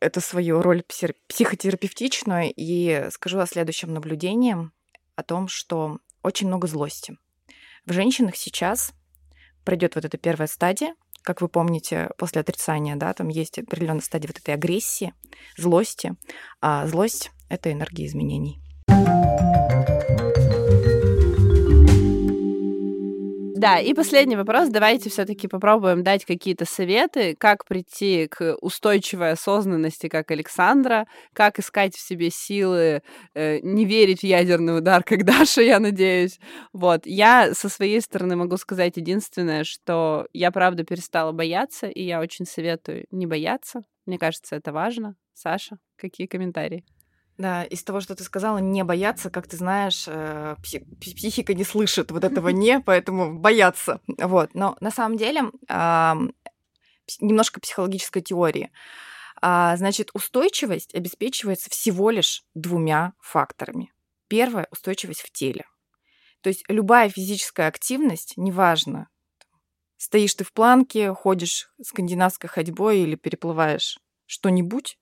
эту 0.00 0.20
свою 0.20 0.62
роль 0.62 0.82
психотерапевтичную 1.28 2.52
и 2.54 3.08
скажу 3.10 3.38
о 3.38 3.46
следующем 3.46 3.92
наблюдении, 3.92 4.56
о 5.16 5.22
том, 5.22 5.48
что 5.48 5.98
очень 6.22 6.46
много 6.46 6.66
злости. 6.66 7.16
В 7.88 7.92
женщинах 7.94 8.36
сейчас 8.36 8.92
пройдет 9.64 9.94
вот 9.94 10.04
эта 10.04 10.18
первая 10.18 10.46
стадия, 10.46 10.94
как 11.22 11.40
вы 11.40 11.48
помните, 11.48 12.10
после 12.18 12.42
отрицания, 12.42 12.96
да, 12.96 13.14
там 13.14 13.28
есть 13.28 13.58
определенная 13.58 14.02
стадия 14.02 14.28
вот 14.28 14.36
этой 14.36 14.52
агрессии, 14.52 15.14
злости, 15.56 16.14
а 16.60 16.86
злость— 16.86 17.32
это 17.48 17.72
энергия 17.72 18.04
изменений. 18.04 18.60
Да, 23.58 23.80
и 23.80 23.92
последний 23.92 24.36
вопрос. 24.36 24.68
Давайте 24.68 25.10
все-таки 25.10 25.48
попробуем 25.48 26.04
дать 26.04 26.24
какие-то 26.24 26.64
советы, 26.64 27.34
как 27.36 27.64
прийти 27.64 28.28
к 28.28 28.56
устойчивой 28.60 29.32
осознанности, 29.32 30.08
как 30.08 30.30
Александра, 30.30 31.08
как 31.32 31.58
искать 31.58 31.96
в 31.96 32.00
себе 32.00 32.30
силы, 32.30 33.02
э, 33.34 33.58
не 33.62 33.84
верить 33.84 34.20
в 34.20 34.24
ядерный 34.24 34.78
удар, 34.78 35.02
как 35.06 35.24
Даша, 35.24 35.62
я 35.62 35.80
надеюсь. 35.80 36.38
Вот. 36.72 37.04
Я 37.04 37.52
со 37.52 37.68
своей 37.68 38.00
стороны 38.00 38.36
могу 38.36 38.56
сказать 38.58 38.96
единственное, 38.96 39.64
что 39.64 40.28
я, 40.32 40.52
правда, 40.52 40.84
перестала 40.84 41.32
бояться, 41.32 41.88
и 41.88 42.04
я 42.04 42.20
очень 42.20 42.46
советую 42.46 43.06
не 43.10 43.26
бояться. 43.26 43.82
Мне 44.06 44.18
кажется, 44.18 44.54
это 44.54 44.72
важно. 44.72 45.16
Саша, 45.34 45.78
какие 45.96 46.28
комментарии? 46.28 46.84
Да, 47.38 47.62
из 47.62 47.84
того, 47.84 48.00
что 48.00 48.16
ты 48.16 48.24
сказала, 48.24 48.58
не 48.58 48.82
бояться, 48.82 49.30
как 49.30 49.46
ты 49.46 49.56
знаешь, 49.56 50.04
э, 50.08 50.56
пси- 50.60 50.84
пси- 50.98 51.14
психика 51.14 51.54
не 51.54 51.62
слышит 51.62 52.10
вот 52.10 52.24
этого 52.24 52.48
«не», 52.48 52.80
поэтому 52.80 53.38
бояться. 53.38 54.00
Вот. 54.18 54.54
Но 54.54 54.76
на 54.80 54.90
самом 54.90 55.16
деле 55.16 55.44
немножко 57.20 57.60
психологической 57.60 58.22
теории. 58.22 58.70
А, 59.40 59.76
Значит, 59.76 60.10
устойчивость 60.14 60.94
обеспечивается 60.94 61.70
всего 61.70 62.10
лишь 62.10 62.44
двумя 62.54 63.12
факторами. 63.20 63.92
Первое— 64.26 64.66
устойчивость 64.70 65.22
в 65.22 65.30
теле. 65.30 65.64
То 66.42 66.48
есть 66.48 66.64
любая 66.68 67.08
физическая 67.08 67.68
активность, 67.68 68.34
неважно, 68.36 69.08
стоишь 69.96 70.34
ты 70.34 70.44
в 70.44 70.52
планке, 70.52 71.12
ходишь 71.14 71.70
скандинавской 71.82 72.50
ходьбой 72.50 73.00
или 73.00 73.14
переплываешь 73.14 73.98
что-нибудь, 74.26 74.98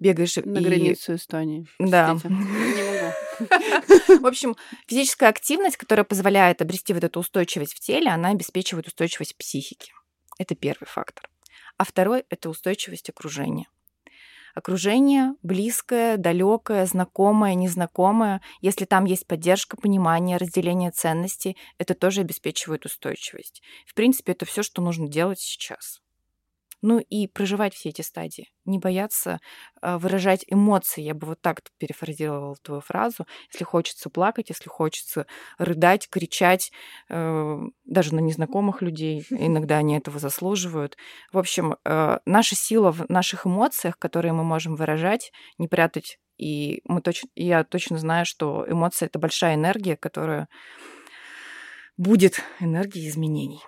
бегаешь 0.00 0.36
На 0.36 0.58
и 0.58 0.64
границу 0.64 1.14
Эстонии. 1.14 1.66
Да. 1.78 2.18
Простите. 2.20 2.34
Не 2.34 2.82
могу. 2.82 4.20
В 4.22 4.26
общем, 4.26 4.56
физическая 4.88 5.28
активность, 5.28 5.76
которая 5.76 6.04
позволяет 6.04 6.60
обрести 6.60 6.92
вот 6.92 7.04
эту 7.04 7.20
устойчивость 7.20 7.74
в 7.74 7.80
теле, 7.80 8.10
она 8.10 8.30
обеспечивает 8.30 8.88
устойчивость 8.88 9.36
психики. 9.36 9.92
Это 10.38 10.54
первый 10.54 10.86
фактор. 10.86 11.28
А 11.76 11.84
второй— 11.84 12.24
это 12.30 12.50
устойчивость 12.50 13.08
окружения. 13.10 13.66
Окружение 14.54 15.34
близкое, 15.42 16.16
далекое, 16.16 16.84
знакомое, 16.84 17.54
незнакомое. 17.54 18.40
Если 18.60 18.84
там 18.84 19.04
есть 19.04 19.26
поддержка, 19.26 19.76
понимание, 19.76 20.38
разделение 20.38 20.90
ценностей, 20.90 21.56
это 21.78 21.94
тоже 21.94 22.22
обеспечивает 22.22 22.84
устойчивость. 22.84 23.62
В 23.86 23.94
принципе, 23.94 24.32
это 24.32 24.44
все, 24.46 24.62
что 24.62 24.82
нужно 24.82 25.08
делать 25.08 25.38
сейчас. 25.38 26.02
Ну 26.82 26.98
и 26.98 27.26
проживать 27.26 27.74
все 27.74 27.90
эти 27.90 28.00
стадии. 28.02 28.48
Не 28.64 28.78
бояться 28.78 29.38
э, 29.82 29.96
выражать 29.98 30.44
эмоции. 30.48 31.02
Я 31.02 31.14
бы 31.14 31.26
вот 31.26 31.40
так 31.40 31.60
перефразировала 31.78 32.56
твою 32.62 32.80
фразу. 32.80 33.26
Если 33.52 33.64
хочется 33.64 34.08
плакать, 34.08 34.48
если 34.48 34.68
хочется 34.68 35.26
рыдать, 35.58 36.08
кричать, 36.08 36.72
э, 37.08 37.58
даже 37.84 38.14
на 38.14 38.20
незнакомых 38.20 38.80
людей, 38.80 39.26
иногда 39.30 39.78
они 39.78 39.96
этого 39.96 40.18
заслуживают. 40.18 40.96
В 41.32 41.38
общем, 41.38 41.76
э, 41.84 42.18
наша 42.24 42.54
сила 42.54 42.92
в 42.92 43.08
наших 43.10 43.46
эмоциях, 43.46 43.98
которые 43.98 44.32
мы 44.32 44.44
можем 44.44 44.74
выражать, 44.74 45.32
не 45.58 45.68
прятать. 45.68 46.18
И 46.38 46.80
мы 46.86 47.02
точно, 47.02 47.28
я 47.34 47.64
точно 47.64 47.98
знаю, 47.98 48.24
что 48.24 48.64
эмоции 48.66 49.04
это 49.04 49.18
большая 49.18 49.56
энергия, 49.56 49.96
которая 49.96 50.48
будет 51.98 52.42
энергией 52.60 53.10
изменений. 53.10 53.60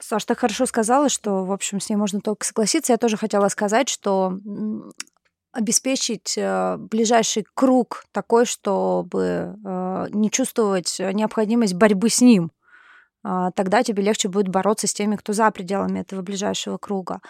Саш, 0.00 0.24
так 0.24 0.38
хорошо 0.38 0.66
сказала, 0.66 1.08
что, 1.08 1.44
в 1.44 1.52
общем, 1.52 1.80
с 1.80 1.88
ней 1.88 1.96
можно 1.96 2.20
только 2.20 2.46
согласиться. 2.46 2.92
Я 2.92 2.98
тоже 2.98 3.16
хотела 3.16 3.48
сказать, 3.48 3.88
что 3.88 4.38
обеспечить 5.52 6.34
э, 6.36 6.76
ближайший 6.78 7.44
круг 7.54 8.04
такой, 8.12 8.44
чтобы 8.44 9.56
э, 9.64 10.06
не 10.10 10.30
чувствовать 10.30 10.96
необходимость 10.98 11.74
борьбы 11.74 12.10
с 12.10 12.20
ним. 12.20 12.52
а, 13.24 13.50
тогда 13.52 13.82
тебе 13.82 14.02
легче 14.02 14.28
будет 14.28 14.48
бороться 14.48 14.86
с 14.86 14.94
теми, 14.94 15.16
кто 15.16 15.32
за 15.32 15.50
пределами 15.50 16.00
этого 16.00 16.22
ближайшего 16.22 16.78
круга. 16.78 17.20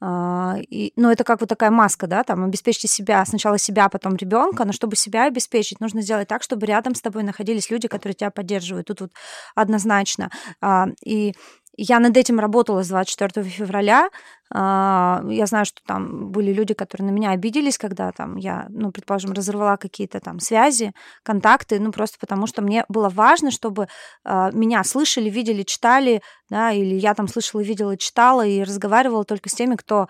А, 0.00 0.56
и, 0.60 0.92
ну, 0.96 1.10
это 1.10 1.24
как 1.24 1.40
вот 1.40 1.48
такая 1.48 1.70
маска, 1.70 2.06
да, 2.06 2.22
там, 2.24 2.44
обеспечьте 2.44 2.88
себя, 2.88 3.24
сначала 3.26 3.58
себя, 3.58 3.88
потом 3.88 4.16
ребенка, 4.16 4.64
но 4.64 4.72
чтобы 4.72 4.96
себя 4.96 5.24
обеспечить, 5.26 5.80
нужно 5.80 6.02
сделать 6.02 6.28
так, 6.28 6.42
чтобы 6.42 6.66
рядом 6.66 6.94
с 6.94 7.00
тобой 7.02 7.22
находились 7.24 7.70
люди, 7.70 7.88
которые 7.88 8.14
тебя 8.14 8.30
поддерживают. 8.30 8.86
Тут 8.88 9.00
вот 9.00 9.12
однозначно. 9.54 10.30
А, 10.60 10.88
и 11.04 11.34
я 11.80 12.00
над 12.00 12.16
этим 12.16 12.40
работала 12.40 12.82
с 12.82 12.88
24 12.88 13.46
февраля. 13.48 14.10
А, 14.52 15.22
я 15.28 15.46
знаю, 15.46 15.64
что 15.64 15.80
там 15.86 16.30
были 16.30 16.52
люди, 16.52 16.74
которые 16.74 17.08
на 17.10 17.14
меня 17.14 17.30
обиделись, 17.30 17.78
когда 17.78 18.10
там 18.10 18.36
я, 18.36 18.66
ну, 18.68 18.90
предположим, 18.90 19.32
разорвала 19.32 19.76
какие-то 19.76 20.18
там 20.18 20.40
связи, 20.40 20.92
контакты, 21.22 21.78
ну, 21.78 21.92
просто 21.92 22.18
потому 22.18 22.48
что 22.48 22.62
мне 22.62 22.84
было 22.88 23.08
важно, 23.08 23.52
чтобы 23.52 23.86
а, 24.24 24.50
меня 24.50 24.82
слышали, 24.82 25.30
видели, 25.30 25.62
читали, 25.62 26.20
да, 26.50 26.72
или 26.72 26.96
я 26.96 27.14
там 27.14 27.28
слышала, 27.28 27.60
видела, 27.60 27.96
читала 27.96 28.44
и 28.44 28.64
разговаривала 28.64 29.24
только 29.24 29.48
с 29.48 29.54
теми, 29.54 29.76
кто 29.76 30.08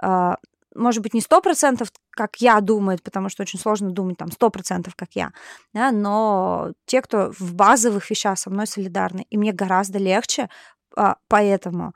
а, 0.00 0.36
может 0.74 1.02
быть, 1.02 1.14
не 1.14 1.20
сто 1.20 1.40
процентов, 1.40 1.88
как 2.10 2.36
я 2.36 2.60
думает, 2.60 3.02
потому 3.02 3.28
что 3.28 3.42
очень 3.42 3.58
сложно 3.58 3.90
думать 3.90 4.16
там 4.16 4.30
сто 4.30 4.50
процентов, 4.50 4.94
как 4.94 5.10
я, 5.14 5.32
да, 5.74 5.90
но 5.90 6.72
те, 6.86 7.02
кто 7.02 7.32
в 7.38 7.54
базовых 7.54 8.08
вещах 8.08 8.38
со 8.38 8.50
мной 8.50 8.66
солидарны, 8.66 9.26
и 9.30 9.36
мне 9.36 9.52
гораздо 9.52 9.98
легче 9.98 10.48
а, 10.96 11.16
поэтому. 11.28 11.92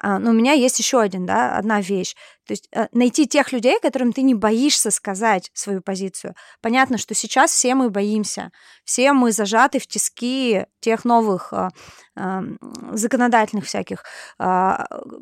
А, 0.00 0.18
но 0.18 0.30
у 0.30 0.32
меня 0.32 0.52
есть 0.52 0.78
еще 0.78 1.00
один, 1.00 1.26
да, 1.26 1.56
одна 1.56 1.80
вещь. 1.80 2.14
То 2.48 2.52
есть 2.52 2.68
э, 2.72 2.86
найти 2.92 3.26
тех 3.26 3.52
людей, 3.52 3.78
которым 3.80 4.14
ты 4.14 4.22
не 4.22 4.34
боишься 4.34 4.90
сказать 4.90 5.50
свою 5.52 5.82
позицию. 5.82 6.34
Понятно, 6.62 6.96
что 6.96 7.14
сейчас 7.14 7.50
все 7.50 7.74
мы 7.74 7.90
боимся, 7.90 8.50
все 8.84 9.12
мы 9.12 9.32
зажаты 9.32 9.78
в 9.78 9.86
тиски 9.86 10.64
тех 10.80 11.04
новых 11.04 11.52
э, 11.52 11.68
э, 12.16 12.40
законодательных 12.92 13.66
всяких 13.66 14.02
э, 14.38 14.76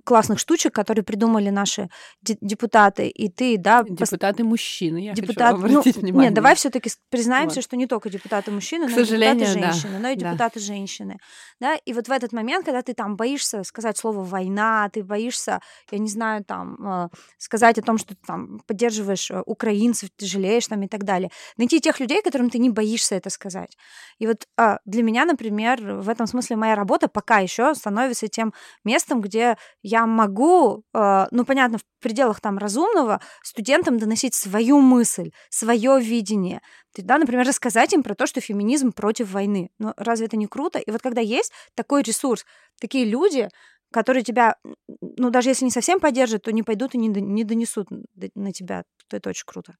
классных 0.04 0.38
штучек, 0.38 0.72
которые 0.72 1.02
придумали 1.02 1.50
наши 1.50 1.88
депутаты. 2.22 3.08
И 3.08 3.28
ты, 3.28 3.58
да... 3.58 3.82
Депутаты 3.82 4.44
пос... 4.44 4.50
мужчины, 4.50 4.98
я 4.98 5.12
Депутат... 5.12 5.56
хочу 5.56 5.66
обратить 5.66 5.96
ну, 5.96 6.02
внимание. 6.02 6.28
Нет, 6.28 6.34
давай 6.34 6.54
все 6.54 6.70
таки 6.70 6.90
признаемся, 7.10 7.56
вот. 7.56 7.64
что 7.64 7.76
не 7.76 7.88
только 7.88 8.08
депутаты 8.08 8.52
мужчины, 8.52 8.86
но 8.86 9.00
и 9.00 9.04
депутаты 9.04 9.46
женщины, 9.46 9.92
да. 9.94 9.98
но 9.98 10.08
и 10.10 10.16
депутаты 10.16 10.60
да. 10.60 10.64
женщины. 10.64 11.18
Да? 11.58 11.74
И 11.74 11.92
вот 11.92 12.06
в 12.06 12.12
этот 12.12 12.32
момент, 12.32 12.64
когда 12.64 12.82
ты 12.82 12.94
там 12.94 13.16
боишься 13.16 13.64
сказать 13.64 13.98
слово 13.98 14.22
«война», 14.22 14.88
ты 14.92 15.02
боишься, 15.02 15.60
я 15.90 15.98
не 15.98 16.08
знаю, 16.08 16.44
там 16.44 16.76
э, 16.86 17.08
сказать 17.38 17.78
о 17.78 17.82
том, 17.82 17.98
что 17.98 18.14
ты 18.14 18.20
там 18.26 18.60
поддерживаешь 18.66 19.30
э, 19.30 19.42
украинцев, 19.46 20.10
ты 20.16 20.26
жалеешь 20.26 20.66
там 20.66 20.82
и 20.82 20.88
так 20.88 21.04
далее. 21.04 21.30
Найти 21.56 21.80
тех 21.80 22.00
людей, 22.00 22.22
которым 22.22 22.50
ты 22.50 22.58
не 22.58 22.70
боишься 22.70 23.14
это 23.14 23.30
сказать. 23.30 23.76
И 24.18 24.26
вот 24.26 24.46
а, 24.56 24.78
для 24.84 25.02
меня, 25.02 25.24
например, 25.24 25.80
в 26.00 26.08
этом 26.08 26.26
смысле 26.26 26.56
моя 26.56 26.74
работа 26.74 27.08
пока 27.08 27.38
еще 27.38 27.74
становится 27.74 28.28
тем 28.28 28.52
местом, 28.84 29.20
где 29.20 29.56
я 29.82 30.06
могу, 30.06 30.84
а, 30.94 31.28
ну, 31.30 31.44
понятно, 31.44 31.78
в 31.78 31.84
пределах 32.00 32.40
там 32.40 32.58
разумного 32.58 33.20
студентам 33.42 33.98
доносить 33.98 34.34
свою 34.34 34.80
мысль, 34.80 35.30
свое 35.50 36.00
видение. 36.00 36.60
То 36.94 37.00
есть, 37.00 37.06
да, 37.06 37.18
например, 37.18 37.46
рассказать 37.46 37.92
им 37.92 38.02
про 38.02 38.14
то, 38.14 38.26
что 38.26 38.40
феминизм 38.40 38.92
против 38.92 39.30
войны. 39.30 39.68
Ну, 39.78 39.92
разве 39.96 40.26
это 40.26 40.36
не 40.36 40.46
круто? 40.46 40.78
И 40.78 40.90
вот 40.90 41.02
когда 41.02 41.20
есть 41.20 41.52
такой 41.74 42.02
ресурс, 42.02 42.46
такие 42.80 43.04
люди, 43.04 43.50
которые 43.96 44.22
тебя, 44.22 44.56
ну, 45.00 45.30
даже 45.30 45.48
если 45.48 45.64
не 45.64 45.70
совсем 45.70 46.00
поддержат, 46.00 46.42
то 46.42 46.52
не 46.52 46.62
пойдут 46.62 46.94
и 46.94 46.98
не, 46.98 47.08
не 47.08 47.44
донесут 47.44 47.88
на 48.34 48.52
тебя. 48.52 48.84
То 49.08 49.16
это 49.16 49.30
очень 49.30 49.46
круто. 49.46 49.74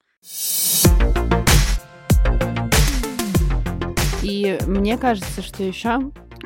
И 4.22 4.58
мне 4.66 4.96
кажется, 4.96 5.42
что 5.42 5.62
еще 5.62 6.00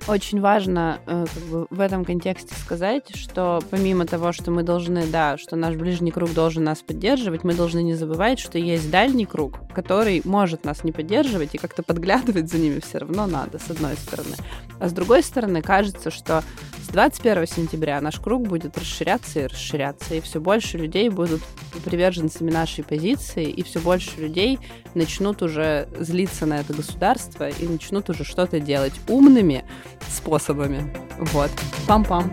очень 0.09 0.40
важно 0.40 1.01
э, 1.07 1.26
как 1.32 1.42
бы, 1.44 1.66
в 1.70 1.80
этом 1.80 2.05
контексте 2.05 2.55
сказать, 2.55 3.14
что 3.14 3.61
помимо 3.70 4.07
того, 4.07 4.32
что 4.32 4.51
мы 4.51 4.62
должны, 4.62 5.07
да, 5.07 5.38
что 5.38 5.57
наш 5.57 5.76
ближний 5.76 6.11
круг 6.11 6.32
должен 6.32 6.64
нас 6.64 6.80
поддерживать, 6.80 7.44
мы 7.44 7.55
должны 7.55 7.82
не 7.82 7.94
забывать, 7.94 8.38
что 8.38 8.59
есть 8.59 8.90
дальний 8.90 9.26
круг, 9.26 9.61
который 9.74 10.22
может 10.24 10.64
нас 10.64 10.84
не 10.84 10.92
поддерживать, 10.92 11.55
и 11.55 11.59
как-то 11.59 11.82
подглядывать 11.82 12.51
за 12.51 12.59
ними 12.59 12.80
все 12.80 12.98
равно 12.98 13.26
надо, 13.26 13.59
с 13.59 13.70
одной 13.70 13.94
стороны. 13.94 14.36
А 14.78 14.88
с 14.88 14.92
другой 14.92 15.22
стороны, 15.22 15.62
кажется, 15.62 16.11
что 16.11 16.42
с 16.82 16.88
21 16.88 17.46
сентября 17.46 18.01
наш 18.01 18.18
круг 18.18 18.48
будет 18.48 18.76
расширяться 18.78 19.40
и 19.40 19.46
расширяться, 19.46 20.14
и 20.14 20.20
все 20.20 20.40
больше 20.40 20.78
людей 20.78 21.09
будут 21.09 21.42
приверженцами 21.84 22.51
нашей 22.51 22.82
позиции, 22.82 23.44
и 23.44 23.62
все 23.62 23.80
больше 23.80 24.20
людей 24.20 24.59
начнут 24.94 25.42
уже 25.42 25.88
злиться 25.98 26.46
на 26.46 26.61
это 26.61 26.72
государство 26.72 27.48
и 27.48 27.66
начнут 27.66 28.09
уже 28.11 28.24
что-то 28.24 28.61
делать 28.61 28.94
умными, 29.09 29.64
способами. 30.09 30.90
Вот. 31.18 31.51
Пам-пам. 31.86 32.30